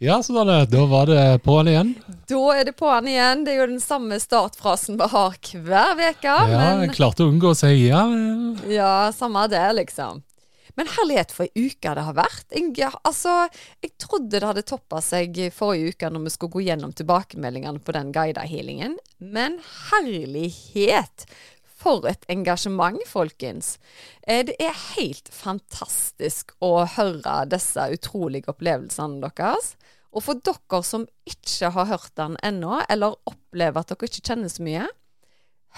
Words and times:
Ja, 0.00 0.22
så 0.22 0.32
da, 0.32 0.64
da 0.64 0.84
var 0.88 1.10
det 1.10 1.42
på'n 1.44 1.68
igjen. 1.68 1.90
Da 2.30 2.40
er 2.56 2.64
det 2.70 2.72
på'n 2.78 3.08
igjen. 3.10 3.42
Det 3.44 3.52
er 3.52 3.58
jo 3.60 3.66
den 3.74 3.82
samme 3.84 4.16
startfrasen 4.22 4.96
vi 4.96 5.08
har 5.12 5.36
hver 5.36 6.00
uke. 6.00 6.36
Ja, 6.54 6.70
men 6.80 6.94
klarte 6.94 7.26
å 7.26 7.28
unngå 7.28 7.52
å 7.52 7.58
si 7.58 7.74
ja. 7.84 8.06
Ja, 8.72 9.10
samme 9.12 9.44
det, 9.52 9.66
liksom. 9.76 10.22
Men 10.78 10.88
herlighet 10.88 11.34
for 11.36 11.44
ei 11.44 11.66
uke 11.68 11.92
det 11.98 12.06
har 12.06 12.16
vært. 12.16 12.46
Jeg, 12.56 12.88
altså, 13.04 13.34
jeg 13.84 13.92
trodde 14.00 14.38
det 14.38 14.48
hadde 14.48 14.64
toppa 14.64 15.02
seg 15.04 15.36
forrige 15.52 15.92
uke 15.92 16.08
når 16.14 16.24
vi 16.24 16.32
skulle 16.32 16.56
gå 16.56 16.64
gjennom 16.70 16.96
tilbakemeldingene 16.96 17.84
på 17.84 17.96
den 17.98 18.14
guida 18.16 18.46
healingen. 18.48 18.96
Men 19.20 19.60
herlighet! 19.90 21.28
For 21.80 22.04
et 22.10 22.26
engasjement, 22.28 22.98
folkens. 23.08 23.78
Eh, 24.28 24.42
Det 24.44 24.56
er 24.60 24.76
helt 24.96 25.30
fantastisk 25.32 26.52
å 26.60 26.84
høre 26.96 27.48
disse 27.48 27.86
utrolige 27.96 28.52
opplevelsene 28.52 29.20
deres. 29.24 29.74
Og 30.12 30.24
for 30.26 30.34
dere 30.34 30.82
som 30.84 31.06
ikke 31.28 31.70
har 31.72 31.86
hørt 31.86 32.14
den 32.18 32.36
ennå, 32.42 32.82
eller 32.90 33.14
opplever 33.30 33.80
at 33.80 33.92
dere 33.92 34.08
ikke 34.10 34.26
kjenner 34.26 34.50
så 34.52 34.62
mye, 34.66 34.88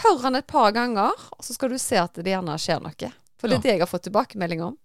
hør 0.02 0.22
den 0.24 0.38
et 0.40 0.46
par 0.48 0.72
ganger, 0.72 1.12
og 1.36 1.44
så 1.44 1.54
skal 1.54 1.68
du 1.74 1.78
se 1.78 1.96
at 2.00 2.14
det 2.18 2.32
gjerne 2.32 2.56
skjer 2.58 2.80
noe. 2.82 3.12
For 3.38 3.48
det 3.48 3.54
er 3.54 3.58
Ja. 3.58 3.62
det 3.62 3.70
jeg 3.72 3.80
har 3.80 3.86
fått 3.90 4.02
tilbakemelding 4.08 4.62
om. 4.62 4.78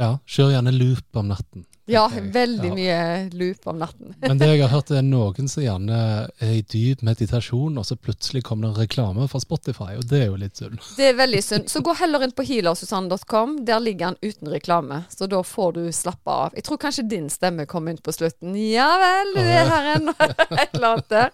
Ja, 0.00 0.16
kjør 0.26 0.50
gjerne 0.56 0.72
loop 0.74 1.16
om 1.20 1.28
natten. 1.30 1.64
Ja, 1.86 2.06
veldig 2.08 2.70
Ja. 2.70 2.74
mye 2.74 3.30
loop 3.36 3.66
om 3.68 3.76
natten. 3.78 4.14
Men 4.24 4.38
det 4.40 4.46
jeg 4.48 4.62
har 4.62 4.70
hørt, 4.72 4.88
er 4.90 5.02
noen 5.06 5.50
som 5.52 5.62
gjerne 5.62 5.98
er 6.40 6.52
i 6.56 6.62
dyp 6.64 7.02
meditasjon, 7.04 7.76
og 7.78 7.84
så 7.84 7.94
plutselig 8.00 8.40
kommer 8.46 8.72
det 8.72 8.86
reklame 8.86 9.26
fra 9.28 9.38
Spotify, 9.42 9.90
og 10.00 10.06
det 10.08 10.22
er 10.22 10.26
jo 10.32 10.38
litt 10.40 10.56
synd. 10.56 10.80
Det 10.96 11.10
er 11.10 11.18
veldig 11.18 11.42
synd. 11.44 11.68
Så 11.68 11.82
gå 11.84 11.92
heller 12.00 12.24
inn 12.24 12.32
på 12.32 12.46
healersusanne.com. 12.48 13.58
Der 13.68 13.84
ligger 13.84 14.14
den 14.16 14.32
uten 14.32 14.48
reklame, 14.54 15.02
så 15.12 15.28
da 15.30 15.42
får 15.44 15.76
du 15.76 15.82
slappe 15.92 16.30
av. 16.48 16.56
Jeg 16.56 16.64
tror 16.70 16.80
kanskje 16.88 17.06
din 17.10 17.28
stemme 17.30 17.68
kom 17.70 17.86
inn 17.92 18.00
på 18.00 18.16
slutten. 18.16 18.56
Ja 18.56 18.88
vel, 19.04 19.34
du 19.36 19.42
er 19.44 19.68
her 19.68 19.90
ennå. 19.98 20.16
Et 20.62 20.74
eller 20.74 20.88
annet 20.94 21.08
der. 21.12 21.30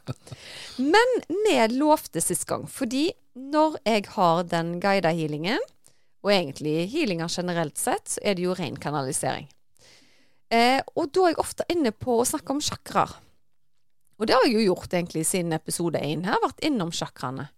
Men 0.82 1.16
vi 1.46 1.56
lovte 1.78 2.20
sist 2.24 2.48
gang, 2.50 2.66
fordi 2.68 3.12
når 3.38 3.78
jeg 3.86 4.08
har 4.16 4.42
den 4.50 4.80
guida 4.82 5.14
healingen, 5.14 5.62
og 6.20 6.32
egentlig 6.34 6.84
healinga 6.92 7.28
generelt 7.32 7.78
sett, 7.80 8.18
er 8.22 8.36
det 8.36 8.44
jo 8.44 8.56
ren 8.56 8.76
kanalisering. 8.80 9.48
Eh, 10.50 10.80
og 10.98 11.12
da 11.14 11.24
er 11.24 11.32
jeg 11.32 11.40
ofte 11.40 11.66
inne 11.72 11.92
på 11.94 12.18
å 12.18 12.26
snakke 12.28 12.52
om 12.52 12.62
sjakraer. 12.64 13.14
Og 14.20 14.28
det 14.28 14.36
har 14.36 14.44
jeg 14.44 14.58
jo 14.58 14.74
gjort 14.74 14.92
egentlig 14.92 15.24
siden 15.24 15.56
episode 15.56 16.00
én 16.04 16.26
her, 16.28 16.36
vært 16.42 16.60
innom 16.66 16.90
sjakraene. 16.92 17.48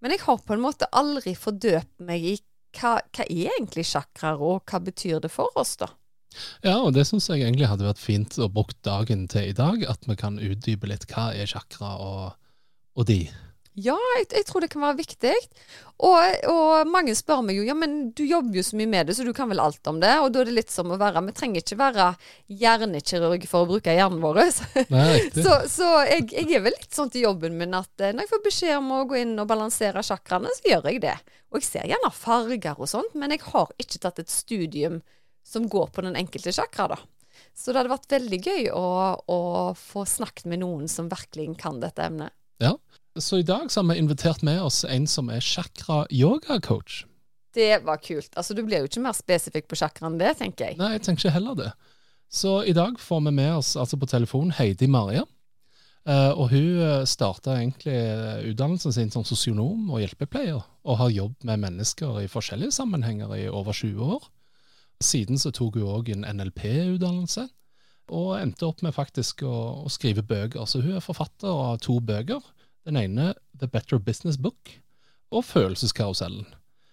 Men 0.00 0.14
jeg 0.14 0.22
har 0.24 0.40
på 0.40 0.54
en 0.54 0.62
måte 0.64 0.88
aldri 0.96 1.34
fordøpt 1.36 1.92
meg 2.06 2.24
i 2.24 2.34
hva, 2.76 2.96
hva 3.00 3.26
er 3.26 3.52
egentlig 3.56 3.84
sjakraer, 3.88 4.40
og 4.40 4.64
hva 4.68 4.80
betyr 4.84 5.20
det 5.24 5.32
for 5.32 5.52
oss, 5.60 5.76
da? 5.80 5.90
Ja, 6.64 6.78
og 6.82 6.92
det 6.96 7.06
syns 7.08 7.28
jeg 7.30 7.42
egentlig 7.42 7.68
hadde 7.68 7.86
vært 7.86 8.02
fint 8.02 8.36
å 8.40 8.48
bruke 8.52 8.76
dagen 8.84 9.24
til 9.32 9.50
i 9.50 9.56
dag, 9.56 9.84
at 9.88 10.04
vi 10.08 10.16
kan 10.20 10.40
utdype 10.40 10.88
litt 10.88 11.06
hva 11.10 11.30
er 11.36 11.48
sjakra 11.48 11.94
og, 12.02 12.36
og 12.96 13.08
de. 13.08 13.22
Ja, 13.76 13.96
jeg, 14.16 14.30
jeg 14.32 14.46
tror 14.48 14.64
det 14.64 14.70
kan 14.72 14.84
være 14.86 14.98
viktig. 15.02 15.34
Og, 16.04 16.46
og 16.52 16.88
mange 16.92 17.14
spør 17.16 17.42
meg 17.44 17.56
jo 17.56 17.64
ja, 17.64 17.72
men 17.76 18.10
du 18.16 18.22
jobber 18.24 18.58
jo 18.58 18.64
så 18.64 18.76
mye 18.76 18.88
med 18.92 19.08
det, 19.08 19.16
så 19.16 19.24
du 19.24 19.32
kan 19.36 19.48
vel 19.48 19.60
alt 19.60 19.88
om 19.88 20.00
det. 20.00 20.12
Og 20.20 20.30
da 20.32 20.42
er 20.42 20.48
det 20.50 20.56
litt 20.58 20.72
som 20.72 20.92
å 20.92 20.98
være 21.00 21.22
Vi 21.28 21.34
trenger 21.36 21.64
ikke 21.64 21.78
være 21.80 22.08
hjernekirurg 22.62 23.46
for 23.48 23.64
å 23.64 23.70
bruke 23.70 23.94
hjernen 23.96 24.22
vår. 24.24 24.42
Nei. 24.96 25.18
Så, 25.36 25.58
så 25.72 25.90
jeg, 26.08 26.28
jeg 26.32 26.58
er 26.58 26.64
vel 26.66 26.76
litt 26.76 26.96
sånn 26.96 27.12
til 27.12 27.26
jobben 27.26 27.56
min 27.60 27.76
at 27.76 28.04
eh, 28.04 28.12
når 28.16 28.26
jeg 28.26 28.32
får 28.34 28.44
beskjed 28.48 28.78
om 28.78 28.94
å 28.96 29.02
gå 29.08 29.20
inn 29.22 29.36
og 29.40 29.48
balansere 29.50 30.04
chakraene, 30.04 30.52
så 30.56 30.72
gjør 30.72 30.90
jeg 30.92 31.02
det. 31.04 31.16
Og 31.52 31.60
jeg 31.60 31.68
ser 31.68 31.90
gjerne 31.92 32.12
farger 32.12 32.80
og 32.80 32.90
sånt, 32.90 33.16
men 33.16 33.32
jeg 33.32 33.44
har 33.48 33.72
ikke 33.80 34.00
tatt 34.02 34.20
et 34.24 34.32
studium 34.32 35.02
som 35.46 35.68
går 35.70 35.92
på 35.94 36.02
den 36.04 36.16
enkelte 36.18 36.52
chakra, 36.52 36.90
da. 36.96 37.00
Så 37.56 37.72
det 37.72 37.80
hadde 37.80 37.92
vært 37.92 38.12
veldig 38.12 38.38
gøy 38.44 38.68
å, 38.74 38.86
å 39.32 39.40
få 39.76 40.04
snakket 40.08 40.48
med 40.50 40.60
noen 40.64 40.88
som 40.92 41.08
virkelig 41.08 41.54
kan 41.60 41.80
dette 41.80 42.04
emnet. 42.04 42.34
Ja. 42.60 42.74
Så 43.18 43.38
i 43.38 43.46
dag 43.46 43.70
så 43.72 43.80
har 43.80 43.88
vi 43.88 43.98
invitert 43.98 44.42
med 44.42 44.62
oss 44.62 44.84
en 44.84 45.06
som 45.08 45.30
er 45.32 45.40
chakra-yoga-coach. 45.40 47.04
Det 47.56 47.78
var 47.86 47.96
kult. 48.04 48.34
Altså, 48.36 48.54
du 48.54 48.60
blir 48.66 48.84
jo 48.84 48.90
ikke 48.90 49.04
mer 49.04 49.16
spesifikk 49.16 49.70
på 49.70 49.78
chakra 49.80 50.10
enn 50.10 50.18
det, 50.20 50.34
tenker 50.42 50.70
jeg. 50.70 50.78
Nei, 50.80 50.92
jeg 50.98 51.06
tenker 51.06 51.24
ikke 51.24 51.36
heller 51.38 51.56
det. 51.56 51.70
Så 52.28 52.58
i 52.68 52.74
dag 52.76 52.98
får 53.00 53.22
vi 53.24 53.32
med 53.38 53.54
oss 53.56 53.72
altså 53.80 53.96
på 53.96 54.08
telefon 54.10 54.52
Heidi 54.58 54.88
Maria. 54.90 55.24
Eh, 56.06 56.32
og 56.36 56.52
hun 56.52 57.06
starta 57.08 57.56
egentlig 57.56 57.96
eh, 57.96 58.50
utdannelsen 58.52 58.94
sin 58.94 59.10
som 59.10 59.24
sosionom 59.26 59.88
og 59.90 60.02
hjelpepleier, 60.02 60.60
og 60.86 61.00
har 61.00 61.14
jobbet 61.14 61.48
med 61.48 61.64
mennesker 61.64 62.20
i 62.22 62.30
forskjellige 62.30 62.76
sammenhenger 62.76 63.32
i 63.38 63.46
over 63.48 63.72
20 63.72 64.12
år. 64.18 64.28
Siden 65.02 65.40
så 65.40 65.50
tok 65.52 65.80
hun 65.80 65.88
òg 65.96 66.12
en 66.12 66.28
NLP-utdannelse, 66.28 67.48
og 68.16 68.36
endte 68.38 68.68
opp 68.68 68.84
med 68.86 68.94
faktisk 68.94 69.42
å, 69.42 69.56
å 69.82 69.90
skrive 69.90 70.22
bøker. 70.22 70.62
Så 70.68 70.84
hun 70.84 70.94
er 71.00 71.04
forfatter 71.04 71.50
av 71.50 71.80
to 71.82 71.98
bøker. 71.98 72.44
Den 72.86 72.96
ene 72.96 73.34
The 73.58 73.66
Better 73.66 73.98
Business 73.98 74.36
Book 74.38 74.70
og 75.34 75.42
Følelseskarusellen, 75.42 76.44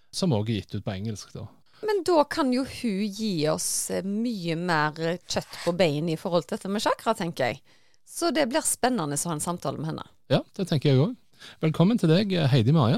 som 0.10 0.32
òg 0.34 0.48
er 0.50 0.64
gitt 0.64 0.74
ut 0.74 0.86
på 0.88 0.90
engelsk. 0.96 1.36
da. 1.36 1.46
Men 1.86 2.00
da 2.08 2.24
kan 2.26 2.50
jo 2.56 2.64
hun 2.66 3.04
gi 3.14 3.46
oss 3.52 3.92
eh, 3.94 4.02
mye 4.02 4.56
mer 4.58 4.98
eh, 4.98 5.20
kjøtt 5.30 5.60
på 5.62 5.74
beinet 5.78 6.16
i 6.16 6.18
forhold 6.18 6.48
til 6.48 6.58
dette 6.58 6.72
med 6.74 6.82
chakra, 6.82 7.14
tenker 7.14 7.52
jeg. 7.52 7.60
Så 8.10 8.32
det 8.34 8.48
blir 8.50 8.66
spennende 8.66 9.20
å 9.20 9.30
ha 9.30 9.36
en 9.36 9.44
samtale 9.44 9.78
med 9.78 9.92
henne. 9.92 10.06
Ja, 10.34 10.40
det 10.58 10.66
tenker 10.72 10.90
jeg 10.90 11.04
òg. 11.04 11.14
Velkommen 11.62 12.02
til 12.02 12.10
deg, 12.10 12.34
Heidi 12.50 12.74
Maria. 12.74 12.98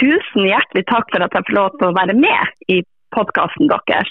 Tusen 0.00 0.48
hjertelig 0.48 0.82
takk 0.90 1.14
for 1.14 1.22
at 1.22 1.38
jeg 1.38 1.46
får 1.46 1.58
lov 1.60 1.78
til 1.78 1.92
å 1.92 1.94
være 1.94 2.18
med 2.18 2.66
i 2.74 2.80
podkasten 3.14 3.70
deres. 3.70 4.10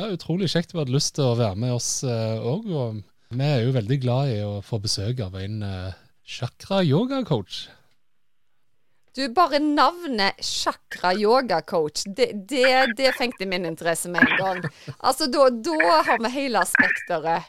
Ja, 0.00 0.08
Utrolig 0.08 0.48
kjekt 0.54 0.72
du 0.72 0.80
hadde 0.80 0.96
lyst 0.96 1.18
til 1.18 1.28
å 1.28 1.36
være 1.36 1.60
med 1.60 1.76
oss 1.76 1.90
òg. 2.06 2.72
og 2.72 3.04
vi 3.34 3.42
er 3.42 3.64
jo 3.66 3.74
veldig 3.74 3.96
glad 4.00 4.32
i 4.32 4.42
å 4.46 4.60
få 4.62 4.78
besøk 4.78 5.20
av 5.24 5.34
en 5.42 5.62
uh, 5.66 6.05
chakra-yoga-coach. 6.26 7.68
Du, 9.16 9.28
bare 9.34 9.58
navnet 9.58 10.44
chakra 10.44 11.14
yoga 11.14 11.62
coach, 11.62 12.02
det, 12.16 12.32
det, 12.48 12.92
det 12.96 13.14
fengte 13.16 13.46
min 13.46 13.64
interesse 13.64 14.10
med 14.10 14.20
en 14.20 14.36
gang. 14.36 14.58
Altså, 14.98 15.30
da, 15.32 15.46
da 15.50 16.02
har 16.04 16.20
vi 16.20 16.32
hele 16.34 16.64
spekteret. 16.68 17.48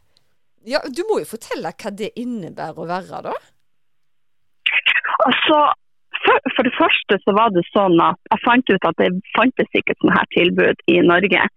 Ja, 0.63 0.79
du 0.87 1.03
må 1.09 1.19
jo 1.19 1.27
fortelle 1.27 1.73
hva 1.73 1.91
det 1.91 2.13
innebærer 2.15 2.79
å 2.79 2.87
være, 2.87 3.19
da. 3.27 3.35
Altså, 5.27 5.59
for, 6.23 6.49
for 6.55 6.69
det 6.69 6.75
første 6.77 7.19
så 7.25 7.35
var 7.35 7.51
det 7.51 7.65
sånn 7.73 7.99
at 8.03 8.31
jeg 8.31 8.43
fant 8.45 8.71
ut 8.71 8.87
at 8.87 9.03
det 9.03 9.11
fantes 9.35 9.79
ikke 9.81 9.95
sånne 9.99 10.15
her 10.21 10.33
tilbud 10.37 10.85
i 10.93 11.01
Norge. 11.03 11.47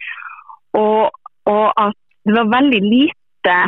Og, 0.80 1.10
og 1.54 1.66
at 1.86 1.98
det 2.26 2.34
var 2.34 2.50
veldig 2.58 2.82
lite 2.88 3.58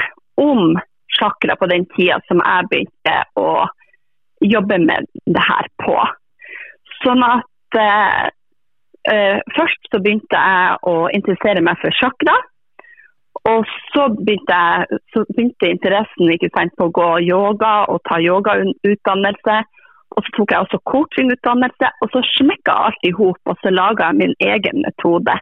om 0.43 0.75
chakra 1.23 1.57
på 1.57 1.71
den 1.71 1.87
tida 1.95 2.19
som 2.27 2.43
jeg 2.43 2.69
begynte 2.71 3.17
å 3.39 3.67
jobbe 4.43 4.79
med 4.83 5.07
det 5.27 5.43
her 5.47 5.69
på. 5.83 5.97
Sånn 7.03 7.23
at 7.27 7.79
eh, 7.79 8.31
eh, 9.13 9.39
først 9.57 9.91
så 9.91 10.01
begynte 10.03 10.39
jeg 10.39 10.81
å 10.89 10.97
interessere 11.15 11.63
meg 11.63 11.79
for 11.83 11.95
chakra. 11.99 12.35
Og 13.51 13.67
så 13.91 14.07
begynte, 14.15 14.55
jeg, 14.55 14.99
så 15.15 15.25
begynte 15.33 15.71
interessen 15.71 16.35
sant, 16.55 16.75
på 16.79 16.89
å 16.89 16.95
gå 16.95 17.09
yoga 17.27 17.73
og 17.91 18.03
ta 18.09 18.21
yogautdannelse. 18.23 19.63
Og 20.13 20.27
så 20.27 20.35
tok 20.37 20.53
jeg 20.53 20.67
også 20.67 20.79
coachingutdannelse, 20.91 21.89
og 22.05 22.11
så 22.13 22.21
smekka 22.35 22.75
alt 22.87 23.07
i 23.09 23.15
hop. 23.17 23.41
Og 23.49 23.57
så 23.63 23.73
laga 23.73 24.11
jeg 24.11 24.21
min 24.21 24.35
egen 24.45 24.85
metode 24.85 25.39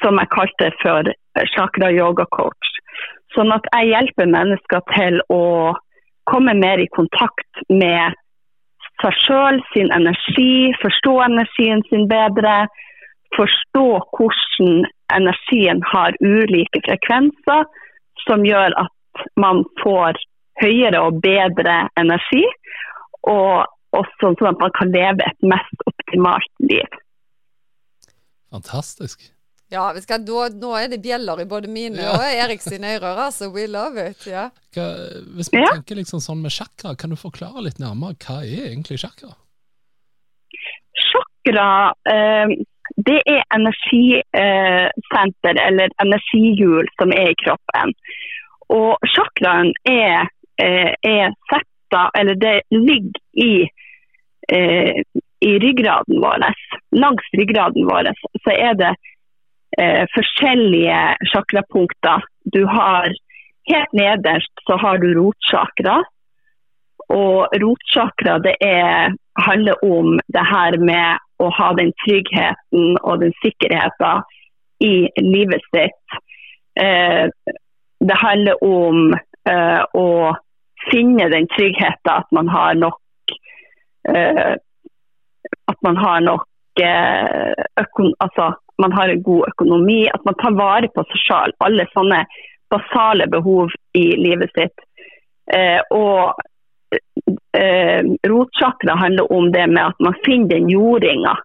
som 0.00 0.20
jeg 0.20 0.32
kalte 0.32 0.70
for 0.82 1.10
chakra 1.56 1.90
yoga 1.92 2.26
coach. 2.32 2.73
Sånn 3.34 3.52
at 3.54 3.66
jeg 3.72 3.90
hjelper 3.90 4.30
mennesker 4.30 4.84
til 4.94 5.20
å 5.32 5.74
komme 6.30 6.54
mer 6.56 6.80
i 6.80 6.90
kontakt 6.94 7.64
med 7.68 8.14
seg 9.02 9.16
sjøl, 9.24 9.60
sin 9.72 9.90
energi, 9.92 10.72
forstå 10.82 11.14
energien 11.26 11.82
sin 11.90 12.06
bedre. 12.10 12.64
Forstå 13.34 13.86
hvordan 14.14 14.84
energien 15.14 15.82
har 15.90 16.14
ulike 16.22 16.82
frekvenser, 16.86 17.66
som 18.24 18.46
gjør 18.46 18.76
at 18.84 19.26
man 19.40 19.64
får 19.82 20.20
høyere 20.62 21.02
og 21.02 21.18
bedre 21.24 21.80
energi. 22.00 22.44
Og 23.26 23.66
også 23.94 24.34
sånn 24.36 24.52
at 24.52 24.62
man 24.62 24.74
kan 24.78 24.94
leve 24.94 25.26
et 25.26 25.48
mest 25.54 25.86
optimalt 25.90 26.50
liv. 26.62 27.00
Fantastisk. 28.54 29.33
Ja, 29.74 29.84
vi 29.96 30.00
skal, 30.04 30.22
da, 30.28 30.48
nå 30.54 30.70
er 30.78 30.88
det 30.92 31.00
bjeller 31.02 31.40
i 31.42 31.46
både 31.50 31.68
mine 31.72 31.98
Ja. 32.04 32.12
og 32.14 32.24
Erik 32.30 32.62
sine 32.62 32.94
ører, 32.96 33.18
altså. 33.26 33.50
We 33.54 33.66
love 33.66 33.98
it. 34.10 34.22
Ja. 34.30 34.48
Hva, 34.74 34.86
hvis 35.36 35.50
vi 35.52 35.58
Ja. 35.62 35.72
tenker 35.74 35.98
liksom 35.98 36.20
sånn 36.22 36.42
med 36.42 36.52
chakra, 36.54 36.94
kan 36.96 37.10
du 37.10 37.16
forklare 37.16 37.62
litt 37.66 37.78
nærmere 37.82 38.14
hva 38.22 38.36
er 38.44 38.68
egentlig 38.70 38.98
chakra? 39.02 39.32
Chakra 41.10 41.68
eh, 42.06 42.46
det 43.06 43.20
er 43.26 43.42
energisenter 43.56 45.54
eller 45.66 45.88
energihjul 46.04 46.86
som 47.00 47.12
er 47.12 47.30
i 47.32 47.38
kroppen. 47.42 47.94
Og 48.72 48.96
chakraen 49.16 49.72
er, 49.90 50.28
eh, 50.62 50.92
er 51.02 51.32
setta, 51.50 52.10
eller 52.18 52.34
det 52.34 52.62
ligger 52.70 53.20
i, 53.34 53.68
eh, 54.52 55.02
i 55.40 55.52
ryggraden 55.64 56.20
vår. 56.22 56.46
Langs 56.92 57.26
ryggraden 57.38 57.84
vår 57.90 58.12
så 58.44 58.50
er 58.56 58.74
det 58.74 58.94
eh, 59.78 60.04
forskjellige 60.14 61.00
chakrapunkter. 61.32 62.24
Du 62.44 62.64
har 62.66 63.12
helt 63.70 63.92
nederst 63.92 64.52
så 64.66 64.76
har 64.76 64.98
du 64.98 65.14
rotsjakra. 65.18 66.02
Og 67.12 67.54
rotsjakra 67.62 68.38
det 68.44 68.54
er, 68.60 69.14
handler 69.38 69.84
om 69.84 70.18
det 70.32 70.44
her 70.48 70.78
med 70.80 71.20
å 71.42 71.50
ha 71.58 71.72
den 71.78 71.92
tryggheten 72.04 72.96
og 73.02 73.20
den 73.24 73.34
sikkerheten 73.42 74.24
i 74.84 75.08
livet 75.20 75.64
sitt. 75.74 76.18
Eh, 76.80 77.28
det 78.04 78.16
handler 78.20 78.64
om 78.64 79.14
eh, 79.48 79.82
å 79.94 80.08
finne 80.90 81.28
den 81.32 81.48
tryggheten 81.54 82.12
at 82.12 82.28
man 82.34 82.50
har 82.52 82.74
nok 82.76 83.00
eh, 84.08 84.56
At 85.70 85.78
man 85.86 85.96
har 85.96 86.20
nok 86.20 86.80
eh, 86.82 87.52
økon 87.80 88.12
altså, 88.20 88.50
man 88.82 88.92
har 88.92 89.08
en 89.08 89.22
god 89.22 89.48
økonomi, 89.52 90.00
at 90.10 90.24
man 90.24 90.36
tar 90.40 90.56
vare 90.58 90.90
på 90.94 91.04
seg 91.10 91.22
sjøl. 91.22 91.54
Alle 91.64 91.86
sånne 91.92 92.24
basale 92.72 93.28
behov 93.30 93.72
i 93.94 94.04
livet 94.18 94.50
sitt. 94.56 94.84
Eh, 95.52 95.80
og 95.94 96.34
eh, 97.58 98.02
rotsjakra 98.26 98.96
handler 98.98 99.32
om 99.32 99.52
det 99.52 99.66
med 99.70 99.84
at 99.84 100.02
man 100.02 100.18
finner 100.24 100.56
den 100.56 100.70
jordinga 100.72 101.36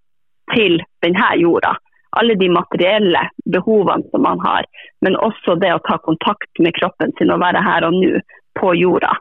til 0.56 0.80
denne 1.06 1.32
jorda. 1.42 1.76
Alle 2.18 2.34
de 2.40 2.50
materielle 2.50 3.28
behovene 3.54 4.08
som 4.10 4.24
man 4.26 4.40
har, 4.42 4.66
men 5.06 5.18
også 5.20 5.60
det 5.62 5.76
å 5.76 5.84
ta 5.86 6.00
kontakt 6.02 6.64
med 6.64 6.74
kroppen 6.80 7.14
sin 7.18 7.30
og 7.30 7.44
være 7.44 7.62
her 7.62 7.86
og 7.86 8.00
nå 8.00 8.22
på 8.58 8.74
jorda. 8.80 9.12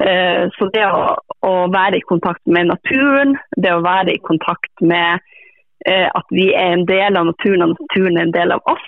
Eh, 0.00 0.46
så 0.54 0.68
det 0.74 0.84
å, 0.86 1.14
å 1.46 1.54
være 1.74 1.98
i 1.98 2.06
kontakt 2.06 2.42
med 2.46 2.70
naturen, 2.70 3.34
det 3.56 3.74
å 3.74 3.82
være 3.82 4.14
i 4.14 4.22
kontakt 4.22 4.82
med 4.82 5.22
at 5.84 6.30
vi 6.32 6.46
er 6.56 6.78
en 6.78 6.86
del 6.88 7.18
av 7.18 7.26
naturen 7.28 7.66
og 7.66 7.74
naturen 7.74 8.16
er 8.16 8.28
en 8.28 8.36
del 8.36 8.54
av 8.54 8.70
oss. 8.72 8.86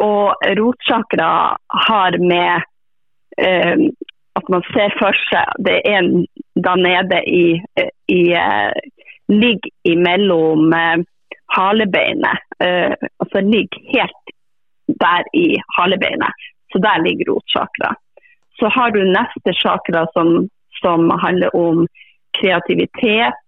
Og 0.00 0.44
rotsjakra 0.58 1.30
har 1.86 2.18
med 2.22 2.62
eh, 3.38 3.88
at 4.38 4.48
man 4.48 4.62
ser 4.70 4.94
for 5.00 5.16
seg 5.28 5.64
Det 5.66 5.80
er 5.84 5.98
en 5.98 6.12
da 6.54 6.76
nede 6.78 7.22
i, 7.26 7.60
i 8.08 8.22
eh, 8.36 8.72
Ligger 9.30 9.70
imellom 9.86 10.72
eh, 10.74 11.02
halebeinet. 11.54 12.46
Eh, 12.58 12.94
altså 13.22 13.40
ligger 13.40 13.84
helt 13.94 14.32
der 15.00 15.22
i 15.34 15.54
halebeinet. 15.76 16.48
Så 16.72 16.78
der 16.82 17.02
ligger 17.04 17.32
rotsjakra. 17.32 17.94
Så 18.58 18.68
har 18.74 18.90
du 18.90 19.04
neste 19.04 19.54
chakra 19.62 20.06
som, 20.12 20.48
som 20.82 21.10
handler 21.22 21.54
om 21.56 21.86
kreativitet 22.40 23.38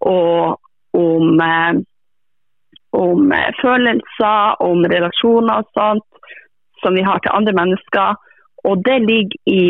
og 0.00 0.61
om, 0.92 1.40
eh, 1.40 1.74
om 2.92 3.32
eh, 3.32 3.50
følelser, 3.62 4.62
om 4.62 4.84
relasjoner 4.94 5.62
og 5.62 5.70
sånt 5.78 6.08
som 6.82 6.94
vi 6.98 7.06
har 7.06 7.18
til 7.22 7.34
andre 7.34 7.54
mennesker. 7.60 8.14
Og 8.68 8.84
det 8.86 8.98
ligger 9.06 9.38
i 9.46 9.64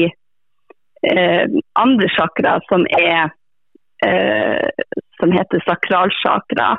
eh, 1.12 1.46
andre 1.84 2.08
chakra 2.16 2.58
som 2.68 2.86
er 2.98 3.32
eh, 4.06 4.68
som 5.20 5.32
heter 5.32 5.64
sakralchakra. 5.66 6.70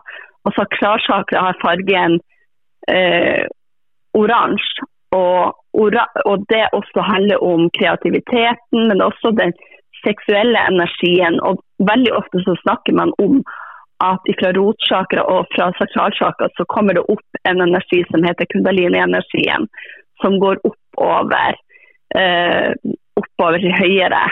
Og 0.44 0.56
sakralchakra 0.58 1.46
har 1.48 1.62
fargen 1.62 2.20
eh, 2.92 3.46
oransje. 4.14 4.90
Og, 5.14 5.54
og 6.26 6.46
det 6.50 6.64
også 6.74 7.02
handler 7.06 7.44
om 7.46 7.68
kreativiteten, 7.78 8.88
men 8.90 9.02
også 9.02 9.30
den 9.38 9.54
seksuelle 10.06 10.60
energien. 10.72 11.38
Og 11.48 11.62
veldig 11.92 12.14
ofte 12.18 12.42
så 12.46 12.56
snakker 12.64 12.98
man 12.98 13.14
om 13.22 13.44
at 14.04 14.32
fra 14.40 14.52
rotsjakra 14.58 15.24
og 15.32 15.48
fra 15.56 15.70
sakralsjakra 15.80 16.50
så 16.58 16.66
kommer 16.72 16.98
det 16.98 17.06
opp 17.12 17.44
en 17.50 17.62
energi 17.64 18.04
som 18.12 18.26
heter 18.28 18.50
kundalini-energien, 18.52 19.68
som 20.22 20.40
går 20.40 20.62
oppover, 20.68 21.58
eh, 22.16 22.72
oppover 23.20 23.60
til 23.64 23.76
høyere 23.80 24.24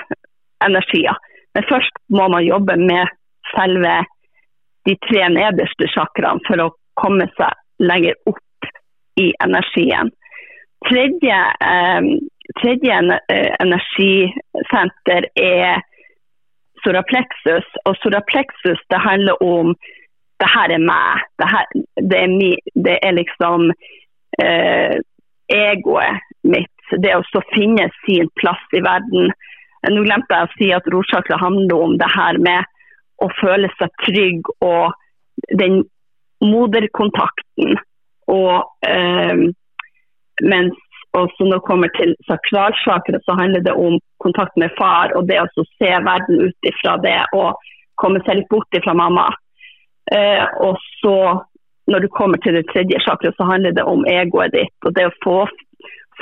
energier. 0.66 1.16
Men 1.56 1.68
først 1.70 2.02
må 2.10 2.28
man 2.32 2.46
jobbe 2.46 2.78
med 2.80 3.12
selve 3.56 4.02
de 4.88 4.96
tre 5.08 5.28
nederste 5.30 5.90
chakraene 5.94 6.44
for 6.48 6.64
å 6.64 6.72
komme 7.00 7.28
seg 7.38 7.58
lenger 7.82 8.18
opp 8.30 8.72
i 9.20 9.32
energien. 9.44 10.12
Tredje, 10.88 11.40
eh, 11.72 12.02
tredje 12.62 13.00
eh, 13.30 13.50
energisenter 13.62 15.28
er 15.36 15.84
soraplexus. 16.84 17.68
Og 17.86 17.98
soraplexus 18.02 18.82
det 18.90 19.02
handler 19.02 19.44
om 19.44 19.74
det 20.42 20.50
her 20.50 20.74
er 20.74 20.84
meg. 20.84 21.24
Det, 21.40 21.48
her, 21.54 21.66
det, 22.10 22.18
er, 22.18 22.30
mi, 22.34 22.52
det 22.86 22.98
er 23.06 23.18
liksom 23.18 23.70
eh, 24.42 24.98
egoet 25.54 26.22
mitt. 26.44 26.74
Det 26.92 27.14
å 27.16 27.44
finne 27.54 27.88
sin 28.04 28.30
plass 28.42 28.64
i 28.76 28.84
verden. 28.84 29.32
Nå 29.90 30.04
glemte 30.06 30.38
jeg 30.38 30.48
å 30.48 30.54
si 30.58 30.70
at 30.76 30.90
rotsjakra 30.94 31.40
handler 31.42 31.86
om 31.86 31.96
det 32.02 32.10
her 32.14 32.38
med 32.42 32.68
å 33.22 33.30
føle 33.40 33.70
seg 33.78 33.94
trygg 34.06 34.50
og 34.66 34.94
den 35.62 35.84
moderkontakten. 36.42 37.78
Og 38.32 38.88
eh, 38.88 39.46
mens 40.42 40.91
også 41.18 41.46
når 41.46 41.60
det 41.60 41.68
kommer 41.68 41.92
til 41.98 42.16
sakralchakra, 42.28 43.20
så 43.26 43.36
handler 43.40 43.64
det 43.66 43.74
om 43.76 44.00
kontakt 44.24 44.58
med 44.58 44.72
far 44.78 45.12
og 45.18 45.28
det 45.28 45.42
å 45.42 45.66
se 45.78 45.92
verden 46.08 46.46
ut 46.48 46.70
ifra 46.72 46.98
det 47.04 47.20
og 47.36 47.60
komme 48.02 48.22
seg 48.26 48.40
litt 48.40 48.52
bort 48.52 48.78
ifra 48.78 48.96
mamma. 48.98 49.28
Eh, 50.12 50.46
og 50.64 50.80
så 51.02 51.18
når 51.92 52.06
du 52.06 52.08
kommer 52.16 52.40
til 52.42 52.56
det 52.58 52.68
tredje 52.72 53.00
chakra, 53.04 53.34
så 53.36 53.48
handler 53.50 53.76
det 53.76 53.84
om 53.84 54.06
egoet 54.08 54.54
ditt 54.56 54.88
og 54.88 54.96
det 54.96 55.10
å 55.10 55.18
få, 55.24 55.38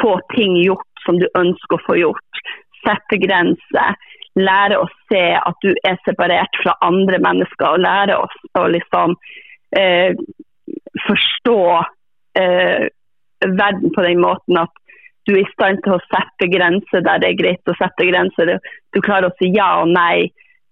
få 0.01 0.17
ting 0.35 0.57
gjort 0.63 1.05
som 1.05 1.19
du 1.21 1.27
ønsker 1.37 1.77
å 1.77 1.85
få 1.85 1.97
gjort. 1.99 2.43
Sette 2.83 3.19
grenser. 3.21 3.97
Lære 4.39 4.77
å 4.79 4.87
se 5.09 5.23
at 5.35 5.65
du 5.65 5.73
er 5.87 5.97
separert 6.05 6.59
fra 6.63 6.75
andre 6.85 7.17
mennesker, 7.21 7.65
og 7.73 7.81
lære 7.83 8.15
å, 8.21 8.27
å 8.59 8.67
liksom 8.71 9.15
eh, 9.75 10.15
forstå 11.07 11.59
eh, 12.39 12.85
verden 13.45 13.93
på 13.95 14.03
den 14.05 14.21
måten 14.21 14.59
at 14.59 14.73
du 15.27 15.35
er 15.35 15.43
i 15.43 15.51
stand 15.53 15.81
til 15.85 15.95
å 15.95 16.03
sette 16.09 16.49
grenser 16.49 17.03
der 17.05 17.21
det 17.21 17.31
er 17.31 17.39
greit 17.39 17.69
å 17.69 17.77
sette 17.77 18.07
grenser. 18.07 18.55
Du 18.95 19.01
klarer 19.05 19.29
å 19.29 19.37
si 19.37 19.51
ja 19.53 19.69
og 19.83 19.91
nei 19.93 20.29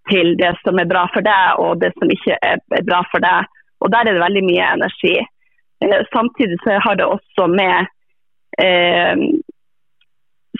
til 0.09 0.33
det 0.39 0.53
som 0.63 0.79
er 0.79 0.87
bra 0.89 1.03
for 1.13 1.25
deg, 1.25 1.59
og 1.61 1.81
det 1.83 1.91
som 1.97 2.11
ikke 2.11 2.37
er 2.41 2.85
bra 2.87 3.03
for 3.11 3.23
deg. 3.23 3.49
Og 3.83 3.91
der 3.93 4.07
er 4.07 4.15
det 4.15 4.23
veldig 4.23 4.45
mye 4.47 4.69
energi. 4.77 5.17
Eh, 5.85 6.01
samtidig 6.13 6.57
så 6.63 6.79
har 6.81 6.97
det 6.97 7.05
også 7.05 7.49
med 7.51 7.91
eh, 8.63 9.25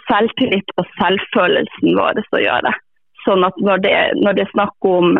selvtillit 0.05 0.75
og 0.77 0.91
selvfølelsen 0.99 1.97
vår 1.97 2.21
å 2.21 2.43
gjøre. 2.43 2.75
Sånn 3.23 3.47
at 3.47 3.57
når 3.63 3.81
det, 3.87 3.95
når 4.21 4.37
det 4.37 4.45
er 4.45 4.53
snakk 4.53 4.91
om 4.91 5.17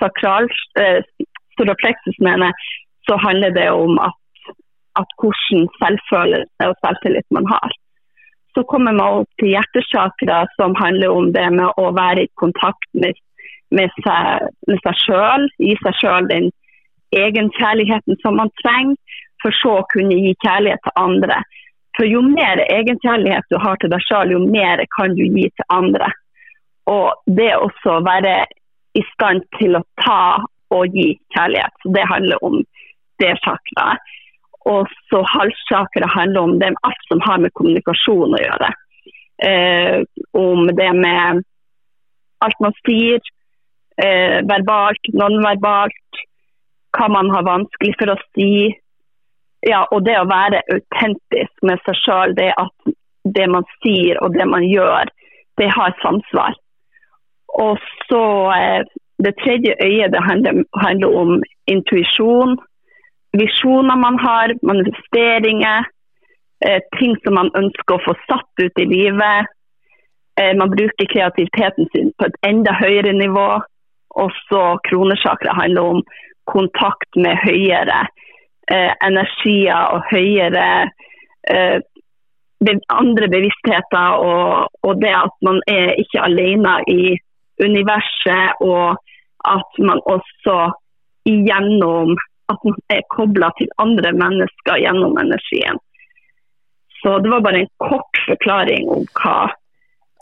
sakral, 0.00 0.48
eh, 0.80 1.04
mener 2.24 2.66
så 3.06 3.16
handler 3.20 3.50
det 3.54 3.70
om 3.70 3.98
at 4.02 4.16
at 5.00 5.16
hvordan 5.20 5.68
selvfølelse 5.80 6.68
og 6.70 6.76
selvtillit 6.84 7.28
man 7.36 7.46
har. 7.50 7.76
Så 8.54 8.62
kommer 8.70 8.94
man 8.94 9.20
opp 9.22 9.30
til 9.40 9.50
hjertesjakra, 9.54 10.44
som 10.58 10.76
handler 10.78 11.10
om 11.10 11.32
det 11.34 11.46
med 11.56 11.80
å 11.80 11.90
være 11.96 12.26
i 12.26 12.32
kontakt 12.38 12.86
med, 12.92 13.18
med 13.74 13.90
seg, 14.04 14.50
med 14.70 14.78
seg 14.86 15.00
selv, 15.06 15.48
Gi 15.58 15.74
seg 15.82 15.98
sjøl 16.00 16.30
den 16.30 16.50
egenkjærligheten 17.14 18.18
som 18.22 18.38
man 18.38 18.52
trenger, 18.62 18.96
for 19.42 19.54
så 19.60 19.78
å 19.80 19.88
kunne 19.92 20.16
gi 20.16 20.32
kjærlighet 20.44 20.82
til 20.86 20.98
andre. 21.02 21.42
For 21.96 22.08
jo 22.08 22.22
mer 22.26 22.62
egenkjærlighet 22.64 23.50
du 23.50 23.58
har 23.62 23.78
til 23.78 23.92
deg 23.92 24.02
sjøl, 24.06 24.34
jo 24.34 24.40
mer 24.46 24.82
kan 24.96 25.14
du 25.18 25.24
gi 25.26 25.48
til 25.50 25.68
andre. 25.74 26.10
Og 26.90 27.34
det 27.38 27.52
også 27.56 27.98
å 27.98 28.04
være 28.06 28.34
i 28.98 29.02
stand 29.12 29.44
til 29.58 29.78
å 29.78 29.84
ta 30.02 30.42
og 30.74 30.96
gi 30.96 31.14
kjærlighet. 31.34 31.74
Så 31.82 31.92
det 31.94 32.06
handler 32.10 32.42
om 32.46 32.60
det 33.22 33.34
chakraet. 33.44 34.14
Og 34.70 34.88
så 35.10 35.20
halschakra 35.28 36.08
handler 36.08 36.40
om 36.40 36.58
det 36.58 36.72
alt 36.88 37.08
som 37.08 37.20
har 37.24 37.42
med 37.42 37.52
kommunikasjon 37.58 38.36
å 38.36 38.40
gjøre. 38.40 38.70
Eh, 39.44 39.98
om 40.32 40.66
det 40.78 40.92
med 40.96 41.42
alt 42.44 42.60
man 42.64 42.76
sier, 42.86 43.20
eh, 43.98 44.40
verbalt, 44.48 45.12
nonverbalt, 45.12 46.22
hva 46.94 47.10
man 47.10 47.30
har 47.34 47.44
vanskelig 47.44 47.94
for 47.98 48.14
å 48.14 48.18
si. 48.32 48.76
ja, 49.64 49.86
og 49.92 50.04
det 50.04 50.18
å 50.20 50.28
være 50.28 50.60
autentisk 50.68 51.62
med 51.62 51.80
seg 51.86 51.96
sjøl, 51.96 52.34
det 52.36 52.50
at 52.60 52.92
det 53.24 53.46
man 53.48 53.64
sier 53.80 54.18
og 54.20 54.34
det 54.36 54.44
man 54.44 54.60
gjør, 54.68 55.08
det 55.56 55.70
har 55.72 55.94
samsvar. 56.02 56.52
Og 57.48 57.78
så 58.08 58.24
eh, 58.52 58.84
Det 59.24 59.30
tredje 59.38 59.76
øyet 59.80 60.10
det 60.12 60.20
handler, 60.20 60.64
handler 60.74 61.16
om 61.16 61.42
intuisjon, 61.70 62.58
visjoner 63.38 63.96
man 63.98 64.18
har, 64.18 64.54
manifesteringer, 64.62 65.86
eh, 66.66 66.80
ting 66.98 67.16
som 67.24 67.34
man 67.40 67.50
ønsker 67.58 67.96
å 67.96 68.04
få 68.06 68.14
satt 68.28 68.64
ut 68.64 68.82
i 68.82 68.88
livet. 68.88 69.50
Eh, 70.40 70.54
man 70.56 70.70
bruker 70.70 71.12
kreativiteten 71.12 71.88
sin 71.92 72.12
på 72.18 72.28
et 72.28 72.38
enda 72.46 72.74
høyere 72.78 73.12
nivå. 73.12 73.48
Og 74.14 74.30
så 74.48 74.62
kronesjakra 74.88 75.54
handler 75.58 75.96
om 75.96 76.02
kontakt 76.50 77.16
med 77.16 77.40
høyere 77.42 78.04
eh, 78.70 78.92
energier 79.02 79.90
og 79.94 80.06
høyere 80.12 80.68
eh, 81.50 81.80
andre 82.88 83.28
bevisstheter. 83.28 84.18
Og, 84.28 84.68
og, 84.82 85.02
det 85.02 85.14
at 85.18 85.34
man 85.42 85.60
er 85.68 85.98
ikke 85.98 86.22
alene 86.22 86.76
i 86.88 87.16
universet, 87.62 88.54
og 88.60 88.96
at 89.44 89.82
man 89.88 90.00
også 90.06 90.72
igjennom 91.30 92.16
at 92.52 92.64
man 92.64 92.80
er 92.92 93.04
kobla 93.14 93.50
til 93.58 93.70
andre 93.82 94.12
mennesker 94.12 94.80
gjennom 94.82 95.18
energien. 95.20 95.80
Så 97.02 97.18
det 97.24 97.30
var 97.30 97.44
bare 97.44 97.64
en 97.64 97.72
kort 97.84 98.20
forklaring 98.26 98.88
om 98.88 99.06
hva 99.20 99.38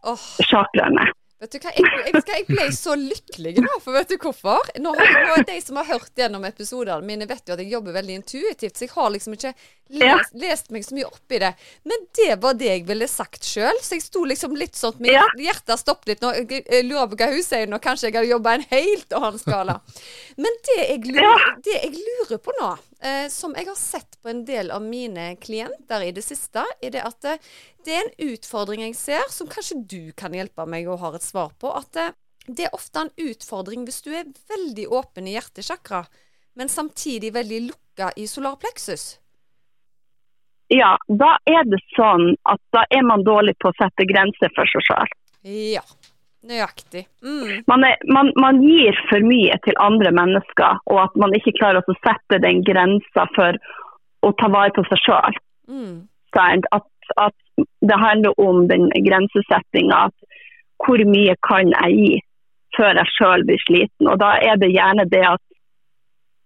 oh. 0.02 0.23
chakraen 0.50 0.99
er. 0.99 1.12
Vet 1.43 1.57
du 1.57 1.59
hva, 1.59 1.73
jeg, 1.75 1.87
jeg, 2.07 2.21
jeg, 2.23 2.45
ble 2.47 2.65
så 2.71 2.93
lykkelig 2.95 3.57
nå, 3.65 3.71
for 3.83 3.97
vet 3.97 4.13
du 4.13 4.15
hvorfor? 4.23 4.69
Nå 4.79 4.93
nå, 4.95 5.39
De 5.49 5.57
som 5.59 5.81
har 5.81 5.89
hørt 5.89 6.13
gjennom 6.15 6.45
episodene 6.47 7.03
mine, 7.03 7.27
vet 7.27 7.43
jo 7.51 7.57
at 7.57 7.63
jeg 7.65 7.73
jobber 7.73 7.97
veldig 7.97 8.19
intuitivt, 8.21 8.77
så 8.79 8.85
jeg 8.87 8.93
har 8.93 9.09
liksom 9.11 9.35
ikke 9.35 9.51
lest, 9.99 10.37
lest 10.39 10.71
meg 10.71 10.87
så 10.87 10.95
mye 10.95 11.09
opp 11.09 11.35
i 11.35 11.41
det. 11.43 11.51
Men 11.91 12.07
det 12.15 12.29
var 12.45 12.55
det 12.61 12.71
jeg 12.71 12.85
ville 12.93 13.09
sagt 13.11 13.49
sjøl, 13.49 13.83
så 13.83 13.99
jeg 13.99 14.05
sto 14.07 14.23
liksom 14.29 14.55
litt 14.55 14.79
sånn 14.79 15.03
Mitt 15.03 15.17
ja. 15.17 15.25
hjerte 15.49 15.75
stoppet 15.81 16.13
litt 16.13 16.23
nå. 16.23 16.31
Jeg 16.47 16.87
lurer 16.87 17.11
på 17.11 17.19
hva 17.19 17.33
hun 17.35 17.43
sier 17.43 17.67
nå, 17.67 17.83
kanskje 17.83 18.13
jeg 18.13 18.21
har 18.21 18.31
jobba 18.37 18.55
en 18.61 18.69
helt 18.71 19.19
annen 19.19 19.43
skala. 19.43 19.81
Men 20.39 20.63
det 20.71 20.79
jeg 20.79 21.03
lurer, 21.11 21.49
det 21.67 21.75
jeg 21.81 21.95
lurer 21.99 22.39
på 22.39 22.55
nå, 22.61 22.71
eh, 23.05 23.29
som 23.33 23.55
jeg 23.59 23.69
har 23.69 23.79
sett 23.79 24.19
på 24.23 24.31
en 24.33 24.45
del 24.49 24.71
av 24.75 24.83
mine 24.85 25.33
klienter 25.43 26.07
i 26.07 26.13
det 26.15 26.25
siste, 26.25 26.65
er 26.83 26.95
det 26.95 27.05
at 27.05 27.29
eh, 27.29 27.41
det 27.85 27.97
er 27.97 28.05
en 28.05 28.33
utfordring 28.33 28.85
jeg 28.87 28.99
ser, 28.99 29.25
som 29.35 29.51
kanskje 29.51 29.81
du 29.91 30.03
kan 30.17 30.35
hjelpe 30.37 30.67
meg 30.71 30.89
og 30.91 31.01
har 31.03 31.19
et 31.19 31.27
svar 31.27 31.55
på. 31.61 31.73
At 31.75 31.99
eh, 32.01 32.15
det 32.47 32.69
er 32.69 32.77
ofte 32.77 33.05
en 33.05 33.15
utfordring 33.23 33.87
hvis 33.87 34.03
du 34.07 34.13
er 34.15 34.31
veldig 34.51 34.89
åpen 34.95 35.29
i 35.31 35.37
hjertesjakra, 35.37 36.05
men 36.59 36.71
samtidig 36.73 37.33
veldig 37.35 37.61
lukka 37.71 38.13
i 38.17 38.29
solarpleksus. 38.29 39.17
Ja, 40.73 40.95
da 41.09 41.35
er 41.51 41.67
det 41.69 41.83
sånn 41.93 42.33
at 42.49 42.61
da 42.73 42.87
er 42.89 43.05
man 43.05 43.25
dårlig 43.27 43.59
på 43.61 43.69
å 43.69 43.77
sette 43.77 44.07
grenser 44.09 44.53
for 44.57 44.69
seg 44.73 44.87
sjøl. 44.89 45.13
Ja, 45.43 45.83
nøyaktig. 46.49 47.05
Mm. 47.23 47.63
Man, 47.71 47.85
er, 47.87 48.01
man, 48.11 48.33
man, 48.41 48.61
gir 48.65 48.97
for 49.11 49.25
mye 49.27 49.59
til 49.67 49.79
andre 49.83 50.13
mennesker, 50.15 50.81
og 50.91 50.99
at 51.05 51.21
man 51.23 51.35
ikke 51.39 51.55
klarer 51.59 51.83
å 51.83 51.99
sette 52.01 52.41
den 52.43 52.65
grensa 52.67 53.27
for 53.37 53.59
å 54.23 54.33
ta 54.39 54.51
vare 54.53 54.75
på 54.77 54.85
seg 54.91 55.05
sjøl. 55.05 55.39
Mm. 55.71 55.95
At, 56.39 56.89
at, 57.21 57.39
det 57.85 57.99
handler 58.01 58.39
om 58.41 58.67
den 58.71 58.89
grensesettinga. 59.07 60.07
Hvor 60.83 61.03
mye 61.07 61.35
kan 61.47 61.71
jeg 61.71 61.97
gi 61.99 62.13
før 62.77 62.99
jeg 62.99 63.15
sjøl 63.17 63.45
blir 63.47 63.61
sliten? 63.67 64.09
Og 64.09 64.19
da 64.23 64.37
er 64.41 64.57
det 64.59 64.73
gjerne 64.73 65.05
det 65.11 65.25
at 65.29 65.43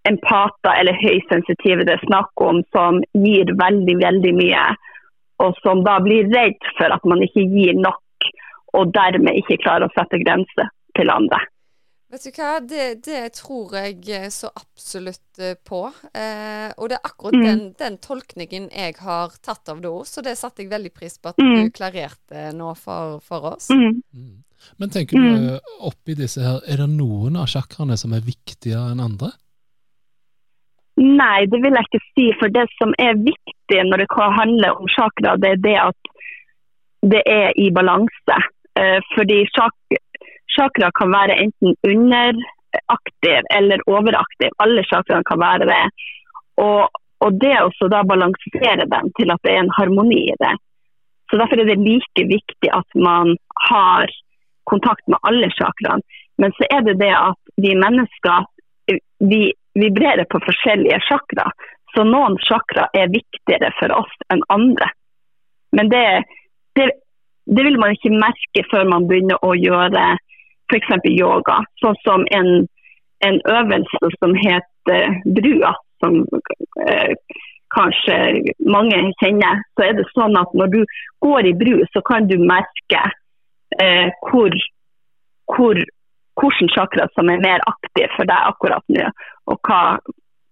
empater 0.06 0.80
eller 0.80 0.98
høysensitive 1.02 1.86
det 1.86 1.96
er 1.96 2.04
snakk 2.06 2.42
om, 2.42 2.62
som 2.74 3.00
gir 3.14 3.50
veldig, 3.58 3.96
veldig 4.02 4.34
mye, 4.38 4.66
og 5.42 5.56
som 5.62 5.82
da 5.86 5.98
blir 6.02 6.28
redd 6.32 6.58
for 6.78 6.94
at 6.94 7.06
man 7.08 7.22
ikke 7.26 7.46
gir 7.52 7.78
nok, 7.78 8.00
og 8.76 8.94
dermed 8.94 9.42
ikke 9.42 9.60
klarer 9.64 9.88
å 9.88 9.94
sette 9.96 10.20
grenser 10.22 10.72
til 10.96 11.12
andre. 11.12 11.40
Vet 12.12 12.22
du 12.22 12.36
hva, 12.38 12.50
det, 12.62 12.84
det, 13.02 13.20
tror 13.34 13.72
jeg 13.74 14.28
så 14.30 14.52
absolutt 14.54 15.40
eh, 15.42 15.56
på. 15.58 15.82
Eh, 16.14 16.68
og 16.78 16.92
det 16.92 17.00
er 17.00 17.08
akkurat 17.08 17.34
mm. 17.34 17.46
den, 17.46 17.62
den, 17.80 17.96
tolkningen 17.98 18.68
jeg 18.70 18.94
har 19.02 19.34
tatt 19.42 19.72
av 19.72 19.82
det 19.82 19.90
òg, 19.90 20.04
så 20.06 20.22
det 20.22 20.36
satte 20.38 20.62
jeg 20.62 20.70
veldig 20.70 20.92
pris 20.94 21.18
på 21.18 21.32
at 21.32 21.42
mm. 21.42 21.54
du 21.56 21.72
klarerte 21.74 22.50
nå 22.54 22.70
for, 22.78 23.18
for 23.26 23.56
oss. 23.56 23.72
Mm. 23.74 24.02
mm. 24.14 24.34
Men 24.80 24.90
tenker 24.90 25.18
du 25.20 25.26
mm. 25.26 25.74
oppi 25.86 26.16
disse 26.18 26.42
her, 26.42 26.62
er 26.66 26.80
det 26.80 26.88
noen 26.94 27.36
av 27.38 27.50
sjakraene 27.50 27.98
som 28.00 28.14
er 28.16 28.24
viktigere 28.26 28.94
enn 28.94 29.02
andre? 29.04 29.32
Nei, 30.96 31.44
det 31.52 31.60
vil 31.60 31.76
jeg 31.76 31.88
ikke 31.90 32.04
si. 32.08 32.26
For 32.40 32.52
det 32.52 32.64
som 32.78 32.94
er 33.02 33.18
viktig 33.20 33.82
når 33.90 34.02
det 34.02 34.08
handler 34.16 34.80
om 34.80 34.88
chakra, 34.90 35.36
det 35.40 35.56
er 35.56 35.62
det 35.66 35.76
at 35.82 36.12
det 37.06 37.22
er 37.30 37.50
i 37.60 37.68
balanse. 37.74 38.38
Eh, 38.80 39.00
fordi 39.14 39.38
chakra 40.56 40.90
kan 40.98 41.12
være 41.12 41.38
enten 41.44 41.74
underaktiv 41.92 43.50
eller 43.58 43.84
overaktiv. 43.86 44.50
Alle 44.62 44.84
chakraene 44.84 45.24
kan 45.24 45.40
være 45.40 45.68
det. 45.70 45.84
Og, 46.60 46.88
og 47.24 47.40
det 47.40 47.54
også 47.62 47.88
da 47.92 48.02
balansere 48.02 48.84
dem 48.84 49.12
til 49.18 49.32
at 49.32 49.42
det 49.44 49.54
er 49.54 49.64
en 49.64 49.76
harmoni 49.78 50.22
i 50.32 50.36
det. 50.42 50.54
Så 51.30 51.38
Derfor 51.40 51.60
er 51.60 51.68
det 51.68 51.82
like 51.82 52.22
viktig 52.28 52.70
at 52.72 52.88
man 52.94 53.36
har 53.68 54.12
kontakt 54.70 55.08
med 55.08 55.18
alle 55.22 55.50
chakraene. 55.50 56.04
Men 56.38 56.52
så 56.58 56.68
er 56.70 56.84
det 56.84 57.00
det 57.00 57.14
at 57.16 57.40
vi 57.56 57.72
mennesker 57.74 58.44
vi 59.18 59.52
vibrerer 59.74 60.24
på 60.24 60.40
forskjellige 60.44 61.00
chakra. 61.08 61.50
Så 61.94 62.04
noen 62.04 62.36
chakra 62.44 62.88
er 62.92 63.12
viktigere 63.12 63.72
for 63.80 63.92
oss 63.96 64.12
enn 64.32 64.44
andre. 64.52 64.88
Men 65.76 65.88
det, 65.92 66.04
det, 66.76 66.90
det 67.46 67.64
vil 67.64 67.78
man 67.78 67.94
ikke 67.94 68.14
merke 68.14 68.64
før 68.70 68.88
man 68.90 69.06
begynner 69.08 69.38
å 69.46 69.54
gjøre 69.54 70.06
f.eks. 70.70 70.88
yoga. 71.12 71.60
Sånn 71.82 71.98
som 72.02 72.24
en, 72.34 72.66
en, 73.26 73.40
øvelse 73.46 74.10
som 74.18 74.34
heter 74.42 75.20
brua, 75.38 75.74
som 76.02 76.24
eh, 76.86 77.14
kanskje 77.74 78.16
mange 78.66 78.98
kjenner. 79.22 79.62
Så 79.76 79.86
er 79.86 79.98
det 79.98 80.08
sånn 80.14 80.38
at 80.40 80.54
når 80.58 80.72
du 80.74 80.80
går 81.24 81.50
i 81.50 81.54
bru, 81.60 81.76
så 81.94 82.02
kan 82.08 82.26
du 82.30 82.36
merke 82.42 83.04
eh, 83.78 84.10
hvor, 84.26 84.58
hvor 85.54 85.82
hvilken 86.36 86.72
chakra 86.74 87.08
som 87.14 87.30
er 87.30 87.42
mer 87.42 87.62
aktiv 87.70 88.10
for 88.16 88.28
deg 88.28 88.50
akkurat 88.50 88.84
nå, 88.92 89.06
og 89.50 89.70
hva, 89.70 89.80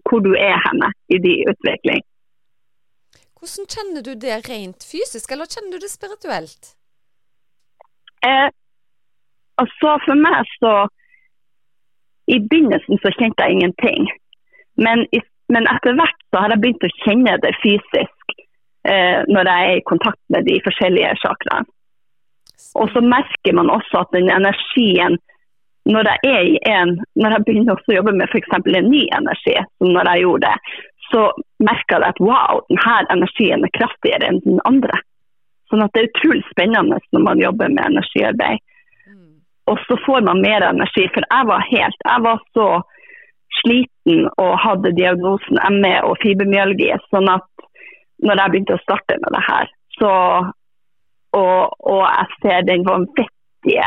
hvor 0.08 0.22
du 0.24 0.32
er 0.38 0.56
henne 0.68 0.94
i 1.12 1.18
din 1.20 1.50
utvikling. 1.50 2.06
Hvordan 3.34 3.68
kjenner 3.68 4.06
du 4.06 4.14
det 4.16 4.38
rent 4.48 4.86
fysisk, 4.88 5.34
eller 5.34 5.50
kjenner 5.50 5.76
du 5.76 5.84
det 5.84 5.92
spirituelt? 5.92 6.72
Eh, 8.24 8.48
altså 9.60 9.96
For 10.06 10.18
meg 10.18 10.48
så 10.58 10.74
I 12.32 12.40
begynnelsen 12.40 13.00
så 13.02 13.12
kjente 13.18 13.44
jeg 13.44 13.58
ingenting. 13.58 14.08
Men, 14.80 15.04
men 15.52 15.68
etter 15.70 15.96
hvert 15.98 16.20
så 16.32 16.40
har 16.40 16.54
jeg 16.54 16.62
begynt 16.62 16.86
å 16.86 16.94
kjenne 17.04 17.36
det 17.42 17.52
fysisk 17.60 18.34
eh, 18.88 19.20
når 19.28 19.50
jeg 19.50 19.68
er 19.68 19.80
i 19.80 19.86
kontakt 19.90 20.20
med 20.32 20.48
de 20.48 20.56
forskjellige 20.64 21.12
chakraene. 21.20 21.68
Og 22.80 22.88
så 22.94 23.02
merker 23.04 23.54
man 23.54 23.70
også 23.70 24.00
at 24.02 24.16
den 24.16 24.30
energien 24.32 25.18
når 25.84 26.08
jeg 26.08 26.32
er 26.32 26.46
i 26.48 26.58
en, 26.72 26.94
når 27.20 27.34
jeg 27.34 27.44
begynner 27.46 27.76
å 27.76 27.96
jobbe 27.98 28.14
med 28.16 28.30
f.eks. 28.32 28.52
en 28.56 28.86
ny 28.88 29.02
energi, 29.12 29.56
som 29.78 29.90
når 29.92 30.08
jeg 30.10 30.22
gjorde 30.24 30.48
det, 30.48 30.78
så 31.10 31.24
merker 31.60 32.00
jeg 32.00 32.14
at 32.14 32.22
wow, 32.24 32.62
denne 32.70 32.94
energien 33.12 33.66
er 33.66 33.74
kraftigere 33.76 34.30
enn 34.30 34.40
den 34.46 34.62
andre. 34.64 34.96
Sånn 35.74 35.82
at 35.82 35.90
det 35.96 36.04
er 36.04 36.10
utrolig 36.12 36.44
spennende 36.46 37.00
når 37.10 37.22
man 37.26 37.40
jobber 37.42 37.72
med 37.72 37.88
energiarbeid. 37.88 38.60
Mm. 39.10 39.30
Og 39.72 39.80
så 39.88 39.96
får 40.04 40.20
man 40.22 40.42
mer 40.44 40.62
energi. 40.62 41.08
For 41.10 41.26
jeg 41.26 41.48
var 41.48 41.64
helt 41.66 42.04
Jeg 42.06 42.22
var 42.22 42.44
så 42.54 42.66
sliten 43.58 44.28
og 44.38 44.52
hadde 44.62 44.92
diagnosen 44.94 45.58
ME 45.82 45.96
og 46.06 46.14
fibromyalgi. 46.22 46.92
Sånn 47.10 47.26
at 47.32 47.66
når 48.22 48.38
jeg 48.38 48.52
begynte 48.52 48.76
å 48.78 48.84
starte 48.84 49.18
med 49.18 49.34
det 49.34 49.42
her, 49.50 49.72
så 49.98 50.12
Og, 51.34 51.72
og 51.82 52.02
jeg 52.06 52.36
ser 52.42 52.60
den 52.62 52.84
vanvittige 52.86 53.86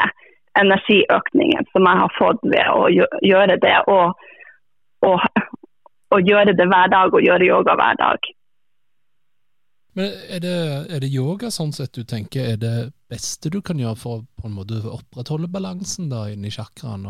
energiøkningen 0.59 1.69
som 1.71 1.85
jeg 1.87 1.99
har 2.01 2.15
fått 2.17 2.41
ved 2.43 2.67
å 2.73 2.89
gjøre 3.23 3.55
det. 3.63 3.77
Og, 3.87 4.19
og, 5.07 5.23
og 6.11 6.27
gjøre 6.27 6.57
det 6.59 6.67
hver 6.67 6.91
dag 6.91 7.15
og 7.15 7.23
gjøre 7.23 7.47
yoga 7.47 7.77
hver 7.79 7.95
dag. 8.01 8.27
Men 9.97 10.13
er 10.29 10.41
det, 10.43 10.57
er 10.93 11.01
det, 11.01 11.09
yoga 11.09 11.49
sånn 11.49 11.71
sett 11.73 11.95
du 11.97 12.03
tenker 12.05 12.51
er 12.53 12.59
det 12.61 12.75
beste 13.09 13.49
du 13.49 13.63
kan 13.65 13.79
gjøre 13.81 13.97
for 13.97 14.19
å 14.19 14.25
på 14.37 14.45
en 14.45 14.53
måte 14.59 14.77
opprettholde 14.85 15.49
balansen 15.49 16.11
da 16.11 16.27
inni 16.29 16.51
chakraen? 16.53 17.07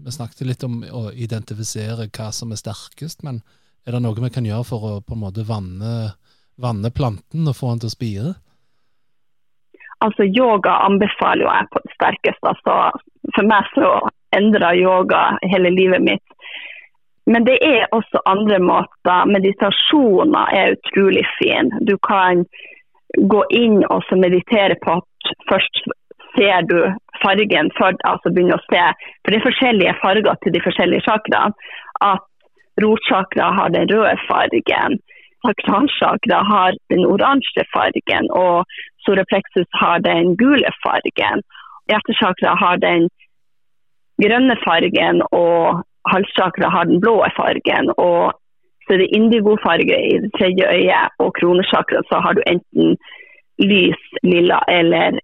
Vi 0.00 0.14
snakket 0.14 0.46
litt 0.48 0.64
om 0.64 0.80
å 0.88 1.10
identifisere 1.12 2.08
hva 2.08 2.30
som 2.32 2.54
er 2.54 2.62
sterkest, 2.62 3.20
men 3.28 3.42
er 3.84 3.92
det 3.92 4.00
noe 4.00 4.16
vi 4.24 4.32
kan 4.32 4.48
gjøre 4.48 4.64
for 4.64 4.88
å 4.88 4.94
på 5.04 5.18
en 5.18 5.20
måte 5.26 5.44
vanne, 5.44 6.14
vanne 6.56 6.90
planten 6.96 7.44
og 7.44 7.58
få 7.58 7.74
den 7.74 7.84
til 7.84 7.92
å 7.92 7.96
spire? 7.98 8.32
Altså 10.04 10.24
Yoga 10.24 10.78
anbefaler 10.88 11.44
jo 11.44 11.52
jeg 11.52 11.70
på 11.72 11.84
det 11.84 11.92
sterkeste. 11.98 12.54
Altså, 12.54 12.78
for 13.36 13.52
meg 13.52 13.68
så 13.76 13.90
endra 14.36 14.72
yoga 14.76 15.22
hele 15.44 15.70
livet 15.76 16.02
mitt. 16.08 16.33
Men 17.26 17.46
det 17.48 17.56
er 17.64 17.86
også 17.96 18.20
andre 18.28 18.58
måter. 18.60 19.28
Meditasjoner 19.32 20.52
er 20.60 20.74
utrolig 20.76 21.24
fin. 21.38 21.72
Du 21.88 21.96
kan 22.08 22.44
gå 23.32 23.40
inn 23.50 23.80
og 23.88 24.04
meditere 24.20 24.76
på 24.84 24.98
at 24.98 25.32
først 25.50 25.80
ser 26.36 26.66
du 26.68 26.78
fargen, 27.22 27.70
for, 27.78 27.96
altså 28.10 28.32
begynner 28.34 28.58
å 28.58 28.66
se. 28.68 28.84
For 29.22 29.32
det 29.32 29.40
er 29.40 29.48
forskjellige 29.48 29.96
farger 30.02 30.38
til 30.42 30.54
de 30.56 30.62
forskjellige 30.66 31.06
chakraene. 31.08 31.72
At 32.02 32.24
rotsjakra 32.82 33.52
har 33.56 33.72
den 33.72 33.88
røde 33.92 34.16
fargen, 34.28 34.98
sakralsjakra 35.46 36.40
har 36.50 36.76
den 36.92 37.04
oransje 37.06 37.64
fargen, 37.72 38.30
og 38.44 38.64
soreplexus 39.06 39.68
har 39.80 40.02
den 40.04 40.34
gule 40.40 40.72
fargen. 40.82 41.44
Hjertesjakra 41.90 42.56
har 42.62 42.80
den 42.82 43.08
grønne 44.22 44.56
fargen, 44.64 45.22
og 45.30 45.84
halschakra 46.12 46.70
har 46.70 46.88
den 46.90 47.00
blå 47.00 47.20
fargen. 47.36 47.92
og 47.96 48.32
så 48.86 48.94
er 48.94 48.98
det 49.00 49.16
indigofarge 49.16 49.96
i 50.12 50.16
det 50.24 50.30
tredje 50.38 50.64
øyet, 50.76 51.14
og 51.18 51.34
kronesjakra 51.38 52.02
så 52.10 52.20
har 52.24 52.36
du 52.36 52.42
enten 52.46 52.96
lys, 53.70 54.02
lilla 54.22 54.58
eller, 54.68 55.18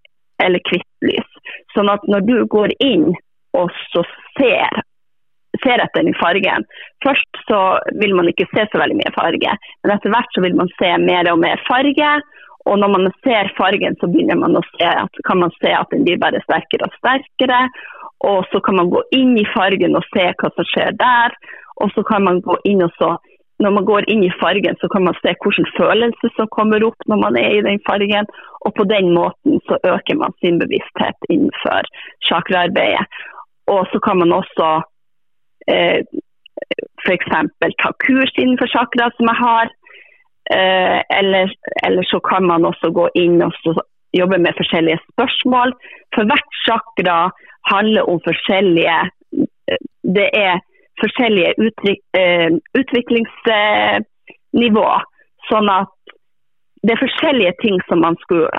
eller 0.45 0.63
hvitt 0.71 1.09
lys. 1.09 1.29
Sånn 1.75 1.91
at 1.93 2.07
når 2.09 2.25
du 2.29 2.37
går 2.55 2.73
inn 2.85 3.11
og 3.59 3.75
så 3.93 4.05
ser, 4.39 4.81
ser 5.65 5.83
etter 5.83 6.07
den 6.07 6.17
fargen 6.21 6.65
Først 7.05 7.41
så 7.49 7.61
vil 8.01 8.15
man 8.17 8.29
ikke 8.31 8.47
se 8.53 8.65
så 8.71 8.81
veldig 8.81 8.97
mye 9.01 9.13
farge, 9.17 9.57
men 9.83 9.95
etter 9.95 10.13
hvert 10.15 10.37
så 10.37 10.45
vil 10.45 10.57
man 10.57 10.71
se 10.79 10.91
mer 11.03 11.29
og 11.33 11.41
mer 11.43 11.61
farge. 11.69 12.11
Og 12.69 12.79
når 12.79 12.93
man 12.93 13.09
ser 13.25 13.53
fargen, 13.57 13.97
så 14.01 14.09
begynner 14.11 14.37
man 14.41 14.59
å 14.59 14.65
se 14.75 14.89
at, 14.89 15.23
kan 15.29 15.41
man 15.41 15.53
se 15.61 15.73
at 15.73 15.89
den 15.95 16.05
blir 16.05 16.21
bare 16.21 16.43
sterkere 16.45 16.89
og 16.89 16.99
sterkere. 16.99 17.63
Og 18.29 18.45
så 18.53 18.61
kan 18.65 18.77
man 18.77 18.91
gå 18.93 19.01
inn 19.17 19.33
i 19.41 19.49
fargen 19.55 19.97
og 19.97 20.05
se 20.13 20.27
hva 20.43 20.53
som 20.57 20.69
skjer 20.69 20.97
der. 21.01 21.37
Og 21.81 21.93
så 21.95 22.05
kan 22.05 22.27
man 22.27 22.43
gå 22.45 22.59
inn 22.69 22.85
og 22.85 22.93
så 23.01 23.15
når 23.61 23.75
man 23.77 23.85
går 23.85 24.07
inn 24.13 24.23
i 24.25 24.33
fargen, 24.41 24.77
så 24.81 24.89
kan 24.93 25.05
man 25.05 25.17
se 25.21 25.35
hvilken 25.37 25.67
følelse 25.77 26.31
som 26.37 26.49
kommer 26.57 26.85
opp 26.87 27.09
når 27.13 27.19
man 27.25 27.37
er 27.37 27.59
i 27.59 27.65
den 27.67 27.81
fargen. 27.89 28.29
Og 28.65 28.73
på 28.77 28.87
den 28.89 29.13
måten 29.17 29.61
så 29.69 29.77
øker 29.95 30.17
man 30.23 30.37
sin 30.41 30.61
bevissthet 30.63 31.29
innenfor 31.29 31.89
chakraarbeidet. 32.29 33.05
Og 33.75 33.85
så 33.93 34.01
kan 34.07 34.19
man 34.23 34.33
også 34.41 34.69
eh, 35.69 36.01
f.eks. 37.05 37.29
ta 37.83 37.93
kurs 38.07 38.33
innenfor 38.41 38.73
chakra 38.77 39.11
som 39.17 39.29
jeg 39.29 39.39
har. 39.45 39.75
Eh, 40.53 41.01
eller, 41.19 41.55
eller, 41.87 42.03
så 42.03 42.21
kan 42.21 42.47
man 42.47 42.65
også 42.65 42.91
gå 42.91 43.09
inn 43.15 43.43
og 43.45 43.53
jobbe 44.19 44.39
med 44.39 44.53
forskjellige 44.59 44.99
spørsmål. 45.13 45.73
For 46.15 46.25
hvert 46.27 46.51
chakra 46.67 47.31
handler 47.71 48.03
om 48.11 48.21
forskjellige 48.25 48.99
eh, 49.71 49.79
Det 50.17 50.29
er 50.35 50.59
forskjellige 51.03 51.55
eh, 52.19 52.51
utviklingsnivå. 52.81 54.89
Sånn 55.51 55.69
at 55.71 55.89
det 56.83 56.93
er 56.97 57.05
forskjellige 57.05 57.55
ting 57.63 57.77
som 57.89 57.99
man 58.03 58.17
skulle, 58.25 58.51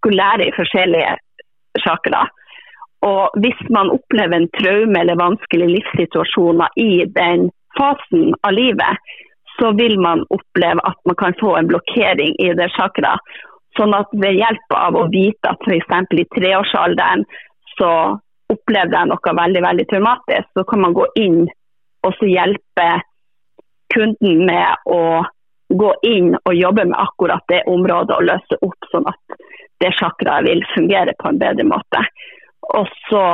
skulle 0.00 0.22
lære 0.22 0.44
i 0.48 0.56
forskjellige 0.56 1.12
chakra. 1.84 2.20
Og 3.06 3.22
hvis 3.42 3.60
man 3.70 3.94
opplever 3.94 4.36
en 4.36 4.52
traume 4.58 5.00
eller 5.00 5.22
vanskelige 5.22 5.74
livssituasjoner 5.76 6.68
i 6.82 7.04
den 7.20 7.40
fasen 7.78 8.22
av 8.42 8.52
livet, 8.58 8.92
så 9.58 9.72
vil 9.78 9.98
man 10.00 10.24
oppleve 10.34 10.82
at 10.86 10.98
man 11.08 11.18
kan 11.18 11.34
få 11.40 11.56
en 11.56 11.68
blokkering 11.70 12.36
i 12.38 12.52
det 12.58 12.70
chakra. 12.76 13.16
Sånn 13.76 13.94
at 13.94 14.10
ved 14.12 14.38
hjelp 14.38 14.74
av 14.74 14.96
å 14.96 15.06
vite 15.12 15.50
at 15.50 15.66
f.eks. 15.66 16.14
i 16.14 16.26
treårsalderen 16.36 17.24
så 17.78 17.92
opplevde 18.48 18.96
jeg 18.96 19.10
noe 19.10 19.34
veldig 19.40 19.62
veldig 19.62 19.86
traumatisk, 19.90 20.48
så 20.56 20.64
kan 20.68 20.82
man 20.86 20.96
gå 20.96 21.06
inn 21.20 21.42
og 22.06 22.14
så 22.16 22.28
hjelpe 22.30 22.88
kunden 23.92 24.44
med 24.48 24.88
å 24.88 25.02
gå 25.68 25.92
inn 26.08 26.32
og 26.38 26.54
jobbe 26.56 26.86
med 26.88 26.96
akkurat 26.96 27.44
det 27.52 27.62
området 27.68 28.16
og 28.16 28.28
løse 28.30 28.58
opp, 28.64 28.88
sånn 28.92 29.08
at 29.10 29.38
det 29.82 29.92
chakraet 29.98 30.46
vil 30.48 30.64
fungere 30.72 31.14
på 31.18 31.30
en 31.30 31.40
bedre 31.40 31.66
måte. 31.68 32.02
Og 32.74 32.88
så, 33.08 33.24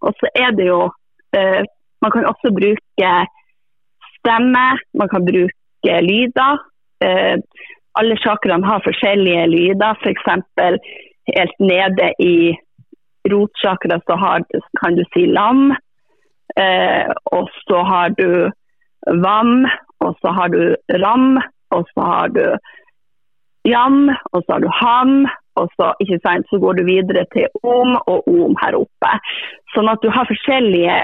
og 0.00 0.20
så 0.20 0.30
er 0.34 0.54
det 0.56 0.68
jo 0.68 0.86
uh, 0.88 1.60
Man 1.98 2.12
kan 2.14 2.28
også 2.28 2.52
bruke 2.54 3.08
stemme, 4.18 4.66
man 4.94 5.08
kan 5.12 5.26
bruke 5.26 5.98
lyder. 6.10 6.62
Uh, 7.04 7.36
alle 7.98 8.16
chakraene 8.22 8.66
har 8.66 8.84
forskjellige 8.86 9.46
lyder, 9.54 9.98
f.eks. 10.02 10.26
For 10.58 10.78
helt 11.36 11.60
nede 11.60 12.12
i 12.22 12.54
rotsjakra 13.32 14.00
så 14.06 14.16
har, 14.22 14.44
kan 14.80 14.96
du 14.96 15.04
si 15.12 15.26
lam. 15.26 15.72
Eh, 16.56 17.10
og 17.36 17.50
så 17.68 17.82
har 17.90 18.14
du 18.18 18.50
vam, 19.24 19.66
og 20.04 20.16
så 20.22 20.32
har 20.38 20.48
du 20.54 20.62
ram, 21.04 21.36
og 21.70 21.84
så 21.94 22.06
har 22.12 22.32
du 22.36 22.44
jam, 23.68 24.08
og 24.32 24.42
så 24.42 24.52
har 24.52 24.64
du 24.64 24.70
ham. 24.80 25.12
Og 25.58 25.70
så, 25.74 25.92
sant, 26.22 26.46
så 26.50 26.58
går 26.62 26.78
du 26.78 26.84
videre 26.86 27.24
til 27.34 27.46
om 27.62 27.96
og 28.06 28.28
om 28.30 28.54
her 28.62 28.78
oppe. 28.78 29.14
Sånn 29.74 29.90
at 29.90 30.02
du 30.04 30.10
har 30.14 30.28
forskjellige 30.30 31.00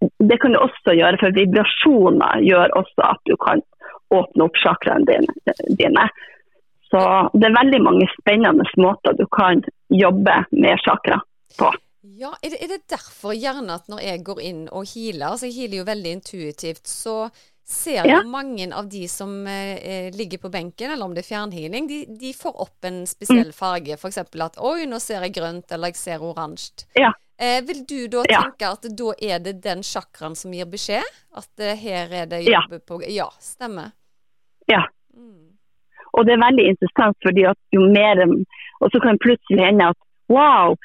Det 0.00 0.38
kan 0.42 0.52
du 0.52 0.60
også 0.60 0.94
gjøre, 0.96 1.18
for 1.20 1.36
vibrasjoner 1.36 2.42
gjør 2.44 2.74
også 2.76 3.06
at 3.06 3.22
du 3.28 3.36
kan 3.40 3.62
åpne 4.14 4.46
opp 4.46 4.58
chakraene 4.60 5.22
dine. 5.78 6.08
Så 6.90 7.00
det 7.34 7.48
er 7.48 7.56
veldig 7.56 7.80
mange 7.82 8.06
spennende 8.14 8.66
måter 8.78 9.16
du 9.18 9.24
kan 9.32 9.64
jobbe 9.90 10.36
med 10.52 10.84
chakra 10.84 11.18
på. 11.58 11.72
Ja, 12.16 12.30
er 12.40 12.52
det, 12.52 12.60
er 12.62 12.70
det, 12.70 12.84
derfor 12.88 13.34
gjerne 13.34 13.80
at 13.80 13.90
når 13.90 14.00
jeg 14.04 14.22
går 14.24 14.40
inn 14.46 14.62
og 14.70 14.86
healer, 14.92 15.32
altså 15.32 15.50
jeg 15.50 15.56
healer 15.58 15.80
jo 15.82 15.88
veldig 15.88 16.12
intuitivt, 16.16 16.86
så 16.88 17.16
ser 17.66 18.06
ja. 18.06 18.20
jo 18.20 18.30
mange 18.30 18.68
av 18.70 18.86
de 18.88 19.02
som 19.10 19.32
eh, 19.50 20.14
ligger 20.14 20.38
på 20.44 20.52
benken, 20.54 20.92
eller 20.94 21.04
om 21.04 21.16
det 21.16 21.24
er 21.24 21.28
fjernhealing, 21.32 21.88
de, 21.90 21.98
de 22.20 22.30
får 22.36 22.62
opp 22.62 22.86
en 22.86 23.02
spesiell 23.10 23.50
mm. 23.50 23.56
farge. 23.56 23.98
F.eks. 23.98 24.22
at 24.22 24.60
oi, 24.62 24.86
nå 24.86 25.00
ser 25.02 25.26
jeg 25.26 25.34
grønt, 25.40 25.74
eller 25.74 25.90
jeg 25.90 25.98
ser 25.98 26.24
oransje. 26.24 26.86
Ja. 26.96 27.10
Eh, 27.38 27.60
vil 27.68 27.84
du 27.88 28.08
da 28.08 28.22
ja. 28.30 28.40
tenke 28.46 28.68
at 28.72 28.86
da 28.96 29.12
er 29.20 29.40
det 29.44 29.58
den 29.64 29.82
sjakraen 29.84 30.36
som 30.38 30.54
gir 30.56 30.68
beskjed? 30.72 31.04
At 31.36 31.60
eh, 31.60 31.76
her 31.76 32.12
er 32.22 32.30
det 32.30 32.46
jobbe 32.46 32.80
på 32.80 33.02
Ja, 33.12 33.28
stemmer. 33.44 33.92
Ja. 34.72 34.86
Mm. 35.12 35.52
Og 36.16 36.24
det 36.24 36.36
er 36.36 36.44
veldig 36.46 36.66
interessant, 36.72 37.18
fordi 37.26 37.44
at 37.44 37.58
jo 37.76 37.84
mer 37.92 38.22
Og 38.24 38.88
så 38.92 39.00
kan 39.00 39.16
det 39.16 39.24
plutselig 39.24 39.64
hende 39.68 39.90
at 39.92 40.00
wow, 40.32 40.76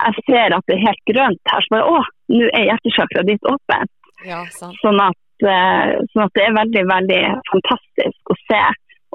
jeg 0.00 0.24
ser 0.26 0.54
at 0.56 0.66
det 0.66 0.76
er 0.76 0.86
helt 0.88 1.04
grønt 1.10 1.52
her, 1.52 1.64
så 1.64 1.74
bare 1.74 1.88
å, 1.88 2.02
nå 2.32 2.50
er 2.54 2.66
hjertesjakra 2.68 3.24
ditt 3.26 3.46
åpent. 3.48 3.92
Ja, 4.26 4.42
sånn, 4.52 5.00
at, 5.00 5.18
uh, 5.46 5.96
sånn 6.12 6.26
at 6.26 6.36
det 6.36 6.44
er 6.44 6.58
veldig, 6.58 6.84
veldig 6.90 7.20
fantastisk 7.50 8.32
å 8.32 8.36
se. 8.44 8.60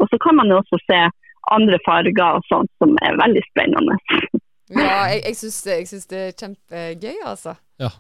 Og 0.02 0.10
så 0.12 0.20
kan 0.24 0.40
man 0.40 0.52
jo 0.52 0.60
også 0.60 0.82
se 0.84 1.02
andre 1.56 1.80
farger 1.86 2.40
og 2.40 2.48
sånt 2.50 2.72
som 2.82 2.96
er 3.06 3.20
veldig 3.22 3.44
spennende. 3.52 4.00
ja, 4.74 5.06
jeg, 5.14 5.22
jeg 5.28 5.38
syns 5.42 6.10
det 6.10 6.22
er 6.22 6.36
kjempegøy, 6.40 7.18
altså. 7.26 7.56
Ja. 7.82 7.92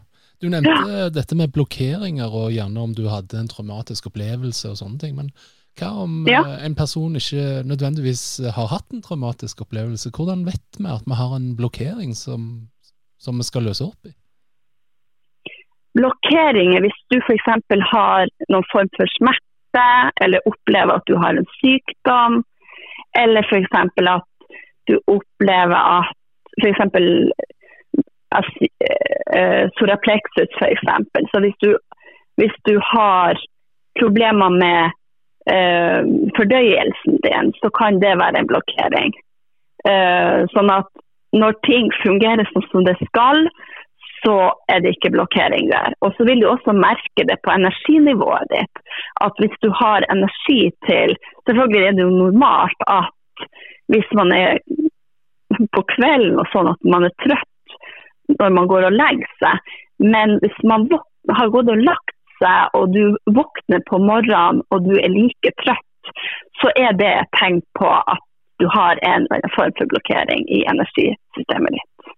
Du 0.43 0.49
nevnte 0.51 0.71
ja. 0.91 1.09
dette 1.13 1.35
med 1.37 1.53
blokkeringer 1.55 2.33
og 2.33 2.51
gjerne 2.51 2.81
om 2.81 2.95
du 2.95 3.05
hadde 3.07 3.37
en 3.39 3.47
traumatisk 3.49 4.09
opplevelse 4.11 4.73
og 4.73 4.81
sånne 4.81 4.99
ting. 5.01 5.15
men 5.15 5.31
hva 5.79 5.89
om 6.05 6.23
ja. 6.29 6.41
Eh, 6.43 6.65
en 6.67 6.75
person 6.75 7.15
ikke 7.19 7.63
nødvendigvis 7.67 8.41
har 8.55 8.69
hatt 8.71 8.93
en 8.95 9.03
traumatisk 9.03 9.65
opplevelse? 9.65 10.11
Hvordan 10.15 10.45
vet 10.47 10.79
vi 10.79 10.87
at 10.91 11.07
vi 11.07 11.17
har 11.19 11.35
en 11.35 11.49
blokkering 11.59 12.13
som, 12.15 12.69
som 13.19 13.41
vi 13.41 13.47
skal 13.47 13.67
løse 13.67 13.83
opp 13.83 14.07
i? 14.07 14.13
Blokkeringer 15.99 16.83
hvis 16.83 16.99
du 17.11 17.19
f.eks. 17.21 17.49
har 17.91 18.31
noen 18.51 18.67
form 18.71 18.91
for 18.95 19.11
smerte, 19.15 19.87
eller 20.23 20.43
opplever 20.47 20.95
at 20.95 21.07
du 21.07 21.15
har 21.19 21.35
en 21.35 21.47
sykdom, 21.59 22.41
eller 23.19 23.43
f.eks. 23.47 23.75
at 23.75 24.31
du 24.87 24.95
opplever 25.11 25.75
at 25.75 26.15
f.eks. 26.61 26.79
Uh, 28.35 29.65
soraplexus, 29.77 30.51
f.eks. 30.59 30.85
Så 31.31 31.39
hvis 31.43 31.57
du, 31.63 31.77
hvis 32.39 32.55
du 32.67 32.75
har 32.93 33.39
problemer 33.99 34.49
med 34.63 34.91
uh, 35.55 36.01
fordøyelsen 36.37 37.21
din, 37.25 37.53
så 37.61 37.71
kan 37.79 38.01
det 38.03 38.17
være 38.21 38.41
en 38.41 38.51
blokkering. 38.51 39.15
Uh, 39.85 40.43
sånn 40.55 40.71
at 40.73 40.89
når 41.35 41.57
ting 41.67 41.89
fungerer 42.03 42.47
sånn 42.51 42.67
som 42.71 42.85
det 42.87 42.95
skal, 43.05 43.47
så 44.25 44.37
er 44.71 44.81
det 44.81 44.95
ikke 44.95 45.13
blokkering 45.13 45.69
der. 45.69 45.93
Og 46.01 46.15
så 46.17 46.25
vil 46.27 46.41
du 46.41 46.47
også 46.49 46.73
merke 46.73 47.25
det 47.29 47.37
på 47.45 47.53
energinivået 47.53 48.49
ditt. 48.53 48.81
At 49.25 49.37
hvis 49.41 49.55
du 49.61 49.69
har 49.81 50.07
energi 50.09 50.71
til 50.89 51.17
Selvfølgelig 51.45 51.87
er 51.87 51.91
det 51.93 52.05
jo 52.07 52.13
normalt 52.23 52.79
at 52.89 53.43
hvis 53.93 54.07
man 54.17 54.31
er 54.33 54.57
på 55.75 55.83
kvelden 55.95 56.39
og 56.41 56.49
sånn 56.53 56.71
at 56.71 56.87
man 56.87 57.07
er 57.07 57.15
trøtt 57.23 57.75
når 58.39 58.53
man 58.57 58.69
går 58.69 58.87
og 58.87 58.95
legger 58.95 59.33
seg, 59.41 59.73
men 60.01 60.39
hvis 60.41 60.55
man 60.65 60.87
har 61.37 61.51
gått 61.53 61.69
og 61.71 61.83
lagt 61.85 62.15
seg 62.41 62.77
og 62.77 62.95
du 62.95 63.15
våkner 63.37 63.83
på 63.89 63.99
morgenen 64.01 64.63
og 64.73 64.87
du 64.87 64.95
er 64.97 65.11
like 65.13 65.53
trøtt, 65.61 66.15
så 66.61 66.71
er 66.79 66.95
det 66.97 67.11
et 67.11 67.31
tegn 67.39 67.61
på 67.77 67.89
at 67.89 68.23
du 68.61 68.67
har 68.71 68.99
en 69.03 69.27
form 69.55 69.73
for 69.77 69.91
blokkering 69.91 70.45
i 70.47 70.63
energisystemet 70.71 71.75
ditt. 71.75 72.11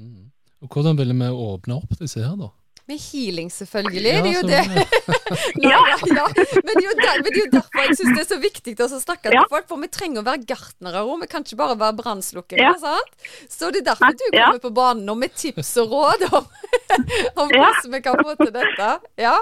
Mm. 0.00 0.30
Og 0.64 0.72
Hvordan 0.72 0.98
ville 0.98 1.16
vi 1.18 1.28
åpne 1.28 1.76
opp 1.76 1.98
disse 2.00 2.22
her, 2.24 2.36
da? 2.40 2.50
Med 2.86 2.98
healing, 3.00 3.48
selvfølgelig. 3.48 4.10
Ja, 4.12 4.20
det 4.20 4.30
er 4.30 4.36
jo 4.36 4.48
det. 4.48 4.64
Ja. 5.64 5.78
ja, 5.80 5.96
ja. 6.04 6.24
Men, 6.66 6.72
det 6.76 6.82
er 6.82 6.88
jo 6.90 6.94
der, 6.98 7.22
men 7.24 7.30
det 7.32 7.38
er 7.38 7.44
jo 7.46 7.52
derfor 7.54 7.80
jeg 7.86 7.96
syns 7.96 8.10
det 8.18 8.22
er 8.24 8.28
så 8.28 8.36
viktig 8.42 8.74
å 8.84 8.88
snakke 8.92 9.30
til 9.32 9.46
folk, 9.48 9.66
for 9.70 9.80
vi 9.80 9.88
trenger 9.88 10.20
å 10.20 10.26
være 10.26 10.44
gartnere 10.50 11.00
òg. 11.06 11.14
Vi 11.22 11.28
kan 11.32 11.46
ikke 11.46 11.56
bare 11.62 11.76
være 11.80 11.96
brannslukkere. 12.02 12.60
Ja. 12.60 12.74
sant? 12.82 13.14
Så 13.48 13.70
det 13.72 13.80
er 13.84 13.88
derfor 13.94 14.12
du 14.12 14.24
Ja. 14.36 14.50
kommer 14.50 14.60
på 14.66 14.72
banen 14.76 15.06
nå 15.08 15.14
med 15.16 15.32
tips 15.34 15.72
og 15.80 15.94
råd 15.96 16.26
om, 16.32 16.44
om 17.40 17.48
Ja. 17.56 17.70
hvordan 17.70 17.94
vi 17.96 18.00
kan 18.04 18.20
få 18.20 18.36
til 18.42 18.52
dette. 18.52 18.90
Ja. 19.16 19.36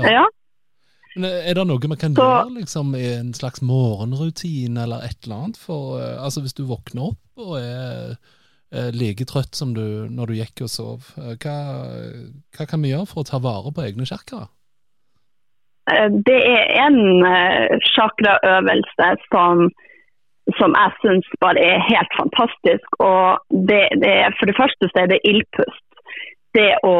Ja. 0.00 0.24
Men 1.16 1.28
er 1.28 1.52
det 1.58 1.66
noe 1.68 1.76
vi 1.82 1.96
kan 2.00 2.14
Så- 2.16 2.24
gjøre 2.24 2.54
liksom, 2.56 2.94
i 2.96 3.04
en 3.18 3.34
slags 3.36 3.60
morgenrutine 3.60 4.82
eller 4.86 5.04
et 5.04 5.18
eller 5.26 5.36
annet? 5.44 5.58
For, 5.60 6.00
eh, 6.00 6.16
altså, 6.24 6.40
hvis 6.40 6.54
du 6.56 6.64
våkner 6.64 7.10
opp 7.12 7.18
og 7.36 7.58
er 7.60 8.16
eh, 8.72 8.90
like 8.96 9.26
trøtt 9.28 9.56
som 9.58 9.74
du 9.76 10.08
når 10.10 10.32
du 10.32 10.40
gikk 10.40 10.64
og 10.66 10.72
sov, 10.72 11.12
eh, 11.20 11.36
hva, 11.42 11.56
hva 12.56 12.66
kan 12.68 12.82
vi 12.82 12.92
gjøre 12.92 13.08
for 13.10 13.22
å 13.22 13.28
ta 13.28 13.40
vare 13.42 13.72
på 13.74 13.84
egne 13.86 14.08
chakra? 14.08 14.46
Eh, 15.92 16.08
Det 16.28 16.40
er 16.56 16.64
en 16.86 17.00
sjakraøvelse 17.92 19.08
som, 19.28 19.66
som 20.58 20.76
jeg 20.80 20.98
syns 21.04 21.32
bare 21.44 21.64
er 21.74 21.86
helt 21.88 22.18
fantastisk. 22.18 23.00
Og 23.00 23.40
det, 23.70 23.84
det 24.02 24.12
er, 24.24 24.36
for 24.38 24.50
det 24.50 24.58
første 24.58 24.90
så 24.92 25.04
er 25.04 25.12
det 25.12 25.24
ildpust. 25.28 25.86
Det 26.56 26.72
å 26.84 26.96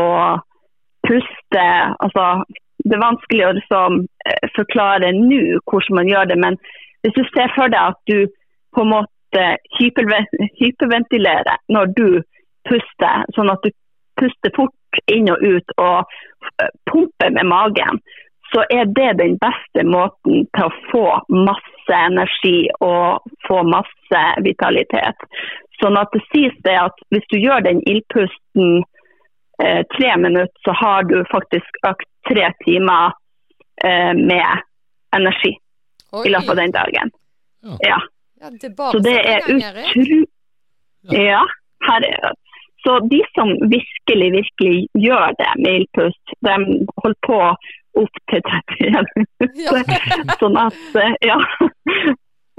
puste 1.04 1.64
altså, 2.00 2.44
Det 2.82 2.94
er 2.96 3.02
vanskelig 3.02 3.44
å 3.46 3.56
liksom, 3.58 3.98
forklare 4.56 5.10
nå 5.14 5.42
hvordan 5.70 5.98
man 5.98 6.08
gjør 6.08 6.30
det, 6.30 6.38
men 6.44 6.56
hvis 7.02 7.14
du 7.18 7.22
ser 7.34 7.50
for 7.54 7.70
deg 7.70 7.92
at 7.92 7.98
du 8.10 8.30
på 8.74 8.84
en 8.84 8.92
måte 8.94 9.11
hyperven- 9.78 10.48
hyperventilerer 10.60 11.62
når 11.68 11.92
du 11.96 12.08
puster, 12.68 13.24
sånn 13.34 13.50
at 13.52 13.62
du 13.64 13.70
puster 14.20 14.52
fort 14.56 15.00
inn 15.10 15.30
og 15.32 15.42
ut 15.42 15.74
og 15.80 16.04
eh, 16.60 16.72
pumper 16.90 17.32
med 17.34 17.48
magen, 17.48 18.00
så 18.52 18.64
er 18.70 18.84
det 18.84 19.16
den 19.18 19.38
beste 19.40 19.84
måten 19.88 20.44
til 20.52 20.66
å 20.66 20.74
få 20.90 21.06
masse 21.32 21.96
energi 21.96 22.68
og 22.84 23.24
få 23.48 23.62
masse 23.64 24.22
vitalitet. 24.44 25.24
Sånn 25.80 25.96
at 25.98 26.12
det 26.12 26.20
sies 26.28 26.56
det 26.66 26.76
at 26.78 27.00
hvis 27.10 27.26
du 27.32 27.38
gjør 27.40 27.64
den 27.64 27.80
ildpusten 27.88 28.82
eh, 29.62 29.82
tre 29.96 30.12
minutter, 30.20 30.52
så 30.66 30.76
har 30.76 31.08
du 31.08 31.22
faktisk 31.32 31.80
økt 31.88 32.08
tre 32.28 32.52
timer 32.66 33.16
eh, 33.84 34.12
med 34.12 34.62
energi 35.16 35.56
Oi. 36.12 36.26
i 36.26 36.34
løpet 36.34 36.52
av 36.52 36.60
den 36.60 36.76
dagen. 36.76 37.14
Ja. 37.62 37.78
Ja. 37.94 38.00
Ja, 38.42 38.50
det 38.50 38.72
Så 38.76 38.98
det 39.04 39.16
er 39.22 39.38
i 39.38 39.58
gang, 39.60 39.62
Erik. 39.70 39.96
utro... 39.96 40.22
Ja, 41.18 41.40
her 41.88 42.04
er 42.06 42.32
Så 42.84 42.96
de 43.10 43.20
som 43.36 43.48
virkelig, 43.70 44.28
virkelig 44.36 44.88
gjør 44.98 45.34
det 45.38 45.50
med 45.62 45.80
ildpust, 45.80 46.34
de 46.46 46.56
holder 47.02 47.18
på 47.26 47.38
opp 48.02 48.20
til 48.30 48.42
31 48.80 49.06
Ja. 49.64 49.70
Sånn 50.42 50.56
at 50.58 50.78
ja. 51.30 51.38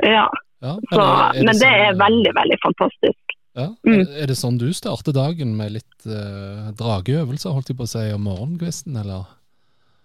Ja. 0.04 0.08
ja. 0.08 0.26
Ja, 0.64 0.74
Så, 0.94 1.02
er- 1.04 1.36
er 1.36 1.44
men 1.44 1.52
det 1.52 1.60
sånn, 1.60 1.80
er 1.88 1.98
veldig, 2.00 2.32
veldig 2.40 2.58
fantastisk. 2.64 3.34
ja, 3.60 3.68
Mm. 3.86 4.06
er 4.24 4.28
det 4.32 4.38
sånn 4.40 4.58
du 4.58 4.70
starter 4.74 5.12
dagen 5.14 5.56
med 5.58 5.74
litt 5.76 6.06
eh, 6.08 6.70
drageøvelser, 6.80 7.52
holdt 7.52 7.68
jeg 7.74 7.78
på 7.78 7.84
å 7.84 7.92
si, 7.92 8.06
om 8.16 8.24
morgenkvisten, 8.24 8.96
eller? 9.02 9.26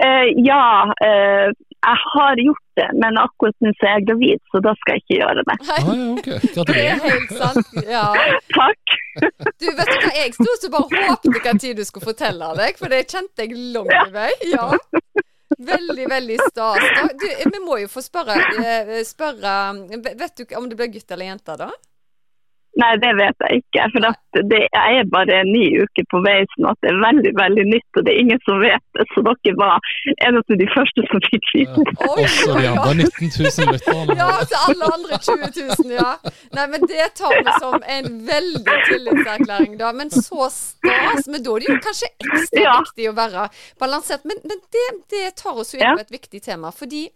Eh, 0.02 0.32
ja, 0.42 0.90
eh, 1.02 1.50
jeg 1.86 1.98
har 2.12 2.40
gjort 2.42 2.64
det, 2.80 2.86
men 3.02 3.18
akkurat 3.20 3.54
nå 3.62 3.70
så 3.78 3.86
er 3.86 3.92
jeg 3.96 4.06
gravid, 4.08 4.40
så 4.50 4.60
da 4.64 4.72
skal 4.80 4.96
jeg 4.96 5.04
ikke 5.04 5.18
gjøre 5.20 5.44
det. 5.48 5.56
Ah, 5.62 5.78
ja, 5.78 5.94
ok. 6.14 6.28
Det 6.70 6.82
er 6.82 7.02
helt 7.04 7.34
sant. 7.38 7.70
Ja. 7.86 8.04
Takk. 8.58 8.96
Du, 9.58 9.66
vet 9.66 9.92
du 9.92 9.96
hva, 10.02 10.10
jeg 10.16 10.34
sto 10.34 10.56
så 10.58 10.72
bare 10.74 11.04
håpte 11.08 11.32
hva 11.38 11.54
tid 11.54 11.78
du 11.78 11.84
skulle 11.86 12.10
fortelle 12.10 12.50
deg, 12.58 12.78
for 12.80 12.94
det 12.94 13.04
kjente 13.06 13.46
jeg 13.46 13.54
langt 13.76 13.94
i 13.94 14.14
vei. 14.14 14.30
Ja. 14.50 14.72
Veldig, 15.58 16.06
veldig 16.10 16.38
stas. 16.50 16.88
Du, 17.18 17.26
vi 17.54 17.60
må 17.64 17.78
jo 17.82 17.88
få 17.90 18.02
spørre, 18.04 18.36
eh, 18.60 18.98
spørre 19.06 19.54
Vet 19.96 20.36
du 20.36 20.58
om 20.58 20.68
det 20.68 20.76
blir 20.78 20.90
gutt 20.92 21.14
eller 21.14 21.32
jente, 21.32 21.56
da? 21.62 21.70
Nei, 22.78 22.92
det 23.02 23.10
vet 23.18 23.34
jeg 23.42 23.60
ikke. 23.62 23.84
For 23.94 24.04
at 24.06 24.38
det, 24.52 24.60
jeg 24.70 24.98
er 25.00 25.06
bare 25.10 25.38
ni 25.48 25.64
uker 25.82 26.04
på 26.12 26.20
vei, 26.22 26.36
sånn 26.54 26.68
at 26.70 26.78
det 26.84 26.92
er 26.92 26.98
veldig 27.02 27.32
veldig 27.38 27.64
nytt. 27.72 27.88
Og 27.98 28.04
det 28.06 28.12
er 28.14 28.20
ingen 28.22 28.40
som 28.46 28.60
vet 28.62 28.84
det. 28.94 29.06
Så 29.14 29.24
dere 29.26 29.54
var 29.58 29.88
en 30.28 30.38
av 30.38 30.54
de 30.62 30.68
første 30.74 31.04
som 31.10 31.22
fikk 31.26 31.48
Ja. 31.58 31.74
vite 31.74 31.84
det. 31.88 31.96
Ja, 31.98 32.12
Også 32.14 32.54
de 32.54 32.68
andre 32.70 32.94
19 33.08 33.32
000 33.34 33.74
lytterne. 33.74 34.16
Ja, 34.20 34.28
til 34.52 34.60
alle 34.68 34.90
andre 34.98 35.18
20 35.26 35.50
000, 35.82 35.92
ja. 35.98 36.12
Nei, 36.54 36.66
men 36.76 36.86
det 36.92 37.08
tar 37.18 37.34
vi 37.38 37.56
som 37.58 37.82
en 37.98 38.08
veldig 38.30 38.78
tillitserklæring, 38.92 39.76
da. 39.82 39.92
Men 39.98 40.10
så 40.14 40.48
stas. 40.54 41.26
Men 41.26 41.42
da 41.42 41.56
er 41.58 41.64
det 41.66 41.70
jo 41.72 41.78
kanskje 41.88 42.12
ekstra 42.14 42.62
Ja. 42.62 42.78
viktig 42.84 43.10
å 43.10 43.16
være 43.18 43.48
balansert. 43.82 44.22
Men, 44.28 44.38
men 44.46 44.62
det, 44.74 44.86
det 45.16 45.26
tar 45.42 45.58
oss 45.58 45.74
jo 45.74 45.82
inn 45.82 45.98
på 45.98 46.06
et 46.06 46.14
viktig 46.20 46.42
tema. 46.46 46.70
Fordi 46.74 47.08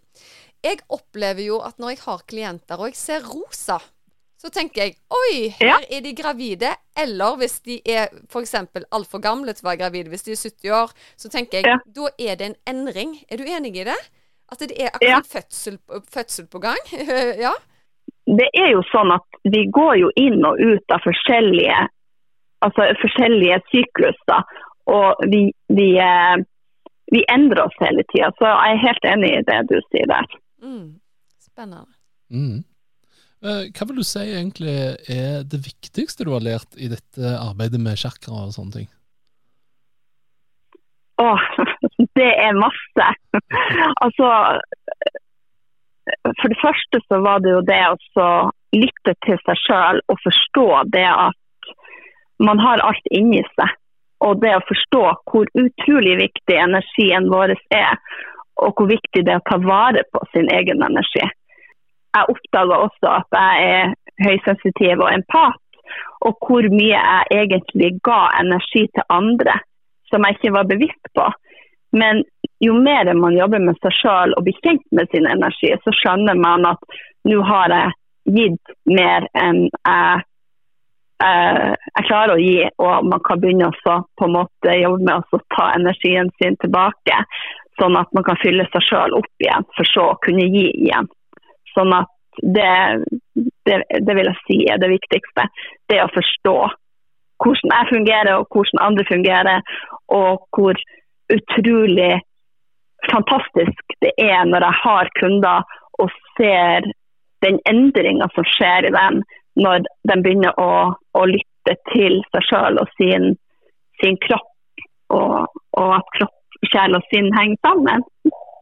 jeg 0.63 0.79
opplever 0.95 1.43
jo 1.43 1.57
at 1.63 1.79
når 1.79 1.95
jeg 1.95 2.03
har 2.05 2.21
klienter, 2.29 2.79
og 2.79 2.91
jeg 2.91 2.95
ser 2.99 3.25
rosa 3.27 3.79
så 4.43 4.49
tenker 4.51 4.81
jeg 4.83 4.95
oi, 5.09 5.47
her 5.55 5.67
Ja. 5.69 5.77
er 5.89 6.01
de 6.03 6.11
gravide. 6.15 6.73
Eller 6.99 7.37
hvis 7.39 7.61
de 7.63 7.79
er 7.87 8.09
f.eks. 8.29 8.53
altfor 8.91 9.21
gamle 9.23 9.53
til 9.55 9.63
å 9.65 9.69
være 9.71 9.79
gravide, 9.85 10.09
hvis 10.11 10.23
de 10.27 10.31
er 10.35 10.41
70 10.41 10.71
år, 10.83 10.91
så 11.17 11.29
tenker 11.31 11.61
jeg 11.61 11.65
Ja. 11.71 11.77
da 11.87 12.09
er 12.19 12.35
det 12.35 12.49
en 12.51 12.55
endring. 12.67 13.15
Er 13.31 13.37
du 13.37 13.43
enig 13.47 13.75
i 13.77 13.83
det? 13.87 13.99
At 14.51 14.59
det 14.59 14.71
er 14.77 14.89
Ja. 15.01 15.17
akkurat 15.19 15.27
fødsel, 15.31 15.77
fødsel 16.11 16.47
på 16.51 16.59
gang? 16.59 16.77
ja. 17.45 17.53
Det 18.27 18.49
er 18.53 18.69
jo 18.71 18.81
sånn 18.91 19.11
at 19.15 19.25
vi 19.45 19.65
går 19.71 19.95
jo 19.99 20.11
inn 20.15 20.43
og 20.45 20.59
ut 20.59 20.91
av 20.91 20.99
forskjellige, 21.03 21.87
altså 22.61 22.85
forskjellige 23.01 23.57
sykluser. 23.71 24.43
Og 24.87 25.15
vi, 25.31 25.51
vi, 25.69 25.87
eh, 25.99 26.35
vi 27.11 27.23
endrer 27.31 27.63
oss 27.65 27.75
hele 27.79 28.03
tida. 28.11 28.31
Så 28.37 28.43
jeg 28.47 28.75
er 28.75 28.83
helt 28.87 29.03
enig 29.13 29.31
i 29.37 29.43
det 29.47 29.59
du 29.69 29.79
sier 29.91 30.07
der. 30.07 30.25
Mm. 30.61 30.99
Spennende. 31.39 31.87
Mm. 32.31 32.63
Eh, 33.43 33.63
Hva 33.75 33.87
vil 33.89 33.99
du 33.99 34.05
si 34.07 34.23
egentlig 34.23 34.73
er 35.11 35.43
det 35.43 35.59
viktigste 35.65 36.23
du 36.23 36.31
har 36.31 36.45
lært 36.45 36.77
i 36.79 36.87
dette 36.91 37.35
arbeidet 37.35 37.81
med 37.83 37.99
chakra 37.99 38.45
og 38.45 38.53
sånne 38.55 38.77
ting? 38.77 38.89
Åh, 41.23 41.43
det 42.19 42.31
er 42.31 42.55
masse. 42.55 43.09
altså 44.03 44.31
For 46.39 46.51
det 46.51 46.59
første 46.63 47.03
så 47.07 47.19
var 47.25 47.43
det 47.43 47.51
jo 47.51 47.61
det 47.67 47.81
å 47.91 48.31
lytte 48.73 49.15
til 49.27 49.39
seg 49.45 49.59
sjøl 49.67 50.01
og 50.07 50.23
forstå 50.23 50.67
det 50.95 51.07
at 51.11 51.71
man 52.43 52.59
har 52.63 52.83
alt 52.83 53.11
inni 53.11 53.43
seg. 53.53 53.75
Og 54.23 54.39
det 54.39 54.55
å 54.55 54.67
forstå 54.69 55.03
hvor 55.29 55.49
utrolig 55.59 56.15
viktig 56.21 56.55
energien 56.55 57.27
vår 57.31 57.57
er, 57.75 57.99
og 58.63 58.77
hvor 58.77 58.87
viktig 58.87 59.25
det 59.27 59.33
er 59.35 59.41
å 59.41 59.49
ta 59.49 59.59
vare 59.59 60.03
på 60.15 60.21
sin 60.31 60.47
egen 60.55 60.83
energi. 60.85 61.27
Jeg 62.13 62.29
oppdaga 62.29 62.79
også 62.87 63.11
at 63.19 63.37
jeg 63.37 63.69
er 63.75 63.93
høysensitiv 64.23 65.01
og 65.01 65.11
empat, 65.13 65.59
og 66.25 66.37
hvor 66.45 66.67
mye 66.71 66.99
jeg 66.99 67.39
egentlig 67.41 67.89
ga 68.05 68.21
energi 68.41 68.85
til 68.95 69.07
andre 69.09 69.57
som 70.11 70.25
jeg 70.25 70.37
ikke 70.37 70.53
var 70.57 70.69
bevisst 70.69 71.09
på. 71.17 71.25
Men 71.93 72.23
jo 72.65 72.73
mer 72.73 73.09
man 73.17 73.37
jobber 73.37 73.61
med 73.61 73.79
seg 73.81 73.95
sjøl 73.97 74.35
og 74.37 74.45
blir 74.45 74.59
kjent 74.65 74.85
med 74.97 75.09
sin 75.11 75.27
energi, 75.29 75.73
så 75.83 75.93
skjønner 75.99 76.37
man 76.39 76.69
at 76.69 76.99
nå 77.29 77.41
har 77.47 77.73
jeg 77.73 77.97
gitt 78.37 78.75
mer 78.89 79.27
enn 79.37 79.65
jeg, 79.67 80.23
jeg, 81.23 81.75
jeg 81.89 82.07
klarer 82.07 82.35
å 82.35 82.41
gi, 82.41 82.69
og 82.85 83.09
man 83.11 83.23
kan 83.25 83.41
begynne 83.41 83.69
også 83.69 83.99
på 84.19 84.29
en 84.29 84.37
måte 84.37 84.77
jobbe 84.79 85.03
med 85.09 85.35
å 85.37 85.41
ta 85.55 85.71
energien 85.77 86.31
sin 86.41 86.57
tilbake, 86.63 87.19
sånn 87.81 87.97
at 87.99 88.09
man 88.15 88.25
kan 88.27 88.39
fylle 88.41 88.65
seg 88.71 88.87
sjøl 88.87 89.17
opp 89.19 89.43
igjen, 89.43 89.67
for 89.77 89.89
så 89.89 90.07
å 90.13 90.19
kunne 90.23 90.47
gi 90.49 90.69
igjen. 90.85 91.09
Sånn 91.73 91.93
at 91.95 92.09
det, 92.55 92.69
det, 93.67 93.77
det 94.01 94.15
vil 94.17 94.29
jeg 94.29 94.41
si 94.47 94.57
er 94.71 94.81
det 94.81 94.91
viktigste. 94.93 95.47
Det 95.91 96.01
å 96.03 96.11
forstå 96.13 96.57
hvordan 97.43 97.73
jeg 97.75 97.91
fungerer 97.91 98.33
og 98.37 98.47
hvordan 98.53 98.83
andre 98.87 99.05
fungerer, 99.09 99.63
og 100.07 100.45
hvor 100.55 100.79
utrolig 101.33 102.13
fantastisk 103.11 103.95
det 104.03 104.13
er 104.21 104.45
når 104.47 104.63
jeg 104.67 104.79
har 104.83 105.09
kunder 105.19 105.65
og 106.01 106.13
ser 106.37 106.87
den 107.43 107.59
endringa 107.67 108.29
som 108.35 108.47
skjer 108.47 108.87
i 108.87 108.93
dem 108.95 109.23
når 109.59 109.83
de 110.09 110.19
begynner 110.23 110.55
å, 110.59 110.93
å 110.93 111.23
lytte 111.29 111.75
til 111.91 112.21
seg 112.31 112.47
sjøl 112.47 112.79
og 112.81 112.93
sin, 112.97 113.33
sin 114.01 114.17
kropp, 114.23 114.49
og, 115.13 115.51
og 115.77 115.91
at 115.99 116.15
kropp, 116.17 116.39
sjel 116.71 116.97
og 116.97 117.05
sinn 117.11 117.29
henger 117.35 117.59
sammen. 117.67 118.05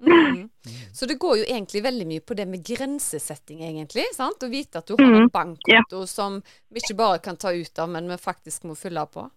Mm. 0.02 0.50
Så 0.94 1.06
det 1.06 1.20
går 1.22 1.38
jo 1.38 1.44
egentlig 1.46 1.84
veldig 1.86 2.06
mye 2.10 2.22
på 2.26 2.36
det 2.36 2.48
med 2.48 2.64
grensesetting, 2.66 3.62
egentlig. 3.64 4.06
sant? 4.16 4.42
Å 4.44 4.50
vite 4.50 4.78
at 4.82 4.88
du 4.88 4.96
har 4.98 5.06
en 5.06 5.30
bankkonto 5.30 5.62
bankkonto 5.68 6.08
som 6.08 6.42
vi 6.70 6.80
ikke 6.82 6.96
bare 6.98 7.20
kan 7.20 7.38
ta 7.38 7.52
ut 7.54 7.80
av, 7.80 7.90
men 7.90 8.08
vi 8.10 8.18
faktisk 8.18 8.64
må 8.70 8.76
fylle 8.78 9.06
på. 9.14 9.28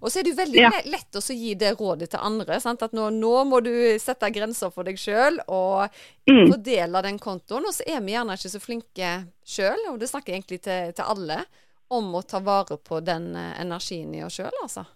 Og 0.00 0.10
så 0.10 0.18
er 0.18 0.22
det 0.24 0.30
jo 0.32 0.38
veldig 0.42 0.60
Ja. 0.60 0.70
lett 0.84 1.12
å 1.14 1.20
gi 1.34 1.54
det 1.54 1.76
rådet 1.78 2.10
til 2.10 2.18
andre. 2.20 2.60
sant? 2.60 2.82
At 2.82 2.92
nå, 2.92 3.10
nå 3.12 3.44
må 3.46 3.62
du 3.62 3.98
sette 3.98 4.30
grenser 4.32 4.70
for 4.72 4.84
deg 4.84 4.96
sjøl 4.96 5.38
og 5.48 5.88
Mm. 6.26 6.48
fordele 6.50 7.02
den 7.02 7.18
kontoen. 7.18 7.64
Og 7.66 7.72
så 7.74 7.82
er 7.86 8.00
vi 8.00 8.12
gjerne 8.12 8.32
ikke 8.34 8.50
så 8.50 8.60
flinke 8.60 9.26
sjøl, 9.46 9.78
og 9.92 9.98
det 10.00 10.08
snakker 10.10 10.32
jeg 10.32 10.42
egentlig 10.42 10.62
til, 10.62 10.92
til 10.92 11.04
alle, 11.04 11.44
om 11.90 12.12
å 12.14 12.26
ta 12.26 12.40
vare 12.40 12.76
på 12.78 13.00
den 13.04 13.36
eh, 13.36 13.60
energien 13.60 14.12
i 14.14 14.22
oss 14.24 14.36
sjøl, 14.38 14.50
altså. 14.62 14.86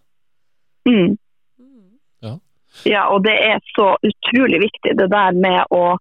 Mm. 0.89 1.11
Mm. 1.11 1.19
Ja, 2.85 3.09
og 3.13 3.25
det 3.27 3.35
er 3.35 3.61
så 3.75 3.93
utrolig 4.07 4.63
viktig 4.63 4.95
det 4.99 5.09
der 5.13 5.37
med 5.37 5.73
å, 5.75 5.97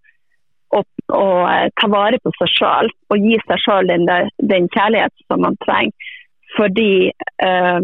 å, 0.75 0.81
å 1.17 1.27
eh, 1.49 1.67
ta 1.81 1.89
vare 1.91 2.19
på 2.23 2.31
seg 2.37 2.51
sjøl 2.55 2.91
og 3.11 3.25
gi 3.25 3.39
seg 3.45 3.63
sjøl 3.65 3.89
den, 3.89 4.05
den 4.51 4.69
kjærlighet 4.75 5.13
som 5.27 5.43
man 5.45 5.57
trenger. 5.65 6.13
Fordi 6.55 7.09
eh, 7.45 7.79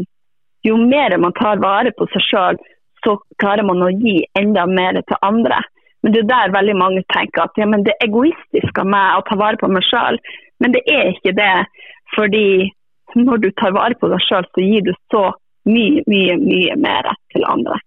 jo 0.66 0.78
mer 0.82 1.18
man 1.22 1.36
tar 1.38 1.62
vare 1.64 1.94
på 1.98 2.08
seg 2.14 2.28
sjøl, 2.30 2.62
så 3.06 3.18
klarer 3.42 3.66
man 3.68 3.84
å 3.86 3.92
gi 3.94 4.22
enda 4.38 4.66
mer 4.70 5.02
til 5.06 5.20
andre. 5.26 5.60
Men 6.02 6.14
det 6.14 6.22
er 6.22 6.30
der 6.32 6.54
veldig 6.54 6.78
mange 6.78 7.04
tenker 7.14 7.46
at 7.46 7.58
ja, 7.58 7.68
men 7.70 7.84
det 7.86 7.94
er 7.96 8.08
egoistisk 8.08 8.82
av 8.82 8.90
meg 8.90 9.20
å 9.20 9.26
ta 9.28 9.38
vare 9.42 9.60
på 9.62 9.70
meg 9.70 9.86
sjøl. 9.86 10.22
Men 10.62 10.74
det 10.74 10.86
er 10.90 11.12
ikke 11.12 11.36
det. 11.38 11.54
Fordi 12.16 12.48
når 13.18 13.42
du 13.44 13.50
tar 13.58 13.76
vare 13.76 13.98
på 14.00 14.10
deg 14.14 14.24
sjøl, 14.26 14.48
så 14.54 14.66
gir 14.66 14.86
du 14.86 14.94
så 15.14 15.26
mye, 15.66 16.06
mye, 16.10 16.38
mye 16.42 16.78
mer 16.78 17.12
til 17.34 17.46
andre 17.50 17.82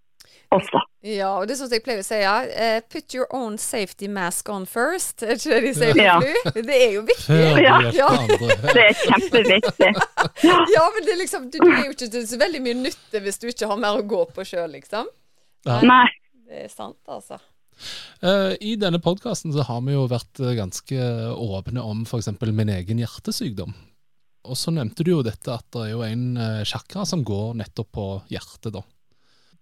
også. 0.55 0.81
Ja, 1.05 1.29
og 1.39 1.47
det 1.47 1.53
er 1.53 1.59
sånn 1.61 1.69
som 1.69 1.77
jeg 1.77 1.83
pleier 1.85 2.01
å 2.01 2.05
si, 2.05 2.17
ja. 2.19 2.33
eh, 2.43 2.79
put 2.91 3.13
your 3.15 3.27
own 3.35 3.57
safety 3.61 4.09
mask 4.11 4.49
on 4.51 4.65
first. 4.69 5.21
Er 5.25 5.37
ikke 5.37 5.53
det 5.53 5.59
de 5.67 5.73
sier 5.77 5.93
på 5.95 6.03
Ja. 6.03 6.15
Det 6.55 6.75
er 6.75 6.95
jo 6.97 7.03
viktig. 7.07 7.37
Ja. 7.63 7.77
Ja. 7.95 8.09
Det 8.65 8.87
er 8.87 8.97
kjempeviktig. 9.03 9.91
Ja, 10.75 10.83
men 10.95 11.05
det 11.05 11.13
er 11.13 11.21
liksom, 11.21 11.47
du, 11.51 11.59
er 11.63 11.85
jo 11.85 11.93
ikke 11.93 12.09
til 12.11 12.25
så 12.27 12.39
veldig 12.39 12.61
mye 12.65 12.79
nytte 12.81 13.21
hvis 13.23 13.39
du 13.41 13.47
ikke 13.51 13.69
har 13.69 13.79
mer 13.79 13.99
å 13.99 14.05
gå 14.07 14.23
på 14.35 14.45
sjøl, 14.47 14.69
liksom. 14.75 15.07
Nei. 15.67 16.05
Det 16.49 16.65
er 16.65 16.71
sant, 16.71 16.99
altså. 17.11 17.39
Eh, 18.25 18.53
I 18.71 18.75
denne 18.79 18.99
podkasten 19.03 19.53
så 19.55 19.63
har 19.67 19.83
vi 19.85 19.93
jo 19.95 20.07
vært 20.11 20.41
eh, 20.43 20.55
ganske 20.57 21.09
åpne 21.35 21.83
om 21.83 22.03
f.eks. 22.07 22.31
min 22.41 22.71
egen 22.73 23.01
hjertesykdom. 23.03 23.75
Og 24.49 24.57
så 24.57 24.71
nevnte 24.73 25.05
du 25.05 25.13
jo 25.13 25.23
dette 25.23 25.51
at 25.53 25.67
det 25.75 25.89
er 25.89 25.91
jo 25.93 26.03
en 26.07 26.63
sjakra 26.67 27.03
som 27.07 27.23
går 27.27 27.59
nettopp 27.59 27.91
på 27.95 28.07
hjertet, 28.31 28.73
da. 28.79 28.83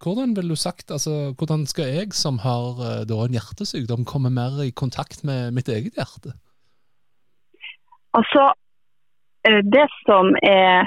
Hvordan 0.02 0.36
vil 0.36 0.52
du 0.52 0.56
sagt, 0.56 0.90
altså, 0.90 1.34
hvordan 1.38 1.66
skal 1.66 1.88
jeg 1.90 2.12
som 2.14 2.38
har 2.38 2.78
eh, 2.88 3.02
da 3.10 3.16
en 3.24 3.34
hjertesykdom, 3.34 4.06
komme 4.06 4.30
mer 4.30 4.60
i 4.62 4.70
kontakt 4.70 5.24
med 5.24 5.50
mitt 5.56 5.68
eget 5.68 5.98
hjerte? 5.98 6.36
Altså, 8.18 8.52
eh, 9.48 9.60
det 9.74 9.88
som 10.06 10.34
er 10.42 10.86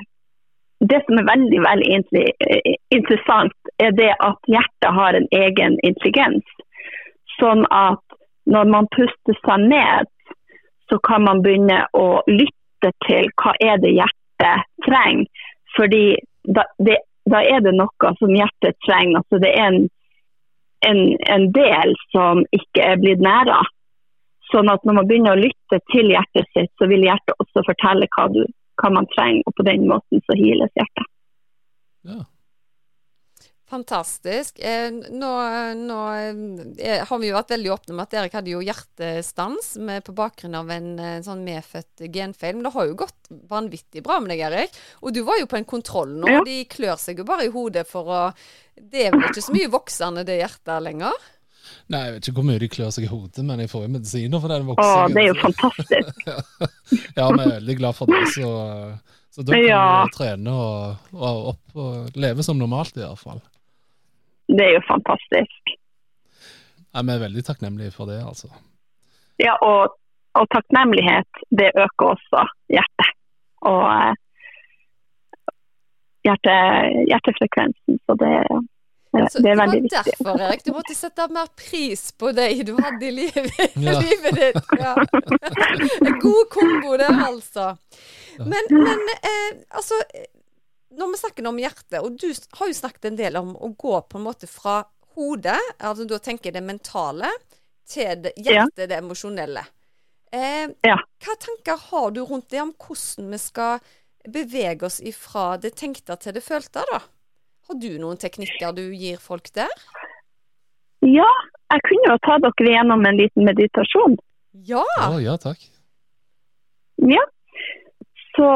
det 0.92 1.00
som 1.06 1.20
er 1.22 1.28
veldig 1.34 1.60
veldig 1.62 2.24
eh, 2.48 2.74
interessant, 2.98 3.58
er 3.86 3.92
det 4.00 4.14
at 4.30 4.40
hjertet 4.54 4.96
har 5.00 5.18
en 5.20 5.28
egen 5.44 5.78
intelligens. 5.84 6.48
Sånn 7.38 7.68
at 7.70 8.02
når 8.50 8.72
man 8.74 8.90
puster 8.96 9.38
seg 9.44 9.68
ned, 9.68 10.10
så 10.90 10.98
kan 11.08 11.28
man 11.28 11.44
begynne 11.44 11.84
å 11.94 12.24
lytte 12.28 12.92
til 13.06 13.30
hva 13.44 13.54
er 13.62 13.78
det 13.84 13.94
hjertet 14.00 14.66
trenger. 14.88 15.28
Fordi 15.78 16.06
det, 16.56 16.98
da 17.32 17.42
er 17.48 17.64
det 17.66 17.74
noe 17.78 18.14
som 18.20 18.34
hjertet 18.36 18.78
trenger. 18.86 19.22
Altså 19.22 19.42
det 19.44 19.52
er 19.58 19.68
en, 19.70 19.86
en, 20.88 21.02
en 21.36 21.48
del 21.56 21.96
som 22.14 22.44
ikke 22.56 22.84
er 22.86 23.00
blitt 23.02 23.24
næra. 23.24 23.62
Sånn 24.52 24.72
at 24.72 24.84
når 24.84 25.00
man 25.00 25.08
begynner 25.08 25.38
å 25.38 25.42
lytte 25.42 25.80
til 25.94 26.12
hjertet 26.12 26.50
sitt, 26.52 26.72
så 26.80 26.90
vil 26.92 27.06
hjertet 27.08 27.38
også 27.40 27.64
fortelle 27.68 28.10
hva, 28.18 28.28
du, 28.34 28.44
hva 28.82 28.92
man 28.92 29.08
trenger, 29.16 29.46
og 29.48 29.56
på 29.56 29.68
den 29.68 29.88
måten 29.88 30.24
så 30.28 30.36
hiles 30.36 30.74
hjertet. 30.76 31.08
Ja. 32.10 32.20
Fantastisk. 33.72 34.60
Eh, 34.60 34.90
nå 34.92 35.32
nå 35.80 35.98
eh, 36.78 37.04
har 37.08 37.20
vi 37.22 37.30
jo 37.30 37.36
vært 37.38 37.54
veldig 37.56 37.72
åpne 37.72 37.96
med 37.96 38.04
at 38.10 38.16
Erik 38.20 38.34
hadde 38.36 38.52
jo 38.52 38.62
hjertestans 38.68 39.74
med, 39.80 40.04
på 40.04 40.16
bakgrunn 40.18 40.58
av 40.60 40.70
en 40.76 40.90
en 41.00 41.24
sånn 41.26 41.44
medfødt 41.46 42.04
genfeil. 42.12 42.58
Men 42.58 42.68
det 42.68 42.74
har 42.76 42.90
jo 42.90 42.98
gått 43.00 43.32
vanvittig 43.50 44.04
bra 44.04 44.20
med 44.20 44.34
deg, 44.34 44.44
Erik. 44.50 44.76
Og 45.02 45.16
du 45.16 45.22
var 45.28 45.40
jo 45.40 45.48
på 45.48 45.58
en 45.62 45.68
kontroll 45.70 46.12
nå. 46.20 46.28
Ja. 46.30 46.42
De 46.48 46.58
klør 46.68 47.00
seg 47.00 47.22
jo 47.24 47.28
bare 47.28 47.48
i 47.48 47.54
hodet 47.54 47.86
for 47.90 48.12
å 48.12 48.22
Det 48.76 49.08
er 49.08 49.16
vel 49.16 49.30
ikke 49.30 49.44
så 49.46 49.54
mye 49.56 49.70
voksende, 49.72 50.24
det 50.28 50.40
hjertet 50.42 50.84
lenger? 50.84 51.16
Nei, 51.92 52.00
jeg 52.08 52.14
vet 52.16 52.28
ikke 52.28 52.36
hvor 52.40 52.48
mye 52.48 52.60
de 52.64 52.70
klør 52.72 52.92
seg 52.96 53.06
i 53.06 53.10
hodet, 53.12 53.44
men 53.46 53.60
jeg 53.64 53.70
får 53.72 53.84
jo 53.86 53.92
medisiner 53.94 54.42
for 54.44 54.52
den 54.52 54.64
Å, 54.66 54.74
voksingen. 54.74 55.16
det 55.16 55.22
er 55.22 55.28
jo 55.30 55.38
fantastisk. 55.40 56.22
ja, 57.20 57.26
vi 57.32 57.44
er 57.46 57.52
veldig 57.56 57.76
glad 57.80 57.96
for 57.98 58.12
det, 58.12 58.22
så, 58.34 58.50
så 59.32 59.46
da 59.46 59.54
kan 59.56 59.64
Ja. 59.68 59.84
vi 60.08 60.16
trene 60.18 60.56
og, 60.56 61.08
og 61.16 61.50
opp 61.54 61.80
og 61.86 62.18
leve 62.20 62.44
som 62.48 62.58
normalt, 62.60 62.98
i 62.98 63.04
hvert 63.06 63.22
fall. 63.22 63.42
Det 64.48 64.66
er 64.66 64.74
jo 64.78 64.82
fantastisk. 64.88 65.76
Ja, 66.94 67.02
vi 67.08 67.14
er 67.14 67.22
veldig 67.24 67.44
takknemlige 67.48 67.92
for 67.96 68.06
det, 68.10 68.20
altså. 68.26 68.48
Ja, 69.40 69.54
og, 69.64 69.94
og 70.36 70.48
takknemlighet, 70.52 71.44
det 71.56 71.70
øker 71.76 72.14
også 72.16 72.44
hjertet. 72.74 73.14
Og 73.62 73.86
eh, 73.88 74.14
hjerte, 76.28 76.56
hjertefrekvensen, 77.10 78.00
så 78.06 78.16
det, 78.20 78.34
det, 79.16 79.24
Så 79.32 79.42
det 79.44 79.52
er 79.52 79.58
var 79.62 79.66
veldig 79.72 79.82
viktig. 79.84 80.04
derfor, 80.20 80.44
Erik, 80.48 80.66
du 80.68 80.72
måtte 80.76 80.96
sette 80.98 81.28
mer 81.34 81.48
pris 81.58 82.04
på 82.20 82.32
deg 82.38 82.62
du 82.68 82.74
hadde 82.82 83.08
i 83.08 83.14
livet, 83.22 83.56
Ja. 83.88 83.96
livet 84.02 84.38
ditt. 84.42 84.76
Ja. 84.82 84.94
En 86.06 86.20
god 86.28 86.44
kombo 86.54 86.98
det, 87.02 87.10
altså. 87.30 87.72
Men, 88.40 88.70
men 88.72 89.08
eh, 89.18 89.50
altså 89.70 89.98
Når 90.92 91.12
vi 91.14 91.20
snakker 91.22 91.48
om 91.48 91.60
hjertet, 91.62 92.00
og 92.04 92.18
du 92.20 92.28
har 92.58 92.68
jo 92.68 92.76
snakket 92.76 93.06
en 93.12 93.20
del 93.20 93.38
om 93.40 93.54
å 93.56 93.72
gå 93.80 93.94
på 94.10 94.20
en 94.20 94.26
måte 94.26 94.48
fra 94.50 94.82
hodet, 95.16 95.60
altså 95.80 96.08
da 96.08 96.20
tenker 96.24 96.50
jeg 96.50 96.58
det 96.60 96.66
mentale, 96.68 97.30
til 97.88 98.22
det 98.24 98.34
hjertet, 98.40 98.90
det 98.90 98.98
emosjonelle. 99.00 99.64
Eh, 100.32 100.68
Ja. 100.88 100.98
Hva 101.24 101.36
tanker 101.40 101.80
har 101.90 102.12
du 102.12 102.22
rundt 102.24 102.50
det, 102.50 102.62
om 102.62 102.74
hvordan 102.74 103.32
vi 103.32 103.40
skal 103.42 103.80
bevege 104.28 104.86
oss 104.88 105.00
ifra 105.02 105.58
det 105.60 105.74
tenkte 105.76 106.16
til 106.20 106.34
det 106.34 106.44
følte, 106.44 106.84
da? 106.92 107.02
Har 107.68 107.80
du 107.80 107.90
noen 108.00 108.20
teknikker 108.20 108.76
du 108.76 108.84
gir 108.92 109.18
folk 109.20 109.52
der? 109.56 109.72
Ja, 111.02 111.28
jeg 111.72 111.82
kunne 111.88 112.14
jo 112.14 112.18
ta 112.22 112.38
dere 112.44 112.74
gjennom 112.76 113.06
en 113.08 113.18
liten 113.18 113.48
meditasjon. 113.48 114.18
Ja! 114.68 114.84
Oh, 115.08 115.18
ja, 115.24 115.38
takk. 115.42 115.58
Ja. 117.02 117.24
Så, 118.36 118.48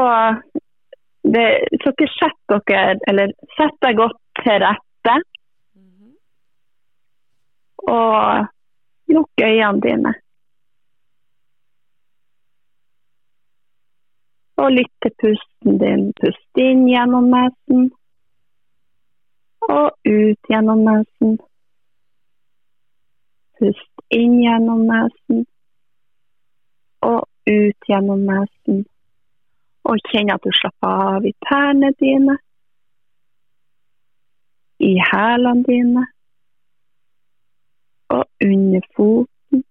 det, 1.34 1.46
så 1.82 1.92
dere 1.98 2.12
setter 2.14 2.60
dere, 2.70 2.98
eller 3.10 3.32
sett 3.56 3.76
deg 3.84 3.98
godt 3.98 4.20
til 4.42 4.60
rette, 4.62 5.16
og 7.86 8.46
lukk 9.14 9.42
øynene 9.42 9.80
dine. 9.84 10.12
Og 14.56 14.72
lytt 14.72 14.94
til 15.02 15.12
pusten 15.22 15.78
din. 15.82 16.06
Pust 16.20 16.62
inn 16.66 16.86
gjennom 16.88 17.28
nesen, 17.34 17.90
og 19.68 19.86
ut 20.08 20.50
gjennom 20.50 20.82
nesen. 20.88 21.36
Pust 23.58 24.06
inn 24.20 24.38
gjennom 24.40 24.86
nesen, 24.88 25.44
og 27.02 27.22
ut 27.46 27.90
gjennom 27.90 28.24
nesen. 28.30 28.86
Og 29.86 30.00
kjenn 30.10 30.32
at 30.34 30.42
du 30.42 30.50
slapper 30.50 31.02
av 31.14 31.26
i 31.28 31.32
tærne 31.46 31.92
dine, 32.02 32.34
i 34.82 34.92
hælene 35.10 35.64
dine, 35.68 36.02
og 38.16 38.24
under 38.48 38.88
foten. 38.96 39.62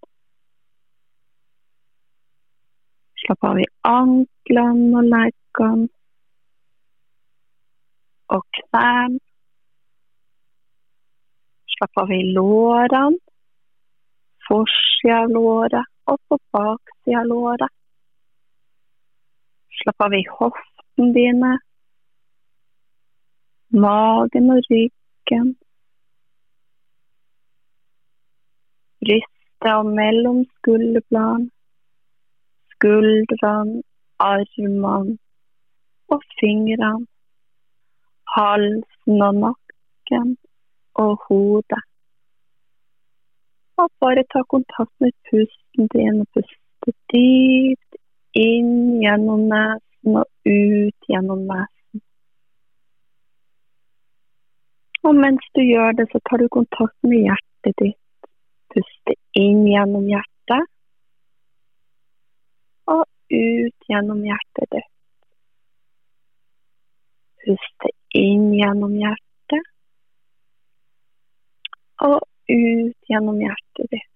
Slapp 3.20 3.46
av 3.50 3.60
i 3.60 3.68
anklene 3.90 4.98
og 5.00 5.12
leggene, 5.12 5.88
og 8.36 8.42
knærne. 8.58 9.22
Slapp 11.76 12.04
av 12.06 12.12
i 12.16 12.22
lårene, 12.32 13.20
forsida 14.48 15.24
av 15.26 15.34
låret 15.36 15.92
og 16.08 16.22
på 16.28 16.38
baksida 16.56 17.20
av 17.20 17.28
låret. 17.34 17.72
Slapp 19.80 20.00
av 20.06 20.14
i 20.16 20.22
hoftene 20.38 21.12
dine, 21.14 21.52
magen 23.84 24.52
og 24.54 24.70
ryggen. 24.70 25.50
Brystet 29.02 29.72
og 29.72 29.90
mellom 29.98 30.44
skulderbladene, 30.56 31.50
skuldrene, 32.76 33.82
armene 34.18 35.18
og 36.08 36.22
fingrene. 36.40 37.06
Halsen 38.36 39.22
og 39.28 39.34
nakken 39.42 40.36
og 40.94 41.12
hodet. 41.28 41.82
Og 43.80 43.90
bare 44.00 44.24
ta 44.32 44.42
kontakt 44.52 44.92
med 45.00 45.12
pusten 45.28 45.88
din 45.94 46.20
og 46.20 46.28
puste 46.34 46.92
dypt 47.12 47.85
inn 48.36 49.00
gjennom 49.02 49.46
nesen 49.50 50.20
og 50.20 50.26
ut 50.46 51.10
gjennom 51.10 51.42
nesen. 51.48 52.02
Og 55.06 55.14
mens 55.14 55.44
du 55.54 55.62
gjør 55.62 55.92
det, 55.98 56.08
så 56.10 56.20
tar 56.26 56.42
du 56.42 56.48
kontakt 56.50 56.96
med 57.06 57.22
hjertet 57.28 57.76
ditt. 57.82 58.30
Puste 58.74 59.14
inn 59.38 59.62
gjennom 59.68 60.08
hjertet. 60.10 60.66
Og 62.90 63.04
ut 63.30 63.88
gjennom 63.90 64.24
hjertet 64.26 64.68
ditt. 64.74 64.90
Puste 67.44 67.92
inn 68.18 68.50
gjennom 68.58 68.98
hjertet. 68.98 69.72
Og 72.10 72.18
ut 72.50 73.10
gjennom 73.10 73.40
hjertet 73.46 73.90
ditt. 73.94 74.12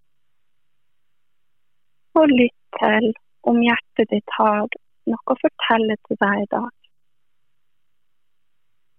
Og 2.18 2.26
lytt 2.34 2.80
til 2.80 3.12
om 3.48 3.58
hjertet 3.64 4.10
ditt 4.12 4.36
har 4.36 4.66
noe 5.10 5.32
å 5.32 5.38
fortelle 5.40 5.96
til 6.06 6.18
deg 6.20 6.44
i 6.44 6.48
dag. 6.54 6.72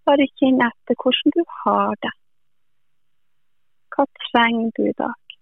Bare 0.10 0.28
kjenn 0.40 0.64
etter 0.66 0.98
hvordan 1.04 1.36
du 1.36 1.42
har 1.62 1.98
det. 2.06 2.14
Hva 3.96 4.06
trenger 4.28 4.72
du 4.78 4.88
i 4.90 4.96
dag? 4.98 5.36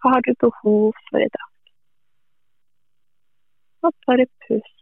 Hva 0.00 0.14
har 0.14 0.26
du 0.26 0.32
behov 0.44 1.00
for 1.08 1.24
i 1.24 1.32
dag? 1.38 1.48
Og 3.88 3.96
bare 4.06 4.28
pust 4.44 4.76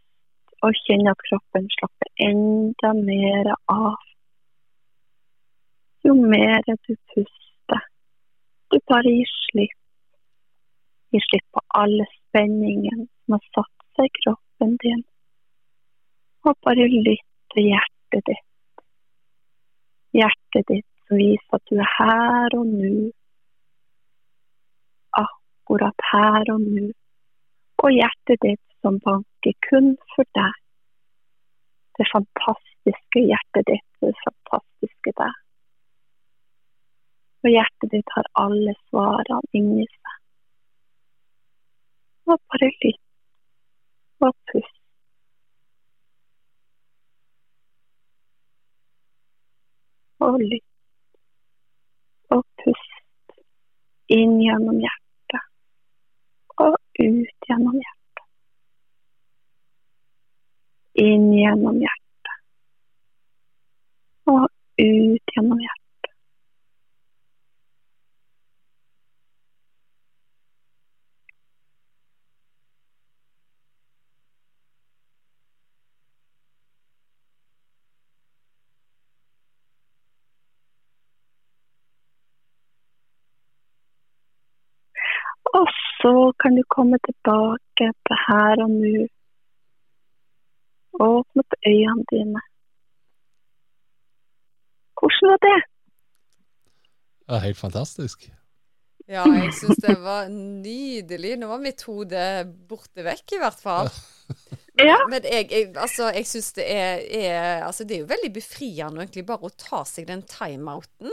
og 0.67 0.75
kjenn 0.83 1.07
at 1.07 1.21
kroppen 1.29 1.67
slapper 1.75 2.11
enda 2.27 2.91
mer 2.99 3.51
av. 3.71 3.97
Jo 6.05 6.15
mer 6.15 6.61
du 6.67 6.95
puster, 7.13 7.83
du 8.71 8.77
bare 8.91 9.15
gir 9.15 9.31
slipp. 9.47 9.77
Gir 11.15 11.23
slipp 11.25 11.47
på 11.55 11.63
alle 11.81 12.05
spenningen 12.29 13.07
som 13.07 13.35
har 13.35 13.45
satt 13.55 13.87
seg 13.97 14.09
i 14.09 14.21
kroppen 14.21 14.77
din. 14.83 15.03
Og 16.47 16.55
bare 16.65 16.87
lytt 16.87 17.25
til 17.53 17.69
hjertet 17.71 18.23
ditt. 18.29 18.45
Hjertet 20.15 20.69
ditt 20.71 20.87
som 21.07 21.19
viser 21.19 21.57
at 21.57 21.65
du 21.69 21.75
er 21.77 21.91
her 21.97 22.55
og 22.57 22.71
nå. 22.71 22.93
Akkurat 25.19 26.07
her 26.13 26.53
og 26.53 26.63
nå. 26.63 26.87
Og 27.83 27.91
hjertet 27.95 28.41
ditt 28.45 28.65
som 28.81 29.01
banker 29.03 29.55
kun 29.67 29.93
for 30.15 30.27
deg. 30.37 30.55
Det 31.99 32.07
fantastiske 32.13 33.25
hjertet 33.25 33.67
ditt, 33.67 33.87
det 33.99 34.15
fantastiske 34.23 35.15
deg. 35.19 35.39
Og 37.43 37.53
hjertet 37.53 37.93
ditt 37.93 38.15
har 38.15 38.27
alle 38.39 38.75
svarene 38.87 39.39
inni. 39.55 39.87
Og 42.29 42.37
bare 42.49 42.67
lytt 42.83 43.01
og 44.27 44.33
pust. 44.51 44.75
Og 50.27 50.35
lytt 50.51 50.65
og 52.35 52.43
pust 52.61 53.35
inn 54.17 54.35
gjennom 54.43 54.77
hjertet 54.83 55.45
og 56.65 56.75
ut 56.99 57.49
gjennom 57.49 57.77
hjertet. 57.79 58.25
Inn 61.07 61.29
gjennom 61.33 61.81
hjertet 61.81 61.99
og 64.29 64.45
ut 64.45 65.33
gjennom 65.33 65.59
hjertet. 65.65 65.79
Og 85.59 85.67
så 85.99 86.13
kan 86.49 86.57
du 86.57 86.63
komme 86.65 86.97
tilbake 87.05 87.87
til 88.07 88.17
her 88.25 88.61
og 88.63 88.71
nå. 88.73 89.05
Åpne 90.99 91.43
opp 91.43 91.53
øynene 91.61 92.05
dine. 92.09 92.41
Hvordan 94.97 95.29
var 95.29 95.41
det? 95.43 95.59
Det 97.19 97.35
var 97.35 97.43
helt 97.45 97.57
fantastisk. 97.57 98.25
Ja, 99.09 99.27
jeg 99.29 99.53
syns 99.53 99.77
det 99.85 99.95
var 100.01 100.25
nydelig. 100.33 101.35
Nå 101.37 101.51
var 101.51 101.61
mitt 101.61 101.85
hode 101.85 102.25
borte 102.69 103.05
vekk, 103.05 103.37
i 103.37 103.43
hvert 103.43 103.61
fall. 103.61 103.93
Ja. 104.79 104.95
Men 105.11 105.25
jeg, 105.27 105.49
jeg, 105.51 105.73
altså, 105.75 106.05
jeg 106.15 106.23
syns 106.29 106.53
det 106.55 106.63
er, 106.71 107.01
er 107.11 107.63
Altså, 107.65 107.83
det 107.83 107.97
er 107.97 108.03
jo 108.05 108.05
veldig 108.07 108.29
befriende 108.31 109.01
egentlig 109.01 109.25
bare 109.27 109.49
å 109.49 109.51
ta 109.51 109.81
seg 109.83 110.05
den 110.07 110.21
timeouten. 110.23 111.11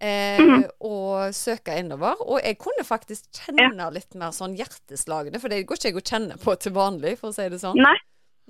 Eh, 0.00 0.38
Mhm. 0.40 0.62
og 0.80 1.34
søke 1.34 1.74
innover. 1.78 2.14
Og 2.24 2.40
jeg 2.42 2.56
kunne 2.58 2.84
faktisk 2.84 3.24
kjenne 3.36 3.92
litt 3.92 4.14
mer 4.14 4.30
sånn 4.32 4.56
hjerteslagene, 4.56 5.38
for 5.40 5.48
det 5.52 5.66
går 5.66 5.76
ikke 5.76 5.90
jeg 5.92 5.96
å 6.00 6.04
kjenne 6.10 6.38
på 6.40 6.54
til 6.58 6.72
vanlig, 6.72 7.18
for 7.18 7.28
å 7.30 7.34
si 7.34 7.48
det 7.48 7.60
sånn. 7.60 7.76
Nei? 7.76 7.96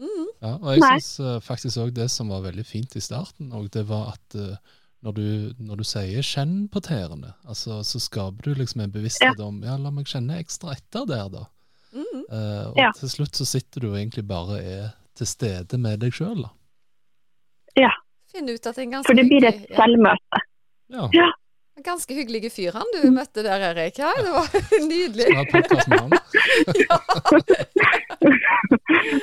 Mm. 0.00 0.26
Ja, 0.40 0.52
og 0.54 0.70
jeg 0.78 0.80
syns 1.02 1.42
faktisk 1.44 1.76
òg 1.82 1.92
det 1.92 2.08
som 2.10 2.28
var 2.28 2.40
veldig 2.42 2.64
fint 2.64 2.94
i 2.96 3.00
starten, 3.00 3.52
og 3.52 3.70
det 3.74 3.82
var 3.88 4.14
at 4.14 4.34
eh, 4.38 4.56
når, 5.02 5.12
du, 5.14 5.54
når 5.58 5.76
du 5.76 5.84
sier 5.84 6.22
'kjenn 6.22 6.68
på 6.70 6.80
tærne', 6.80 7.34
altså, 7.48 7.80
så 7.82 7.98
skaper 8.00 8.42
du 8.42 8.54
liksom 8.54 8.82
en 8.82 8.92
bevissthet 8.92 9.40
om 9.40 9.62
ja, 9.62 9.76
la 9.76 9.90
meg 9.90 10.06
kjenne 10.06 10.38
ekstra 10.38 10.72
etter 10.76 11.04
der, 11.06 11.28
da. 11.28 11.44
Mm. 11.92 12.24
Eh, 12.30 12.66
og 12.70 12.76
Ja. 12.78 12.92
til 12.92 13.08
slutt 13.08 13.32
så 13.34 13.44
sitter 13.44 13.80
du 13.80 13.88
og 13.90 13.96
egentlig 13.98 14.26
bare 14.26 14.62
er 14.62 14.92
til 15.16 15.26
stede 15.26 15.78
med 15.78 15.98
deg 16.00 16.12
sjøl, 16.12 16.42
da. 16.42 16.50
Ja. 17.76 17.90
ut 18.32 18.66
at 18.66 18.76
det 18.76 18.78
er 18.78 18.82
en 18.82 18.90
ganske 18.92 19.06
For 19.06 19.14
det 19.14 19.26
blir 19.28 19.44
et 19.44 19.68
selvmøte. 19.74 20.40
Ja. 20.90 21.08
Ja. 21.12 21.30
En 21.80 21.84
Ganske 21.84 22.14
hyggelig 22.14 22.52
fyr 22.52 22.74
han 22.76 22.88
du 22.92 23.06
møtte 23.08 23.40
der, 23.40 23.62
Erik. 23.70 23.96
Ja, 23.98 24.10
det 24.20 24.32
var 24.34 24.48
nydelig. 24.90 25.24
Skal 25.24 25.38
ha 25.38 25.44
podkast 25.48 25.88
med 25.88 26.00
han. 26.00 26.10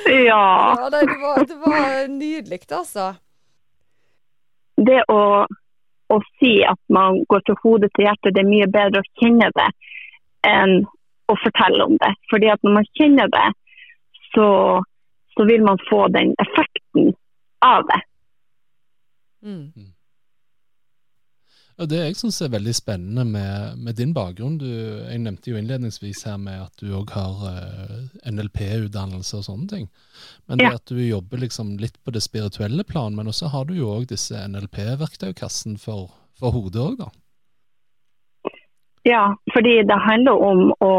Ja. 0.08 0.42
Ja, 0.80 0.88
det, 0.90 1.00
det, 1.06 1.18
var, 1.22 1.44
det 1.46 1.56
var 1.62 2.08
nydelig, 2.10 2.58
altså. 2.74 3.04
Det 4.88 4.96
å, 5.12 5.20
å 6.10 6.16
si 6.40 6.50
at 6.66 6.80
man 6.90 7.20
går 7.30 7.44
fra 7.46 7.56
hodet 7.62 7.92
til 7.94 8.08
hjertet, 8.08 8.34
det 8.34 8.42
er 8.42 8.50
mye 8.50 8.66
bedre 8.74 9.04
å 9.04 9.08
kjenne 9.20 9.50
det 9.54 9.68
enn 10.50 10.74
å 11.30 11.36
fortelle 11.44 11.86
om 11.86 11.94
det. 12.02 12.10
Fordi 12.32 12.50
at 12.50 12.66
når 12.66 12.74
man 12.80 12.90
kjenner 12.98 13.30
det, 13.36 13.46
så, 14.32 14.48
så 15.36 15.46
vil 15.46 15.62
man 15.68 15.78
få 15.86 16.08
den 16.16 16.34
effekten 16.42 17.14
av 17.62 17.86
det. 17.92 18.00
Mm. 19.46 19.94
Og 21.78 21.86
Det 21.86 21.98
jeg 22.00 22.16
syns 22.18 22.40
er 22.42 22.50
veldig 22.50 22.72
spennende 22.74 23.22
med, 23.24 23.78
med 23.78 23.94
din 23.94 24.10
bakgrunn 24.14 24.56
du, 24.58 24.66
Jeg 24.66 25.20
nevnte 25.22 25.52
jo 25.52 25.58
innledningsvis 25.60 26.24
her 26.26 26.38
med 26.42 26.64
at 26.64 26.80
du 26.82 26.90
òg 26.98 27.12
har 27.14 27.44
eh, 27.52 28.32
NLP-utdannelse 28.32 29.38
og 29.38 29.44
sånne 29.46 29.68
ting. 29.70 29.86
Men 30.50 30.58
det 30.58 30.66
Ja. 30.66 30.74
at 30.74 30.90
du 30.90 30.98
jobber 30.98 31.38
liksom 31.38 31.76
litt 31.78 31.94
på 32.02 32.10
det 32.10 32.24
spirituelle 32.24 32.82
plan, 32.84 33.14
men 33.14 33.30
også 33.30 33.52
har 33.52 33.68
du 33.68 33.76
jo 33.78 33.92
òg 33.94 34.08
disse 34.10 34.34
NLP-verktøykassen 34.34 35.78
for, 35.78 36.10
for 36.38 36.50
hodet 36.56 36.82
òg, 36.82 36.98
da. 36.98 37.08
Ja, 39.06 39.22
fordi 39.54 39.78
det 39.86 40.02
handler 40.02 40.42
om 40.50 40.72
å 40.82 40.92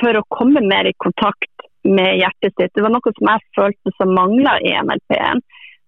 For 0.00 0.16
å 0.16 0.22
komme 0.32 0.62
mer 0.64 0.86
i 0.88 0.94
kontakt 0.96 1.66
med 1.84 2.16
hjertet 2.16 2.54
sitt. 2.56 2.70
Det 2.72 2.80
var 2.80 2.88
noe 2.94 3.10
som 3.12 3.28
jeg 3.28 3.42
følte 3.52 3.92
som 3.98 4.14
mangla 4.16 4.54
i 4.64 4.72
NLP-en. 4.80 5.42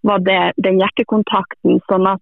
var 0.05 0.19
det, 0.21 0.53
den 0.61 0.77
hjertekontakten. 0.83 1.81
sånn 1.89 2.07
at 2.11 2.21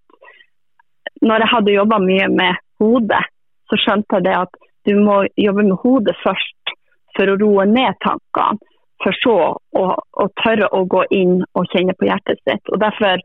når 1.22 1.44
jeg 1.44 1.52
hadde 1.54 1.76
jobba 1.76 1.98
mye 2.02 2.28
med 2.32 2.60
hodet, 2.82 3.22
så 3.70 3.78
skjønte 3.80 4.18
jeg 4.18 4.26
det 4.26 4.36
at 4.42 4.60
du 4.88 4.98
må 4.98 5.22
jobbe 5.38 5.64
med 5.68 5.78
hodet 5.84 6.16
først 6.24 6.74
for 7.16 7.30
å 7.30 7.38
roe 7.40 7.66
ned 7.70 7.98
tankene. 8.04 8.58
For 9.02 9.16
så 9.18 9.36
å, 9.58 9.84
å 9.98 10.24
tørre 10.38 10.68
å 10.70 10.84
gå 10.86 11.02
inn 11.14 11.40
og 11.58 11.66
kjenne 11.72 11.94
på 11.98 12.06
hjertet 12.06 12.38
sitt. 12.46 12.62
Og 12.70 12.78
Derfor 12.82 13.22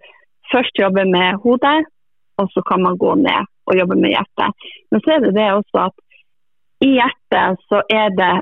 først 0.50 0.80
jobbe 0.82 1.04
med 1.06 1.38
hodet, 1.44 1.84
og 2.42 2.50
så 2.54 2.64
kan 2.66 2.82
man 2.86 2.98
gå 2.98 3.14
ned 3.22 3.50
og 3.70 3.78
jobbe 3.78 3.98
med 4.00 4.16
hjertet. 4.16 4.68
Men 4.92 5.04
så 5.04 5.14
er 5.14 5.26
det 5.26 5.36
det 5.38 5.48
også 5.54 5.84
at 5.84 5.96
i 6.86 6.96
hjertet 6.96 7.62
så 7.70 7.84
er 7.94 8.10
det 8.18 8.34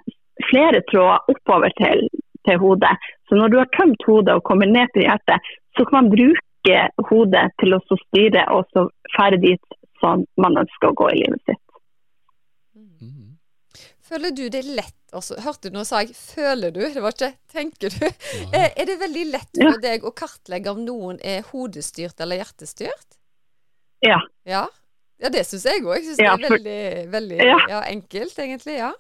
flere 0.50 0.82
tråder 0.92 1.32
oppover 1.32 1.76
til, 1.80 2.08
til 2.48 2.60
hodet. 2.64 2.96
Så 3.28 3.40
når 3.40 3.52
du 3.52 3.60
har 3.60 3.72
tømt 3.76 4.08
hodet 4.08 4.36
og 4.36 4.48
kommer 4.48 4.72
ned 4.72 4.92
til 4.96 5.08
hjertet, 5.08 5.52
så 5.76 5.84
kan 5.88 6.04
man 6.04 6.12
bruke 6.16 6.45
hodet 7.10 7.48
til 7.62 7.76
å 7.76 7.82
så 7.86 7.98
styre 8.08 8.46
og 8.56 8.66
så 8.74 8.88
fære 9.16 9.40
dit 9.44 9.78
som 10.02 10.26
man 10.42 10.58
ønsker 10.62 10.92
å 10.92 10.98
gå 10.98 11.10
i 11.14 11.22
livet 11.24 11.42
sitt. 11.50 11.62
Mm. 12.76 13.36
Føler 14.06 14.36
du 14.38 14.46
det 14.54 14.62
er 14.62 14.76
lett 14.82 14.94
også, 15.16 15.38
Hørte 15.40 15.70
du 15.72 15.78
nå 15.78 15.86
sa 15.88 16.02
jeg 16.04 16.12
'føler 16.12 16.74
du', 16.76 16.94
det 16.94 17.02
var 17.02 17.14
ikke 17.16 17.34
'tenker 17.52 17.90
du'. 17.90 18.12
Ja. 18.52 18.70
Er, 18.76 18.86
det 18.86 19.00
veldig 19.00 19.26
lett 19.32 19.62
for 19.62 19.82
deg 19.82 20.04
å 20.04 20.12
kartlegge 20.12 20.72
om 20.72 20.84
noen 20.86 21.20
er 21.24 21.46
hodestyrt 21.52 22.20
eller 22.20 22.42
hjertestyrt? 22.42 23.16
Ja. 24.04 24.20
Ja, 24.46 24.68
ja 25.22 25.30
det 25.30 25.46
syns 25.48 25.66
jeg 25.66 25.86
òg. 25.86 25.96
Jeg 25.96 26.10
syns 26.10 26.20
Ja, 26.20 26.36
det 26.36 26.46
er 26.46 26.58
veldig, 26.58 27.12
veldig 27.12 27.38
Ja. 27.40 27.58
ja, 27.70 27.82
enkelt, 27.88 28.38
egentlig. 28.38 28.78
ja. 28.78 28.92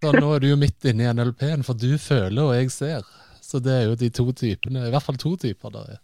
Så 0.00 0.12
nå 0.14 0.34
er 0.34 0.40
du 0.40 0.48
jo 0.48 0.56
midt 0.56 0.84
inne 0.84 1.04
i 1.04 1.12
NLP-en, 1.12 1.64
for 1.66 1.74
du 1.74 1.98
føler 1.98 2.42
og 2.42 2.54
jeg 2.54 2.70
ser. 2.70 3.02
Så 3.42 3.58
det 3.60 3.72
er 3.72 3.84
jo 3.88 3.94
de 3.94 4.10
to 4.10 4.30
typene, 4.32 4.86
i 4.86 4.90
hvert 4.90 5.02
fall 5.02 5.16
to 5.16 5.36
typer 5.36 5.70
der 5.70 5.96
er. 5.96 6.00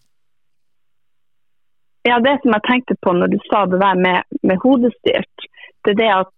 Ja, 2.05 2.19
det 2.21 2.39
som 2.43 2.53
jeg 2.53 2.65
tenkte 2.69 2.97
på 3.01 3.13
når 3.17 3.33
du 3.33 3.39
sa 3.49 3.65
det 3.67 3.81
der 3.81 3.97
med, 3.97 4.23
med 4.43 4.61
hodestyrt, 4.61 5.47
det 5.85 5.95
er 5.95 6.01
det 6.01 6.11
at 6.13 6.33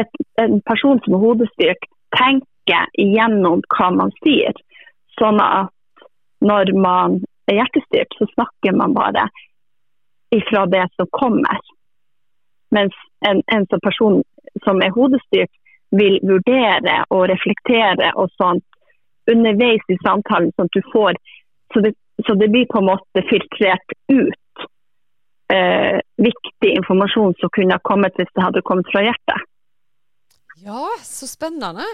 et, 0.00 0.16
en 0.42 0.58
person 0.66 0.98
som 1.04 1.14
er 1.14 1.22
hodestyrt, 1.24 1.86
tenker 2.16 2.90
igjennom 2.98 3.62
hva 3.74 3.90
man 3.94 4.10
sier. 4.24 4.56
Sånn 5.18 5.38
at 5.42 5.70
når 6.42 6.72
man 6.74 7.20
er 7.50 7.60
hjertestyrt, 7.60 8.18
så 8.18 8.26
snakker 8.32 8.74
man 8.74 8.96
bare 8.96 9.28
ifra 10.34 10.66
det 10.70 10.86
som 10.96 11.10
kommer. 11.14 11.62
Mens 12.74 12.94
en, 13.26 13.42
en 13.54 13.66
som 13.70 13.82
person 13.86 14.20
som 14.64 14.82
er 14.82 14.94
hodestyrt, 14.94 15.52
vil 15.90 16.20
vurdere 16.22 17.00
og 17.10 17.24
reflektere 17.30 18.12
og 18.14 18.30
sånt 18.38 18.66
underveis 19.30 19.82
i 19.90 19.96
samtalen, 20.04 20.52
sånn 20.54 20.70
at 20.70 20.78
du 20.78 20.86
får 20.92 21.18
Så 21.70 21.80
det, 21.80 21.92
så 22.26 22.34
det 22.34 22.48
blir 22.50 22.66
på 22.66 22.80
en 22.80 22.88
måte 22.88 23.22
filtrert 23.30 23.92
ut 24.10 24.49
eh, 25.52 25.98
viktig 26.20 26.70
informasjon 26.80 27.34
som 27.40 27.50
kunne 27.56 27.76
ha 27.76 27.82
kommet 27.84 28.14
hvis 28.20 28.30
det 28.36 28.42
hadde 28.44 28.62
kommet 28.66 28.86
fra 28.92 29.02
hjertet. 29.06 29.40
Ja, 30.64 30.86
så 31.06 31.26
spennende. 31.30 31.84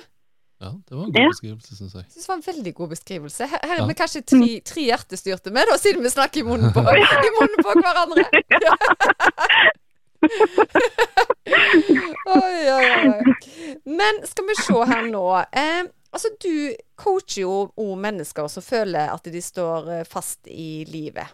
Ja, 0.58 0.70
det 0.88 0.94
var 0.96 1.04
en 1.04 1.12
god 1.12 1.20
Ja. 1.20 1.28
beskrivelse, 1.30 1.76
syns 1.76 1.92
jeg. 1.94 2.04
Jeg 2.06 2.12
synes 2.12 2.26
det 2.26 2.30
var 2.32 2.36
en 2.40 2.46
veldig 2.56 2.74
god 2.74 2.88
beskrivelse. 2.94 3.46
Her, 3.52 3.58
her 3.62 3.74
er 3.76 3.82
Ja. 3.82 3.86
vi 3.86 3.94
kanskje 3.94 4.22
tre, 4.24 4.48
tre 4.64 4.82
hjertestyrte 4.88 5.50
med, 5.52 5.68
da, 5.70 5.76
siden 5.78 6.02
vi 6.02 6.08
snakker 6.14 6.40
i 6.40 6.46
munnen 6.48 6.72
på, 6.72 6.80
i 6.80 7.32
munnen 7.38 7.60
på 7.66 7.70
hverandre. 7.76 8.24
Ja. 8.66 8.74
oi, 12.26 12.70
oi, 12.72 12.86
oi. 13.08 13.34
Men 13.84 14.20
skal 14.26 14.46
vi 14.48 14.56
se 14.58 14.78
her 14.90 15.06
nå. 15.12 15.24
Eh, 15.52 15.82
altså, 16.12 16.32
du 16.42 16.52
coacher 16.98 17.42
jo 17.44 17.56
òg 17.76 17.94
mennesker 18.02 18.48
som 18.50 18.64
føler 18.64 19.12
at 19.12 19.28
de 19.30 19.42
står 19.44 19.90
eh, 20.00 20.04
fast 20.08 20.48
i 20.50 20.84
livet. 20.90 21.28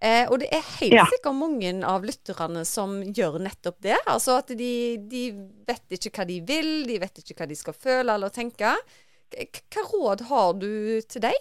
Eh, 0.00 0.24
og 0.32 0.38
det 0.40 0.48
er 0.48 0.64
helt 0.78 0.94
Ja. 0.96 1.04
sikkert 1.04 1.36
mange 1.36 1.84
av 1.84 2.04
lytterne 2.08 2.64
som 2.64 3.02
gjør 3.04 3.38
nettopp 3.44 3.80
det. 3.84 3.98
Altså 4.08 4.38
at 4.40 4.48
de, 4.56 4.96
de 5.10 5.24
vet 5.68 5.96
ikke 5.98 6.14
hva 6.16 6.26
de 6.26 6.40
vil, 6.48 6.86
de 6.88 6.96
vet 7.02 7.20
ikke 7.20 7.36
hva 7.36 7.48
de 7.50 7.58
skal 7.58 7.76
føle 7.76 8.14
eller 8.14 8.32
tenke. 8.32 8.72
Hva 9.30 9.82
råd 9.92 10.24
har 10.30 10.54
du 10.56 10.70
til 11.04 11.22
deg? 11.22 11.36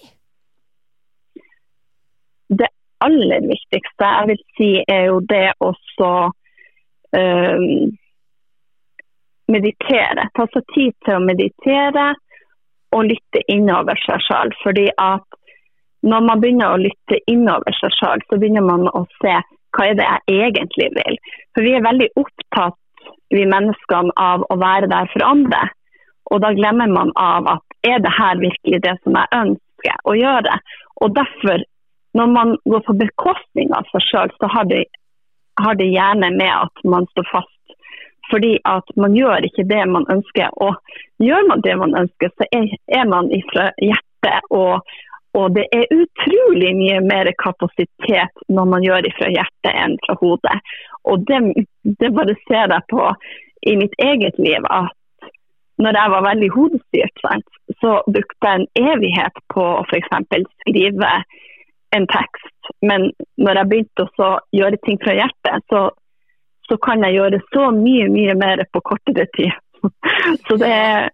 Det 2.49 2.67
aller 2.99 3.47
viktigste 3.47 4.11
jeg 4.11 4.27
vil 4.33 4.43
si 4.57 4.69
er 4.91 5.05
jo 5.07 5.19
det 5.29 5.53
å 5.63 5.71
så 5.95 6.11
um, 7.15 7.95
meditere. 9.47 10.27
Ta 10.35 10.47
seg 10.53 10.67
tid 10.75 10.97
til 11.07 11.15
å 11.15 11.23
meditere 11.23 12.09
og 12.91 13.05
lytte 13.07 13.41
innover 13.53 13.95
seg 14.03 14.19
selv. 14.27 14.57
Fordi 14.65 14.89
at 14.99 15.38
når 16.01 16.27
man 16.27 16.41
begynner 16.41 16.73
å 16.73 16.81
lytte 16.81 17.19
innover 17.27 17.75
seg 17.79 17.95
selv, 17.97 18.27
så 18.27 18.39
begynner 18.39 18.65
man 18.65 18.87
å 18.95 19.05
se 19.19 19.35
hva 19.75 19.85
er 19.85 19.97
det 19.99 20.05
jeg 20.07 20.49
egentlig 20.49 20.89
vil. 20.95 21.17
For 21.53 21.65
vi 21.65 21.73
er 21.77 21.85
veldig 21.85 22.09
opptatt, 22.19 22.77
vi 23.29 23.45
menneskene, 23.45 24.15
av 24.17 24.45
å 24.49 24.57
være 24.57 24.89
der 24.89 25.09
for 25.13 25.25
andre. 25.27 25.67
Og 26.31 26.41
da 26.43 26.53
glemmer 26.57 26.89
man 26.89 27.11
av 27.19 27.49
at 27.57 27.65
er 27.87 27.99
det 28.03 28.13
her 28.15 28.39
virkelig 28.41 28.81
det 28.85 28.95
som 29.03 29.17
jeg 29.17 29.35
ønsker 29.35 30.01
å 30.09 30.15
gjøre? 30.17 30.57
Og 31.03 31.13
derfor 31.15 31.61
når 32.13 32.27
man 32.37 32.57
går 32.65 32.81
på 32.87 32.95
bekostning 33.03 33.71
av 33.77 33.87
seg 33.91 34.05
sjøl, 34.07 34.33
så 34.41 34.49
har 34.53 34.67
det, 34.69 34.83
har 35.61 35.77
det, 35.77 35.91
gjerne 35.93 36.31
med 36.37 36.51
at 36.51 36.85
man 36.93 37.07
står 37.13 37.27
fast. 37.31 37.55
Fordi 38.29 38.55
at 38.69 38.89
man 38.97 39.15
gjør 39.17 39.45
ikke 39.45 39.67
det 39.69 39.83
man 39.89 40.05
ønsker. 40.13 40.49
Og 40.61 40.77
gjør 41.25 41.47
man 41.49 41.63
det 41.65 41.75
man 41.81 41.95
ønsker, 42.01 42.33
så 42.37 42.49
er 42.53 43.05
man 43.09 43.31
ifra 43.33 43.69
hjertet. 43.81 44.49
Og, 44.53 44.81
og, 45.37 45.51
det 45.55 45.65
er 45.75 45.91
utrolig 45.93 46.71
mye 46.77 46.99
mer 47.05 47.29
kapasitet 47.43 48.45
når 48.49 48.69
man 48.71 48.85
gjør 48.85 49.03
det 49.05 49.13
fra 49.17 49.29
hjertet 49.29 49.73
enn 49.73 49.97
fra 50.05 50.15
hodet. 50.21 50.57
Og 51.09 51.25
det, 51.29 51.39
det 52.01 52.09
bare 52.15 52.35
ser 52.47 52.73
jeg 52.73 52.87
på 52.89 53.05
i 53.69 53.75
mitt 53.77 53.93
eget 53.99 54.39
liv. 54.41 54.65
at 54.69 54.95
når 55.79 55.95
jeg 55.95 56.11
var 56.11 56.27
veldig 56.27 56.49
hodestyrt, 56.55 57.21
så 57.81 57.91
brukte 58.13 58.49
jeg 58.49 58.59
en 58.59 58.89
evighet 58.91 59.37
på 59.53 59.63
å 59.77 59.85
f.eks. 59.87 60.11
skrive 60.65 61.11
en 61.95 62.05
tekst, 62.11 62.71
men 62.85 63.09
når 63.41 63.61
jeg 63.61 63.69
begynte 63.71 64.05
å 64.05 64.31
gjøre 64.53 64.79
ting 64.85 64.99
fra 65.01 65.15
hjertet, 65.17 65.63
så, 65.71 65.85
så, 66.67 66.77
kan 66.85 67.01
jeg 67.05 67.17
gjøre 67.17 67.39
så 67.53 67.69
mye, 67.73 68.09
mye 68.13 68.35
mer 68.37 68.61
på 68.73 68.83
kortere 68.91 69.25
tid. 69.37 69.55
så 70.45 70.59
det 70.61 70.69
er 70.69 71.09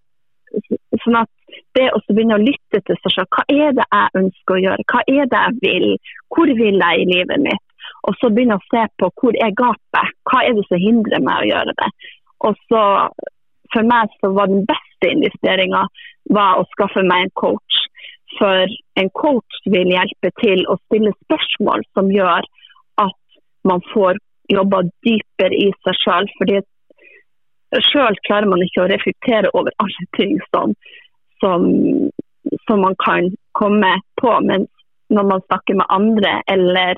sånn 1.04 1.22
at 1.22 1.32
det 1.76 1.86
å 1.92 2.02
begynne 2.08 2.38
å 2.38 2.44
lytte 2.44 2.82
til 2.88 2.98
seg 3.02 3.14
selv, 3.14 3.30
hva 3.36 3.46
er 3.52 3.78
det 3.78 3.86
jeg 3.86 4.22
ønsker 4.22 4.56
å 4.56 4.64
gjøre, 4.64 4.88
hva 4.92 5.04
er 5.06 5.30
det 5.32 5.44
jeg 5.46 5.62
vil, 5.64 5.88
hvor 6.34 6.52
vil 6.60 6.82
jeg 6.82 7.02
i 7.04 7.08
livet 7.12 7.46
mitt? 7.46 7.64
Og 8.06 8.18
så 8.20 8.30
begynne 8.30 8.58
å 8.60 8.68
se 8.70 8.84
på 9.02 9.10
hvor 9.20 9.38
er 9.42 9.56
gapet, 9.58 10.18
hva 10.30 10.44
er 10.46 10.58
det 10.58 10.66
som 10.70 10.82
hindrer 10.82 11.24
meg 11.26 11.42
å 11.42 11.50
gjøre 11.50 11.74
det. 11.80 11.90
Og 12.46 12.60
så 12.70 12.84
for 13.74 13.88
meg 13.88 14.12
så 14.22 14.32
var 14.36 14.52
den 14.52 14.66
beste 14.70 15.10
investeringa 15.12 15.86
å 16.36 16.66
skaffe 16.74 17.04
meg 17.06 17.26
en 17.26 17.34
coach. 17.42 17.80
For 18.38 18.70
en 19.00 19.10
coach 19.18 19.60
vil 19.72 19.94
hjelpe 19.94 20.32
til 20.42 20.64
å 20.72 20.78
stille 20.86 21.14
spørsmål 21.26 21.86
som 21.98 22.12
gjør 22.14 22.48
at 23.02 23.40
man 23.68 23.84
får 23.94 24.20
jobba 24.52 24.84
dypere 25.06 25.58
i 25.58 25.72
seg 25.86 26.00
sjøl. 26.02 26.30
Fordi 26.40 26.62
sjøl 27.90 28.20
klarer 28.28 28.50
man 28.52 28.64
ikke 28.66 28.86
å 28.86 28.90
reflektere 28.92 29.52
over 29.54 29.74
alle 29.84 30.08
ting 30.18 30.38
som, 30.52 30.76
som, 31.46 31.66
som, 32.66 32.82
man 32.82 32.98
kan 33.06 33.30
komme 33.60 33.94
på. 34.22 34.34
Men 34.42 34.66
når 35.14 35.30
man 35.32 35.46
snakker 35.46 35.78
med 35.78 35.86
andre 35.90 36.40
eller, 36.48 36.98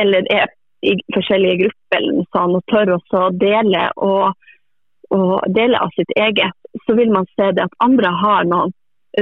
eller 0.00 0.28
er 0.32 0.52
i 0.86 0.94
forskjellige 1.14 1.62
grupper 1.62 2.02
eller 2.02 2.26
sånt, 2.36 2.58
og 2.58 2.66
tør 2.70 2.94
også 2.98 3.22
å 3.26 3.36
dele, 3.40 3.88
og, 3.96 4.36
og 5.16 5.32
dele 5.56 5.80
av 5.80 5.94
sitt 5.96 6.12
eget, 6.16 6.54
så 6.86 6.94
vil 6.98 7.10
man 7.14 7.26
se 7.34 7.50
det 7.56 7.64
at 7.64 7.80
andre 7.84 8.12
har 8.22 8.46
noen 8.50 8.74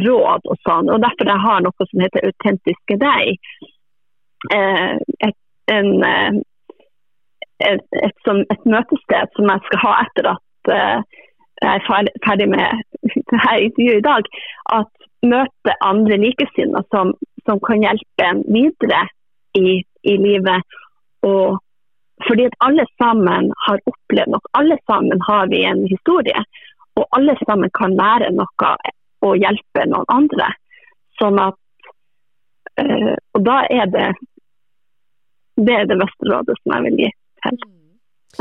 råd 0.05 0.51
og 0.51 0.59
sånn. 0.66 0.91
Og 0.93 1.01
derfor 1.01 1.31
jeg 1.31 1.45
har 1.47 1.64
noe 1.64 1.89
som 1.89 2.03
heter 2.05 2.29
Autentiske 2.29 2.99
deg. 3.01 3.39
Eh, 4.53 4.97
et, 5.24 5.39
en, 5.72 5.93
et, 7.64 7.87
et, 8.03 8.16
som, 8.27 8.43
et, 8.53 8.66
møtested 8.68 9.33
som 9.39 9.53
jeg 9.53 9.64
skal 9.68 9.83
ha 9.85 9.95
etter 10.03 10.29
at 10.35 10.72
uh, 10.74 11.22
jeg 11.62 11.80
er 11.80 12.11
ferdig 12.26 12.48
med 12.52 12.82
dette 13.30 13.54
intervjuet 13.66 14.00
i 14.00 14.07
dag. 14.07 14.30
At 14.78 14.90
møte 15.26 15.76
andre 15.82 16.18
likesinnede 16.20 16.84
som, 16.94 17.14
som, 17.46 17.61
kan 17.66 17.82
hjelpe 17.84 18.26
en 18.26 18.42
videre 18.52 19.07
i, 19.59 19.80
i 20.02 20.16
livet. 20.20 20.76
Og 21.26 21.59
fordi 22.26 22.46
at 22.48 22.57
alle 22.64 22.86
sammen 23.00 23.50
har 23.66 23.82
opplevd 23.90 24.32
noe. 24.32 24.52
Alle 24.59 24.78
sammen 24.88 25.20
har 25.28 25.50
vi 25.52 25.64
en 25.68 25.84
historie. 25.90 26.44
Og 26.96 27.04
alle 27.16 27.36
sammen 27.44 27.72
kan 27.76 27.96
lære 27.96 28.32
noe 28.36 28.70
og 29.26 29.36
hjelpe 29.40 29.84
noen 29.90 30.09
andre. 30.12 30.52
Sånn 31.20 31.38
at 31.40 31.59
øh, 32.80 33.14
Og 33.36 33.44
da 33.44 33.62
er 33.72 33.86
det 33.92 34.09
det 35.57 35.72
er 35.72 35.86
det 35.88 35.96
beste 35.96 36.28
rådet 36.28 36.57
som 36.61 36.72
jeg 36.74 36.84
vil 36.84 36.98
gi 37.00 37.11
til 37.40 37.54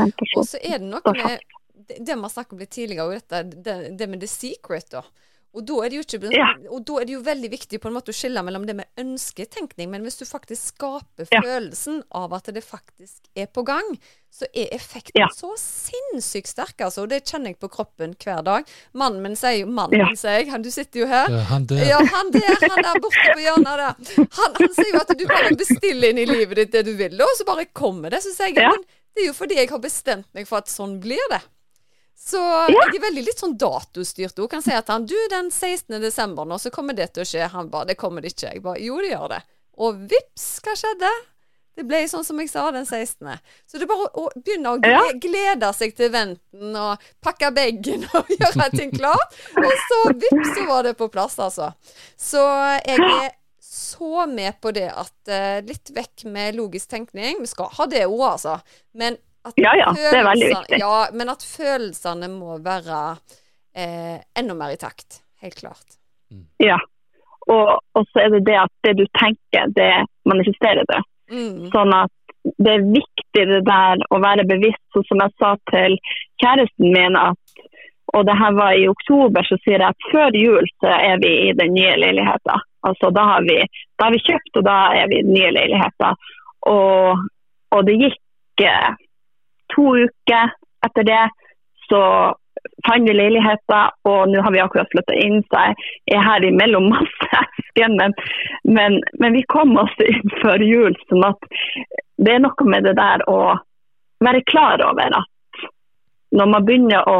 en 0.04 0.10
person. 0.20 0.40
Og 0.42 0.48
så 0.50 0.58
er 0.60 0.82
det 0.82 0.88
noe 0.90 1.14
med 1.16 1.44
det, 1.88 2.00
det 2.00 2.14
vi 2.14 2.26
har 2.26 2.34
snakket 2.34 2.56
om 2.56 2.64
litt 2.64 2.74
tidligere, 2.74 3.20
dette, 3.20 3.42
det, 3.66 3.76
det 3.98 4.10
med 4.10 4.22
the 4.24 4.30
secret. 4.30 4.90
da. 4.90 5.04
Og 5.56 5.64
da, 5.64 5.76
er 5.80 5.88
det 5.88 5.96
jo 5.96 6.02
ikke, 6.04 6.30
ja. 6.36 6.46
og 6.68 6.82
da 6.84 6.98
er 7.00 7.06
det 7.08 7.14
jo 7.14 7.22
veldig 7.24 7.48
viktig 7.48 7.78
på 7.80 7.88
en 7.88 7.94
måte 7.96 8.12
å 8.12 8.16
skille 8.16 8.42
mellom 8.44 8.66
det 8.68 8.74
med 8.76 9.00
ønsketenkning, 9.00 9.88
men 9.88 10.02
hvis 10.04 10.18
du 10.20 10.26
faktisk 10.28 10.74
skaper 10.74 11.30
ja. 11.32 11.40
følelsen 11.40 12.02
av 12.18 12.34
at 12.36 12.50
det 12.52 12.60
faktisk 12.60 13.30
er 13.32 13.48
på 13.48 13.64
gang, 13.64 13.88
så 14.28 14.44
er 14.52 14.68
effekten 14.76 15.22
ja. 15.22 15.30
så 15.32 15.54
sinnssykt 15.56 16.50
sterk, 16.50 16.74
altså. 16.84 17.06
Og 17.06 17.08
det 17.08 17.22
kjenner 17.24 17.54
jeg 17.54 17.60
på 17.62 17.70
kroppen 17.72 18.12
hver 18.20 18.44
dag. 18.44 18.68
Mannen 18.92 19.24
min 19.24 19.38
sier 19.38 19.62
jo 19.62 19.70
Mannen 19.72 20.10
min, 20.10 20.20
sier 20.20 20.42
jeg. 20.42 20.60
Du 20.60 20.68
sitter 20.74 21.06
jo 21.06 21.08
her. 21.08 21.32
Ja, 21.32 21.40
han 21.48 21.64
der. 21.72 21.82
Ja, 21.88 22.02
han 22.04 22.34
der, 22.36 22.60
han 22.60 22.84
der 22.84 23.00
borte 23.00 23.26
på 23.32 23.40
hjørnet 23.46 23.80
der. 23.80 24.12
Han, 24.36 24.60
han 24.60 24.76
sier 24.76 24.92
jo 24.92 25.02
at 25.06 25.16
du 25.16 25.24
bare 25.30 25.56
bestiller 25.56 26.12
inn 26.12 26.20
i 26.20 26.28
livet 26.28 26.60
ditt 26.60 26.76
det 26.76 26.84
du 26.90 26.92
vil, 27.00 27.16
og 27.16 27.32
så 27.40 27.48
bare 27.48 27.64
kommer 27.72 28.12
det. 28.12 28.20
Så 28.26 28.36
sier 28.36 28.52
jeg 28.52 28.60
men 28.76 28.84
det 29.16 29.24
er 29.24 29.30
jo 29.30 29.36
fordi 29.38 29.56
jeg 29.56 29.72
har 29.72 29.80
bestemt 29.80 30.28
meg 30.36 30.44
for 30.44 30.60
at 30.60 30.68
sånn 30.68 30.98
blir 31.00 31.32
det. 31.32 31.40
Så 32.16 32.40
jeg 32.72 32.96
er 32.96 33.02
veldig 33.02 33.22
litt 33.26 33.38
sånn 33.42 33.54
datostyrt. 33.60 34.38
òg. 34.40 34.48
kan 34.50 34.64
si 34.64 34.74
at 34.74 34.88
han 34.90 35.06
du, 35.06 35.16
den 35.30 35.50
16. 35.52 36.00
desember 36.02 36.48
nå, 36.48 36.58
så 36.58 36.72
kommer 36.74 36.96
det 36.96 37.12
til 37.14 37.22
å 37.22 37.28
skje. 37.28 37.46
Han 37.52 37.70
bare 37.70 37.92
det 37.92 38.00
kommer 38.00 38.24
det 38.24 38.34
ikke. 38.34 38.54
Jeg 38.54 38.64
bare 38.64 38.82
jo, 38.82 38.98
det 39.04 39.12
gjør 39.12 39.32
det. 39.36 39.42
Og 39.84 40.04
vips, 40.10 40.46
hva 40.64 40.74
skjedde? 40.78 41.10
Det 41.76 41.84
ble 41.84 41.98
sånn 42.08 42.24
som 42.24 42.38
jeg 42.40 42.48
sa, 42.48 42.64
den 42.72 42.86
16. 42.88 43.28
Så 43.68 43.76
det 43.76 43.84
er 43.84 43.90
bare 43.90 44.08
å 44.16 44.30
begynne 44.32 44.72
å 44.72 44.80
glede, 44.80 45.18
glede 45.20 45.72
seg 45.76 45.92
til 45.98 46.08
venten 46.14 46.78
og 46.80 47.02
pakke 47.24 47.50
bagen 47.52 48.06
og 48.16 48.32
gjøre 48.32 48.70
ting 48.72 48.94
klart. 48.96 49.36
Og 49.60 49.82
så 49.84 49.98
vips, 50.14 50.54
så 50.56 50.64
var 50.70 50.88
det 50.88 50.96
på 50.96 51.10
plass, 51.12 51.36
altså. 51.36 51.74
Så 52.16 52.40
jeg 52.80 52.96
er 52.96 53.34
så 53.60 54.24
med 54.30 54.56
på 54.64 54.72
det 54.72 54.88
at 54.88 55.28
uh, 55.28 55.60
litt 55.68 55.92
vekk 55.92 56.24
med 56.32 56.56
logisk 56.56 56.88
tenkning. 56.94 57.42
Vi 57.44 57.52
skal 57.52 57.68
ha 57.76 57.88
det 57.92 58.06
òg, 58.08 58.22
altså. 58.32 58.56
Men 58.96 59.20
ja, 59.54 59.72
ja, 59.78 59.92
det 59.94 60.18
er 60.18 60.26
veldig 60.26 60.50
viktig. 60.52 60.80
Ja, 60.82 61.06
men 61.14 61.30
at 61.32 61.44
følelsene 61.46 62.28
må 62.32 62.58
være 62.64 63.00
eh, 63.76 64.18
enda 64.38 64.58
mer 64.58 64.74
i 64.74 64.80
takt. 64.80 65.22
Helt 65.42 65.58
klart. 65.60 65.98
Ja. 66.62 66.78
Og, 67.46 67.78
og, 67.94 68.06
så 68.10 68.24
er 68.24 68.32
det 68.34 68.46
det 68.48 68.58
at 68.58 68.72
det 68.86 68.96
du 68.98 69.04
tenker, 69.18 69.70
det 69.76 69.92
manifesterer 70.26 70.86
det. 70.90 71.02
Mm. 71.30 71.68
Sånn 71.74 71.94
at 71.94 72.12
det 72.62 72.72
er 72.72 72.86
viktig 72.90 73.44
det 73.50 73.62
der 73.66 74.02
å 74.14 74.20
være 74.22 74.46
bevisst, 74.46 74.82
Så 74.94 75.02
som 75.08 75.22
jeg 75.22 75.34
sa 75.38 75.54
til 75.70 75.96
kjæresten 76.42 76.92
min 76.94 77.18
at 77.18 77.40
og 78.14 78.22
det 78.24 78.36
her 78.38 78.54
var 78.54 78.72
i 78.78 78.86
oktober, 78.88 79.42
så 79.44 79.58
sier 79.60 79.82
jeg 79.82 79.92
at 79.92 80.08
før 80.12 80.36
jul 80.38 80.68
så 80.80 80.92
er 80.94 81.18
vi 81.20 81.32
i 81.48 81.54
den 81.58 81.74
nye 81.74 81.96
leiligheten. 81.98 82.62
Altså 82.86 83.10
da 83.10 83.24
har 83.32 83.42
vi, 83.48 83.56
da 83.98 84.06
har 84.06 84.14
vi 84.14 84.22
kjøpt, 84.22 84.60
og 84.60 84.64
da 84.64 84.76
er 84.94 85.10
vi 85.10 85.18
i 85.18 85.24
den 85.26 85.34
nye 85.34 85.50
leiligheten. 85.56 86.22
Og, 86.70 87.26
og 87.74 87.80
det 87.88 87.96
gikk 87.98 88.62
to 89.74 89.94
uker 90.06 90.52
etter 90.86 91.06
det 91.08 91.24
så 91.88 92.02
fant 92.86 93.08
vi 93.08 93.14
leiligheter, 93.14 93.92
og 94.08 94.30
nå 94.30 94.42
har 94.42 94.54
vi 94.54 94.62
akkurat 94.62 94.90
flytta 94.92 95.14
inn, 95.22 95.38
så 95.50 95.68
jeg 95.68 96.16
er 96.18 96.24
her 96.24 96.46
imellom 96.46 96.88
masse 96.92 97.30
esken. 97.40 97.96
Men, 98.00 98.14
men, 98.64 98.98
men, 99.20 99.36
vi 99.36 99.44
kom 99.52 99.76
oss 99.80 99.94
inn 100.02 100.34
før 100.42 100.62
jul, 100.64 100.96
sånn 101.10 101.26
at 101.28 101.48
det 102.16 102.36
er 102.36 102.42
noe 102.42 102.68
med 102.68 102.86
det 102.88 102.96
der 102.98 103.24
å 103.30 103.56
være 104.24 104.44
klar 104.50 104.82
over 104.84 105.18
at 105.20 105.64
når 106.36 106.48
man 106.52 106.64
begynner 106.66 107.06
å 107.08 107.18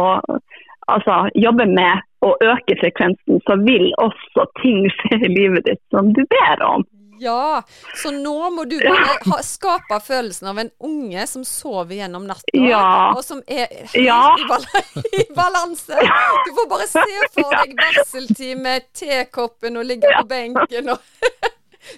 altså, 0.90 1.26
jobbe 1.38 1.66
med 1.70 2.02
å 2.26 2.32
øke 2.42 2.76
frekvensen, 2.80 3.40
så 3.46 3.56
vil 3.62 3.90
også 4.02 4.46
ting 4.62 4.86
skje 4.98 5.20
i 5.20 5.30
livet 5.30 5.66
ditt 5.68 5.82
som 5.94 6.10
du 6.16 6.22
ber 6.32 6.64
om. 6.66 6.84
Ja, 7.18 7.62
så 8.02 8.10
nå 8.14 8.50
må 8.54 8.64
du 8.68 8.76
bare 8.82 9.16
ha, 9.26 9.38
skape 9.44 9.98
følelsen 10.04 10.50
av 10.50 10.60
en 10.62 10.70
unge 10.84 11.26
som 11.30 11.44
sover 11.46 11.96
gjennom 11.98 12.26
natta, 12.28 12.52
ja. 12.52 13.12
og 13.16 13.22
som 13.24 13.42
er 13.46 13.72
ja. 13.96 14.20
i, 14.36 14.46
bal 14.48 14.66
i, 15.20 15.24
balanse. 15.36 16.00
Du 16.46 16.52
får 16.58 16.70
bare 16.70 16.88
se 16.90 17.06
for 17.34 17.56
deg 17.56 17.76
barseltid 17.80 18.62
med 18.62 18.88
tekoppen 18.96 19.80
og 19.80 19.88
ligge 19.88 20.12
på 20.18 20.26
benken 20.30 20.94
og 20.94 21.02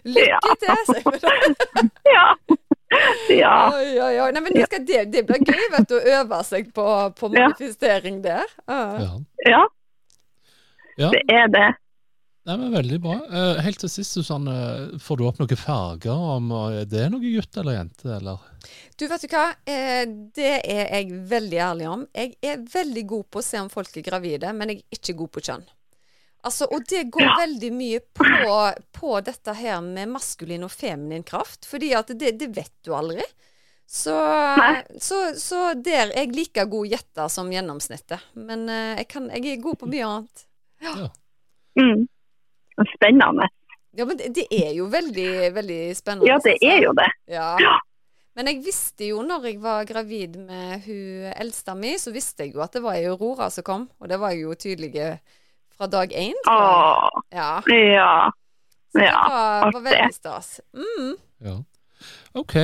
Lykke 0.04 0.54
til, 0.60 0.80
sier 0.84 1.06
vi 1.14 1.88
Ja. 2.14 2.24
Ja. 3.28 3.54
Oi, 3.76 3.98
oi, 4.00 4.14
oi. 4.20 4.28
Nei, 4.32 4.42
men 4.42 4.54
det, 4.54 4.66
skal, 4.68 4.84
det, 4.88 5.02
det, 5.12 5.24
blir 5.28 5.42
gøy 5.44 5.66
vet 5.74 5.88
du, 5.90 5.96
å 5.98 6.14
øve 6.20 6.38
seg 6.46 6.70
på, 6.76 6.86
på 7.18 7.30
manifestering 7.32 8.22
der. 8.24 8.48
Uh. 8.68 9.18
Ja. 9.44 9.64
ja. 10.96 11.10
Det 11.12 11.22
er 11.32 11.52
det. 11.52 11.68
Nei, 12.48 12.56
men 12.56 12.72
Veldig 12.72 12.96
bra. 13.04 13.14
Uh, 13.28 13.58
helt 13.60 13.82
til 13.82 13.90
sist, 13.92 14.14
Susanne. 14.16 14.52
Får 15.04 15.18
du 15.20 15.26
opp 15.28 15.40
noen 15.42 15.58
farger? 15.60 16.16
om 16.36 16.46
uh, 16.54 16.78
Det 16.88 17.02
er 17.04 17.10
noe 17.12 17.20
gutt 17.20 17.58
eller 17.60 17.76
jente, 17.76 18.08
eller? 18.16 18.40
Du, 18.96 19.04
vet 19.10 19.26
du 19.26 19.34
hva. 19.34 19.50
Eh, 19.68 20.04
det 20.34 20.54
er 20.64 20.88
jeg 20.96 21.18
veldig 21.28 21.60
ærlig 21.66 21.90
om. 21.90 22.06
Jeg 22.16 22.38
er 22.40 22.64
veldig 22.72 23.04
god 23.12 23.28
på 23.28 23.42
å 23.42 23.44
se 23.44 23.60
om 23.60 23.68
folk 23.72 24.00
er 24.00 24.06
gravide, 24.08 24.54
men 24.56 24.72
jeg 24.72 24.80
er 24.80 24.96
ikke 24.96 25.16
god 25.20 25.32
på 25.36 25.44
kjønn. 25.50 25.68
Altså, 26.48 26.70
og 26.72 26.88
det 26.88 27.04
går 27.12 27.26
ja. 27.26 27.36
veldig 27.42 27.72
mye 27.74 28.00
på, 28.16 28.26
på, 28.96 29.14
dette 29.28 29.58
her 29.60 29.84
med 29.84 30.14
maskulin 30.16 30.64
og 30.64 30.72
feminin 30.72 31.28
kraft, 31.28 31.68
fordi 31.68 31.92
at 31.98 32.14
det, 32.16 32.36
det 32.40 32.52
vet 32.56 32.72
du 32.86 32.94
aldri. 32.96 33.26
Så, 33.84 34.14
så, 35.00 35.24
så, 35.36 35.64
der 35.76 36.06
er 36.08 36.22
jeg 36.22 36.36
like 36.36 36.64
god 36.72 36.94
gjetter 36.96 37.28
som 37.32 37.52
gjennomsnittet. 37.52 38.30
Men 38.40 38.70
jeg, 38.72 39.08
kan, 39.12 39.28
jeg, 39.36 39.50
er 39.52 39.66
god 39.68 39.82
på 39.82 39.88
mye 39.92 40.14
annet. 40.14 40.48
Ja. 40.80 40.94
ja. 41.04 41.10
Mm. 41.78 42.08
Spennende. 42.94 43.48
Ja, 43.98 44.04
men 44.06 44.18
det, 44.18 44.46
er 44.54 44.72
jo 44.76 44.86
veldig, 44.92 45.54
veldig 45.54 45.82
spennende. 45.96 46.28
Ja, 46.28 46.38
det 46.44 46.58
er 46.62 46.82
jo 46.84 46.92
det. 46.94 47.08
Ja. 47.32 47.78
Men 48.38 48.52
jeg 48.52 48.60
visste 48.62 49.08
jo 49.08 49.24
når 49.26 49.48
jeg 49.48 49.56
var 49.62 49.86
gravid 49.88 50.36
med 50.38 50.84
hun 50.84 51.32
eldste 51.32 51.74
mi, 51.74 51.96
så 51.98 52.12
visste 52.14 52.46
jeg 52.46 52.54
jo 52.54 52.62
at 52.62 52.76
det 52.76 52.84
var 52.84 52.98
ei 52.98 53.08
Aurora 53.10 53.48
som 53.50 53.66
kom. 53.66 53.88
Og 53.98 54.10
det 54.10 54.20
var 54.22 54.36
jo 54.38 54.54
tydelige 54.54 55.16
fra 55.74 55.88
dag 55.90 56.14
én. 56.14 56.38
Åh, 56.46 57.08
ja. 57.34 57.50
ja. 57.66 58.12
Så 58.92 59.02
det 59.02 59.10
var, 59.10 59.72
var 59.72 59.82
veldig 59.82 60.14
stas. 60.14 60.60
Mm. 60.76 61.16
Ja. 61.42 61.56
OK. 62.38 62.54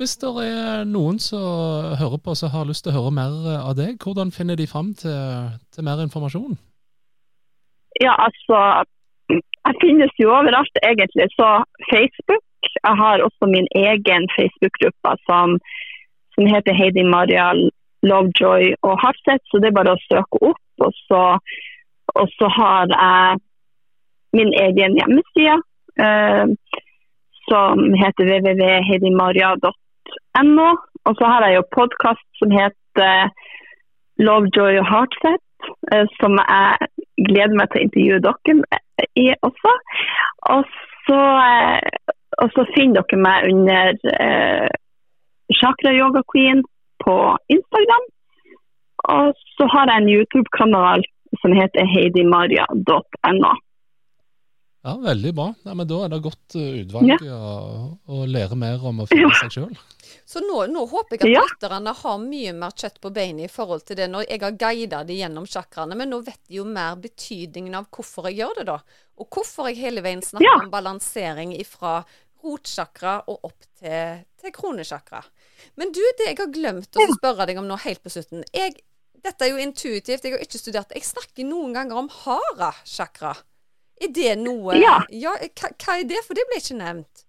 Hvis 0.00 0.16
det 0.18 0.30
er 0.42 0.84
noen 0.88 1.22
som 1.22 1.94
hører 2.00 2.18
på 2.24 2.34
som 2.34 2.50
har 2.50 2.66
lyst 2.66 2.82
til 2.86 2.94
å 2.94 2.98
høre 2.98 3.14
mer 3.14 3.36
av 3.60 3.76
deg, 3.78 4.00
hvordan 4.02 4.34
finner 4.34 4.58
de 4.58 4.66
fram 4.66 4.90
til, 4.98 5.54
til 5.70 5.86
mer 5.86 6.02
informasjon? 6.02 6.58
Ja, 8.00 8.16
altså 8.18 8.82
Jeg 9.38 9.74
finnes 9.82 10.14
jo 10.22 10.32
overalt, 10.34 10.74
egentlig. 10.82 11.28
Så 11.38 11.48
Facebook. 11.92 12.44
Jeg 12.86 12.94
har 13.02 13.24
også 13.24 13.44
min 13.48 13.68
egen 13.76 14.22
Facebook-gruppe 14.36 15.12
som, 15.28 15.56
som, 16.34 16.44
heter 16.52 16.76
Heidi 16.76 17.04
Maria 17.16 17.46
Lovejoy 18.10 18.74
og 18.86 18.94
Harset, 19.02 19.40
så 19.48 19.60
det 19.60 19.70
er 19.70 19.78
bare 19.78 19.96
å 19.96 20.04
søke 20.08 20.36
opp. 20.50 20.66
Og 20.84 20.92
så 21.08 21.22
og 22.18 22.26
så 22.38 22.46
har 22.58 22.84
jeg 22.90 23.38
min 24.38 24.52
egen 24.64 24.92
hjemmeside 24.98 25.56
eh, 26.06 26.46
som 27.48 27.74
heter 28.02 28.24
www.heidimaria.no. 28.30 30.68
Og 31.08 31.12
så 31.18 31.24
har 31.32 31.40
jeg 31.46 31.52
jo 31.58 31.72
podkast 31.76 32.28
som 32.42 32.50
heter 32.54 33.16
Lovejoy 34.20 34.72
og 34.82 34.88
Heartset, 34.92 35.44
eh, 35.92 36.06
som 36.20 36.32
jeg 36.42 36.70
gleder 37.30 37.56
meg 37.58 37.66
til 37.70 37.78
å 37.80 37.84
intervjue 37.88 38.24
dere 38.26 38.54
i 39.16 39.26
også. 39.48 39.72
Og 40.54 40.64
så, 41.06 41.20
eh, 41.50 42.14
og 42.42 42.52
så 42.54 42.66
finner 42.74 43.02
dere 43.02 43.22
meg 43.26 43.48
under 43.52 43.94
eh, 44.26 44.68
Chakra 45.60 45.92
Yoga 45.94 46.22
Queen 46.32 46.62
på 47.04 47.16
Instagram. 47.56 48.06
Og 49.16 49.34
så 49.56 49.66
har 49.72 49.90
jeg 49.90 50.02
en 50.02 50.12
YouTube-kanal 50.16 51.04
som 51.40 51.52
heter 51.56 51.88
heidimaria.no. 51.94 53.52
Ja, 54.82 54.94
Veldig 54.96 55.34
bra. 55.34 55.54
Ja, 55.62 55.74
men 55.74 55.88
Da 55.88 56.04
er 56.04 56.12
det 56.12 56.22
godt 56.24 56.54
eh, 56.56 56.80
utvalg 56.80 57.10
ja. 57.20 57.38
å, 58.00 58.20
lære 58.24 58.56
mer 58.56 58.80
om 58.88 59.02
å 59.04 59.06
finne 59.10 59.28
ja. 59.28 59.40
seg 59.42 59.52
sjøl. 59.58 59.74
Så 60.24 60.40
nå, 60.40 60.62
nå, 60.72 60.86
håper 60.88 61.20
jeg 61.20 61.36
at 61.36 61.52
lytterne 61.52 61.92
har 61.98 62.22
mye 62.22 62.54
mer 62.56 62.72
kjøtt 62.72 62.96
på 63.02 63.12
beinet 63.14 63.50
i 63.50 63.52
forhold 63.52 63.84
til 63.86 63.98
det 64.00 64.08
når 64.10 64.24
jeg 64.24 64.40
har 64.44 64.56
guida 64.62 65.02
de 65.04 65.18
gjennom 65.18 65.46
chakraene, 65.46 65.98
men 65.98 66.10
nå 66.12 66.22
vet 66.24 66.40
de 66.48 66.60
jo 66.62 66.64
mer 66.64 66.96
betydningen 67.02 67.76
av 67.76 67.90
hvorfor 67.92 68.30
jeg 68.30 68.40
gjør 68.40 68.62
det, 68.62 68.66
da. 68.72 68.78
Og 69.20 69.28
hvorfor 69.36 69.68
jeg 69.68 69.82
hele 69.82 70.04
veien 70.06 70.24
snakker 70.24 70.48
ja. 70.48 70.56
om 70.64 70.72
balansering 70.72 71.52
fra 71.68 72.00
rotsjakra 72.40 73.18
og 73.28 73.50
opp 73.50 73.66
til, 73.82 74.22
til 74.40 74.54
kronesjakra. 74.56 75.20
Men 75.76 75.92
du, 75.92 76.00
det 76.16 76.30
jeg 76.30 76.40
har 76.40 76.54
glemt 76.54 76.96
å 76.96 77.10
spørre 77.18 77.50
deg 77.50 77.60
om 77.60 77.68
nå 77.68 77.76
helt 77.84 78.00
på 78.00 78.12
slutten. 78.16 78.46
Jeg 78.56 78.80
dette 79.20 79.44
er 79.44 79.52
jo 79.52 79.60
intuitivt, 79.60 80.24
jeg 80.24 80.32
har 80.32 80.40
ikke 80.40 80.56
studert 80.56 80.88
det. 80.88 81.02
Jeg 81.02 81.10
snakker 81.10 81.44
noen 81.44 81.74
ganger 81.76 81.98
om 82.00 82.06
hara-chakra. 82.22 83.34
Er 84.00 84.12
det 84.16 84.36
noe 84.40 84.78
Ja. 84.80 85.00
ja 85.12 85.34
hva, 85.40 85.72
hva, 85.74 85.98
er 85.98 86.06
det, 86.08 86.22
for 86.26 86.38
det 86.38 86.46
ble 86.48 86.60
ikke 86.62 86.78
nevnt? 86.78 87.26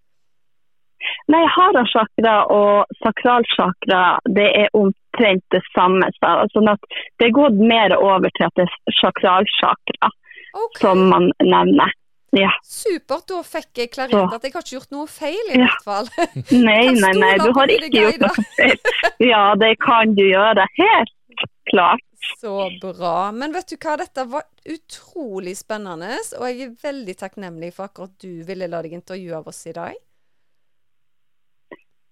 Nei, 1.34 1.42
hara-chakra 1.50 2.36
og 2.54 2.92
sakralchakra 3.02 4.02
det 4.38 4.48
er 4.60 4.76
omtrent 4.78 5.44
det 5.54 5.62
samme. 5.72 6.08
Sånn 6.54 6.70
at 6.70 6.84
det 7.20 7.30
er 7.30 7.38
gått 7.38 7.58
mer 7.58 7.96
over 7.98 8.30
til 8.38 8.46
at 8.48 8.60
det 8.60 8.68
er 8.68 8.98
sakralchakra 9.00 10.12
okay. 10.12 10.84
som 10.84 11.08
man 11.10 11.32
nevner. 11.42 11.96
Ja. 12.38 12.52
Supert, 12.64 13.26
da 13.28 13.42
fikk 13.44 13.82
jeg 13.82 13.92
klarert 13.92 14.36
at 14.38 14.46
jeg 14.46 14.54
har 14.54 14.64
ikke 14.64 14.78
gjort 14.78 14.94
noe 14.94 15.08
feil, 15.12 15.42
i 15.52 15.58
ja. 15.60 15.68
hvert 15.68 15.88
fall. 15.88 16.08
Nei, 16.68 16.86
nei, 16.96 17.12
nei, 17.18 17.34
du 17.42 17.50
har 17.58 17.74
ikke 17.76 17.92
gjort 17.92 18.24
noe 18.24 18.46
feil. 18.54 18.78
Ja, 19.26 19.44
det 19.60 19.74
kan 19.84 20.16
du 20.16 20.24
gjøre. 20.24 20.68
Helt 20.80 21.50
klart. 21.74 22.06
Så 22.22 22.70
bra. 22.82 23.32
Men 23.32 23.54
vet 23.54 23.72
du 23.72 23.78
hva, 23.82 23.96
dette 23.98 24.26
var 24.30 24.46
utrolig 24.70 25.56
spennende, 25.58 26.20
og 26.38 26.46
jeg 26.50 26.68
er 26.68 26.76
veldig 26.84 27.16
takknemlig 27.18 27.72
for 27.76 27.90
akkurat 27.90 28.14
du 28.22 28.44
ville 28.46 28.70
la 28.70 28.82
deg 28.86 28.94
intervjue 28.98 29.38
av 29.40 29.50
oss 29.50 29.62
i 29.70 29.74
dag. 29.76 29.98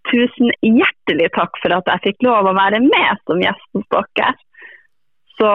Tusen 0.10 0.50
hjertelig 0.66 1.30
takk 1.36 1.60
for 1.62 1.76
at 1.76 1.92
jeg 1.94 2.06
fikk 2.08 2.26
lov 2.26 2.50
å 2.50 2.56
være 2.58 2.82
med 2.82 3.22
som 3.30 3.44
gjest 3.44 3.78
hos 3.78 3.86
dere. 3.94 4.32
Så, 5.38 5.52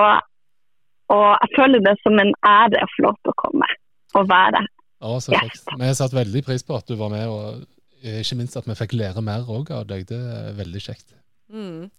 og 1.13 1.27
jeg 1.33 1.51
føler 1.57 1.83
det 1.85 1.97
som 2.05 2.23
en 2.23 2.31
ære 2.47 2.85
å 2.85 2.93
få 2.95 3.09
lov 3.09 3.19
til 3.21 3.35
å 3.35 3.41
komme 3.43 3.71
og 4.15 4.31
være 4.31 4.63
ja, 4.63 5.19
gjest. 5.35 5.67
Vi 5.75 5.89
har 5.91 5.99
satt 5.99 6.15
veldig 6.15 6.45
pris 6.47 6.63
på 6.63 6.79
at 6.79 6.87
du 6.87 6.95
var 7.01 7.11
med, 7.11 7.27
og 7.27 8.15
ikke 8.23 8.39
minst 8.39 8.57
at 8.61 8.71
vi 8.71 8.79
fikk 8.79 8.95
lære 8.95 9.25
mer 9.27 9.51
òg 9.51 9.75
av 9.75 9.89
deg. 9.91 10.07
Det 10.09 10.23
er 10.39 10.55
veldig 10.63 10.87
kjekt. 10.87 11.11
Mm. 11.53 11.91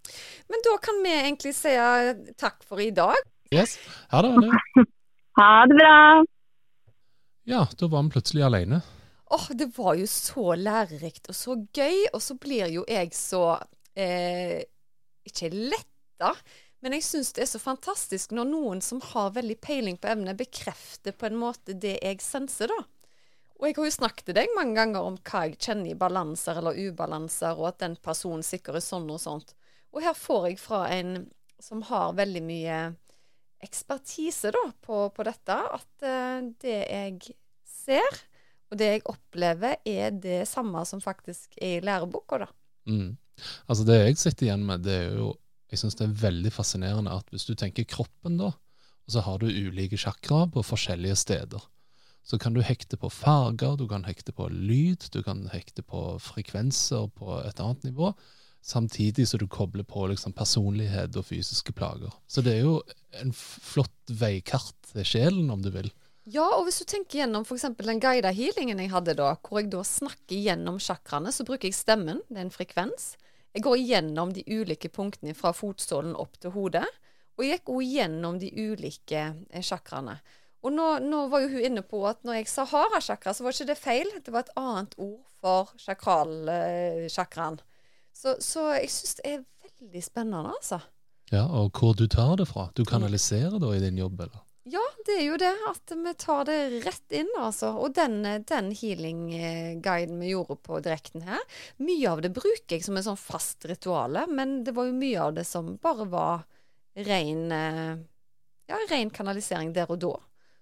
Men 0.48 0.64
da 0.66 0.78
kan 0.82 1.02
vi 1.04 1.14
egentlig 1.14 1.56
si 1.58 1.74
takk 2.38 2.64
for 2.66 2.82
i 2.82 2.92
dag. 2.96 3.18
Yes. 3.54 3.78
Ha 4.12 4.22
det. 4.26 4.34
Ha 5.40 5.50
det 5.70 5.78
bra. 5.82 5.98
Ja, 7.46 7.68
da 7.78 7.88
var 7.88 8.04
vi 8.04 8.16
plutselig 8.16 8.44
alene. 8.44 8.82
Åh, 9.26 9.42
oh, 9.42 9.56
det 9.58 9.72
var 9.78 9.96
jo 9.98 10.08
så 10.10 10.54
lærerikt 10.58 11.30
og 11.30 11.36
så 11.38 11.58
gøy, 11.74 12.06
og 12.14 12.22
så 12.22 12.38
blir 12.42 12.70
jo 12.74 12.86
jeg 12.90 13.10
så 13.18 13.58
eh, 13.98 14.62
Ikke 15.26 15.50
letta, 15.50 16.32
men 16.86 16.94
jeg 16.98 17.06
syns 17.08 17.32
det 17.34 17.46
er 17.46 17.50
så 17.50 17.62
fantastisk 17.62 18.36
når 18.38 18.50
noen 18.52 18.82
som 18.86 19.02
har 19.02 19.34
veldig 19.34 19.58
peiling 19.62 19.98
på 19.98 20.12
emnet, 20.12 20.38
bekrefter 20.38 21.16
på 21.18 21.30
en 21.30 21.40
måte 21.42 21.74
det 21.74 21.98
jeg 21.98 22.22
senser, 22.22 22.70
da. 22.70 22.86
Og 23.56 23.70
jeg 23.70 23.78
har 23.78 23.88
jo 23.88 23.96
snakket 23.96 24.28
til 24.28 24.36
deg 24.36 24.52
mange 24.56 24.76
ganger 24.76 25.08
om 25.08 25.16
hva 25.24 25.46
jeg 25.46 25.56
kjenner 25.64 25.94
i 25.94 26.00
balanser 26.00 26.60
eller 26.60 26.76
ubalanser, 26.76 27.56
og 27.56 27.70
at 27.72 27.80
den 27.86 27.96
personen 28.04 28.44
sikkert 28.44 28.82
er 28.82 28.84
sånn 28.84 29.08
og 29.12 29.22
sånt. 29.22 29.56
Og 29.96 30.04
her 30.04 30.16
får 30.18 30.50
jeg 30.50 30.60
fra 30.60 30.82
en 30.92 31.18
som 31.64 31.82
har 31.88 32.18
veldig 32.18 32.44
mye 32.44 32.80
ekspertise 33.64 34.52
da, 34.54 34.64
på, 34.84 35.06
på 35.16 35.26
dette, 35.26 35.56
at 35.56 36.04
uh, 36.04 36.44
det 36.62 36.80
jeg 36.84 37.36
ser, 37.64 38.20
og 38.70 38.80
det 38.82 38.90
jeg 38.92 39.06
opplever, 39.08 39.80
er 39.88 40.12
det 40.20 40.42
samme 40.50 40.84
som 40.90 41.02
faktisk 41.02 41.56
er 41.62 41.80
i 41.80 41.86
læreboka, 41.86 42.44
da. 42.44 42.50
Mm. 42.92 43.16
Altså 43.68 43.84
Det 43.88 43.96
jeg 43.98 44.20
sitter 44.20 44.46
igjen 44.48 44.62
med, 44.68 44.84
det 44.86 44.94
er 44.96 45.18
jo 45.18 45.34
Jeg 45.74 45.80
syns 45.82 45.98
det 45.98 46.06
er 46.06 46.20
veldig 46.22 46.52
fascinerende 46.54 47.12
at 47.12 47.32
hvis 47.34 47.48
du 47.50 47.56
tenker 47.58 47.88
kroppen, 47.90 48.38
da, 48.38 48.52
så 49.10 49.24
har 49.26 49.42
du 49.42 49.48
ulike 49.50 49.98
chakraer 49.98 50.52
på 50.54 50.62
forskjellige 50.64 51.18
steder 51.20 51.64
så 52.26 52.40
kan 52.42 52.56
du 52.56 52.64
hekte 52.66 52.98
på 52.98 53.12
farger, 53.14 53.76
du 53.78 53.86
kan 53.90 54.06
hekte 54.08 54.34
på 54.34 54.48
lyd, 54.50 55.06
du 55.14 55.22
kan 55.24 55.46
hekte 55.54 55.86
på 55.86 56.16
frekvenser 56.24 57.08
på 57.14 57.38
et 57.44 57.62
annet 57.62 57.92
nivå. 57.92 58.16
samtidig 58.66 59.28
som 59.28 59.38
du 59.38 59.48
kobler 59.48 59.84
på 59.86 60.08
liksom 60.10 60.34
personlighet 60.34 61.14
og 61.20 61.28
fysiske 61.28 61.70
plager. 61.78 62.10
Så 62.26 62.42
det 62.42 62.56
er 62.56 62.64
jo 62.66 62.80
en 63.22 63.30
flott 63.38 64.10
veikart 64.10 64.74
til 64.90 65.06
sjelen, 65.06 65.52
om 65.54 65.62
du 65.62 65.70
vil. 65.70 65.92
Ja, 66.26 66.48
og 66.58 66.64
hvis 66.66 66.80
du 66.82 66.88
tenker 66.90 67.20
gjennom 67.20 67.46
f.eks. 67.46 67.68
den 67.78 68.02
guida 68.02 68.32
healingen 68.34 68.82
jeg 68.82 68.90
hadde 68.90 69.14
da, 69.20 69.36
hvor 69.38 69.62
jeg 69.62 69.70
da 69.70 69.84
snakker 69.86 70.42
gjennom 70.48 70.80
sjakraene, 70.82 71.30
så 71.30 71.46
bruker 71.46 71.70
jeg 71.70 71.78
stemmen, 71.78 72.24
det 72.26 72.40
er 72.40 72.48
en 72.48 72.56
frekvens. 72.56 73.12
Jeg 73.54 73.68
går 73.68 73.78
gjennom 73.84 74.34
de 74.34 74.42
ulike 74.50 74.90
punktene 74.90 75.38
fra 75.38 75.54
fotsålen 75.54 76.18
opp 76.18 76.42
til 76.42 76.56
hodet, 76.58 76.88
og 77.38 77.46
jeg 77.46 77.60
gikk 77.60 77.72
òg 77.76 77.86
gjennom 77.86 78.42
de 78.42 78.50
ulike 78.50 79.22
eh, 79.22 79.62
chakraene. 79.62 80.18
Og 80.66 80.74
nå, 80.74 80.88
nå 81.06 81.26
var 81.30 81.44
jo 81.44 81.52
hun 81.54 81.68
inne 81.70 81.84
på 81.86 82.00
at 82.10 82.24
når 82.26 82.40
jeg 82.40 82.50
sa 82.50 82.66
hara-chakra, 82.70 83.36
så 83.38 83.46
var 83.46 83.54
ikke 83.54 83.70
det 83.70 83.78
feil. 83.78 84.10
Det 84.26 84.34
var 84.34 84.48
et 84.48 84.56
annet 84.58 84.96
ord 84.98 85.22
for 85.42 85.76
chakralchakraen. 85.82 87.60
Så, 88.16 88.38
så 88.42 88.72
jeg 88.80 88.90
syns 88.90 89.20
det 89.20 89.30
er 89.30 89.44
veldig 89.68 90.02
spennende, 90.04 90.56
altså. 90.56 90.82
Ja, 91.34 91.46
Og 91.46 91.72
hvor 91.78 91.94
du 91.98 92.08
tar 92.10 92.36
det 92.40 92.48
fra. 92.50 92.70
Du 92.78 92.86
kanaliserer 92.88 93.60
da 93.62 93.72
i 93.76 93.82
din 93.84 93.98
jobb, 94.00 94.26
eller? 94.26 94.42
Ja, 94.66 94.82
det 95.06 95.20
er 95.20 95.26
jo 95.28 95.38
det. 95.38 95.52
At 95.70 95.94
vi 95.94 96.14
tar 96.18 96.48
det 96.50 96.58
rett 96.86 97.14
inn, 97.14 97.30
altså. 97.38 97.76
Og 97.78 97.94
den, 97.98 98.24
den 98.50 98.72
healing-guiden 98.74 100.18
vi 100.22 100.32
gjorde 100.32 100.58
på 100.66 100.80
direkten 100.86 101.26
her, 101.28 101.44
mye 101.78 102.10
av 102.10 102.24
det 102.26 102.34
bruker 102.34 102.78
jeg 102.78 102.86
som 102.86 102.98
en 102.98 103.06
sånn 103.06 103.22
fast 103.22 103.68
rituale, 103.70 104.26
men 104.32 104.64
det 104.66 104.74
var 104.78 104.90
jo 104.90 104.98
mye 104.98 105.28
av 105.28 105.36
det 105.38 105.46
som 105.46 105.76
bare 105.82 106.08
var 106.10 106.48
ren, 107.06 107.44
eh, 107.52 107.98
ja, 108.72 108.80
ren 108.90 109.14
kanalisering 109.14 109.76
der 109.76 109.92
og 109.94 110.02
da. 110.02 110.16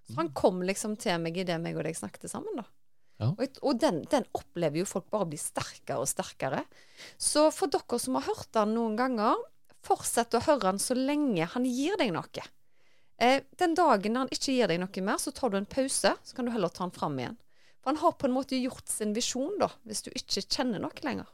Så 0.08 0.18
han 0.18 0.32
kom 0.36 0.62
liksom 0.66 0.98
til 1.00 1.20
meg 1.22 1.38
idet 1.40 1.56
meg 1.62 1.78
og 1.78 1.86
deg 1.86 1.96
snakket 1.96 2.28
sammen, 2.30 2.60
da. 2.60 2.66
Ja. 3.22 3.30
Og, 3.30 3.60
og 3.62 3.78
den, 3.80 4.02
den 4.10 4.26
opplever 4.34 4.80
jo 4.80 4.88
folk 4.88 5.06
bare 5.12 5.28
blir 5.30 5.40
sterkere 5.40 6.02
og 6.02 6.10
sterkere. 6.10 6.64
Så 7.20 7.46
for 7.54 7.72
dere 7.72 8.00
som 8.02 8.18
har 8.18 8.26
hørt 8.26 8.50
den 8.56 8.74
noen 8.76 8.98
ganger, 8.98 9.38
fortsett 9.84 10.34
å 10.34 10.42
høre 10.44 10.66
den 10.66 10.82
så 10.82 10.96
lenge 10.98 11.46
han 11.54 11.68
gir 11.68 11.96
deg 12.00 12.12
noe. 12.16 12.44
Eh, 13.22 13.44
den 13.60 13.76
dagen 13.78 14.18
han 14.18 14.32
ikke 14.34 14.56
gir 14.56 14.70
deg 14.70 14.80
noe 14.82 15.06
mer, 15.06 15.20
så 15.22 15.32
tar 15.34 15.52
du 15.52 15.60
en 15.60 15.70
pause, 15.70 16.14
så 16.18 16.36
kan 16.36 16.48
du 16.48 16.52
heller 16.54 16.72
ta 16.72 16.84
den 16.84 16.94
fram 16.96 17.18
igjen. 17.20 17.38
For 17.80 17.92
han 17.92 18.00
har 18.00 18.16
på 18.18 18.28
en 18.28 18.34
måte 18.34 18.58
gjort 18.58 18.88
sin 18.90 19.14
visjon, 19.16 19.54
da, 19.60 19.70
hvis 19.84 20.02
du 20.06 20.10
ikke 20.12 20.42
kjenner 20.48 20.82
noe 20.82 21.06
lenger. 21.06 21.30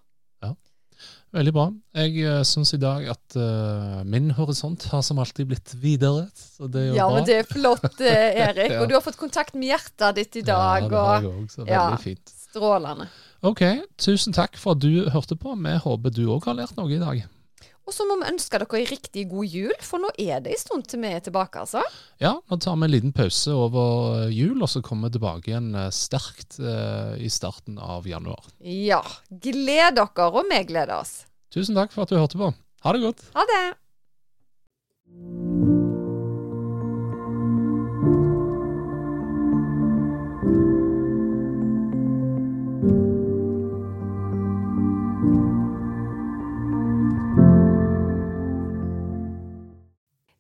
Veldig 1.31 1.53
bra. 1.55 1.65
Jeg 1.95 2.17
uh, 2.27 2.41
syns 2.43 2.73
i 2.75 2.81
dag 2.83 3.05
at 3.13 3.37
uh, 3.39 4.01
min 4.03 4.33
horisont 4.35 4.83
har 4.91 5.03
som 5.07 5.21
alltid 5.23 5.47
blitt 5.53 5.75
videre. 5.79 6.25
Så 6.35 6.67
det 6.67 6.81
er 6.81 6.87
jo 6.89 6.97
Ja, 6.99 7.07
bra. 7.07 7.15
men 7.21 7.29
det 7.29 7.37
er 7.39 7.47
flott, 7.47 8.01
eh, 8.03 8.41
Erik. 8.49 8.73
Ja. 8.75 8.81
Og 8.83 8.89
du 8.91 8.97
har 8.99 9.05
fått 9.05 9.17
kontakt 9.21 9.55
med 9.55 9.71
hjertet 9.71 10.19
ditt 10.19 10.41
i 10.43 10.43
dag, 10.43 10.83
ja, 10.83 10.89
det 10.91 10.99
har 10.99 11.17
og 11.17 11.29
jeg 11.29 11.45
også, 11.45 11.61
veldig 11.63 11.77
Ja. 11.77 11.97
fint. 12.03 12.33
strålende. 12.51 13.07
Ok, 13.47 13.63
tusen 13.97 14.35
takk 14.35 14.57
for 14.59 14.75
at 14.75 14.83
du 14.83 15.07
hørte 15.15 15.37
på. 15.39 15.55
Vi 15.55 15.77
håper 15.87 16.11
du 16.13 16.25
òg 16.35 16.45
har 16.51 16.59
lært 16.59 16.75
noe 16.77 16.91
i 16.91 16.99
dag. 16.99 17.23
Og 17.89 17.95
så 17.97 18.05
må 18.07 18.17
vi 18.21 18.29
ønske 18.31 18.59
dere 18.61 18.79
en 18.79 18.89
riktig 18.91 19.25
god 19.31 19.55
jul, 19.57 19.75
for 19.83 20.03
nå 20.03 20.11
er 20.21 20.43
det 20.45 20.53
en 20.55 20.61
stund 20.63 20.87
til 20.91 21.03
vi 21.03 21.11
er 21.17 21.23
tilbake, 21.25 21.65
altså. 21.65 21.83
Ja, 22.23 22.37
nå 22.39 22.59
tar 22.63 22.77
vi 22.79 22.87
en 22.87 22.95
liten 22.95 23.15
pause 23.17 23.55
over 23.57 24.29
jul, 24.31 24.61
og 24.61 24.71
så 24.71 24.83
kommer 24.85 25.09
vi 25.09 25.19
tilbake 25.19 25.51
igjen 25.53 25.73
eh, 25.75 25.91
sterkt 25.95 26.61
eh, 26.63 27.17
i 27.19 27.31
starten 27.33 27.81
av 27.83 28.07
januar. 28.07 28.47
Ja. 28.63 29.03
Gled 29.31 29.99
dere, 29.99 30.29
og 30.31 30.45
vi 30.51 30.63
gleder 30.71 31.01
oss. 31.01 31.25
Tusen 31.51 31.79
takk 31.79 31.95
for 31.95 32.07
at 32.07 32.13
du 32.13 32.21
hørte 32.21 32.39
på. 32.39 32.53
Ha 32.85 32.95
det 32.97 33.03
godt. 33.09 33.27
Ha 33.35 33.49
det. 33.55 33.65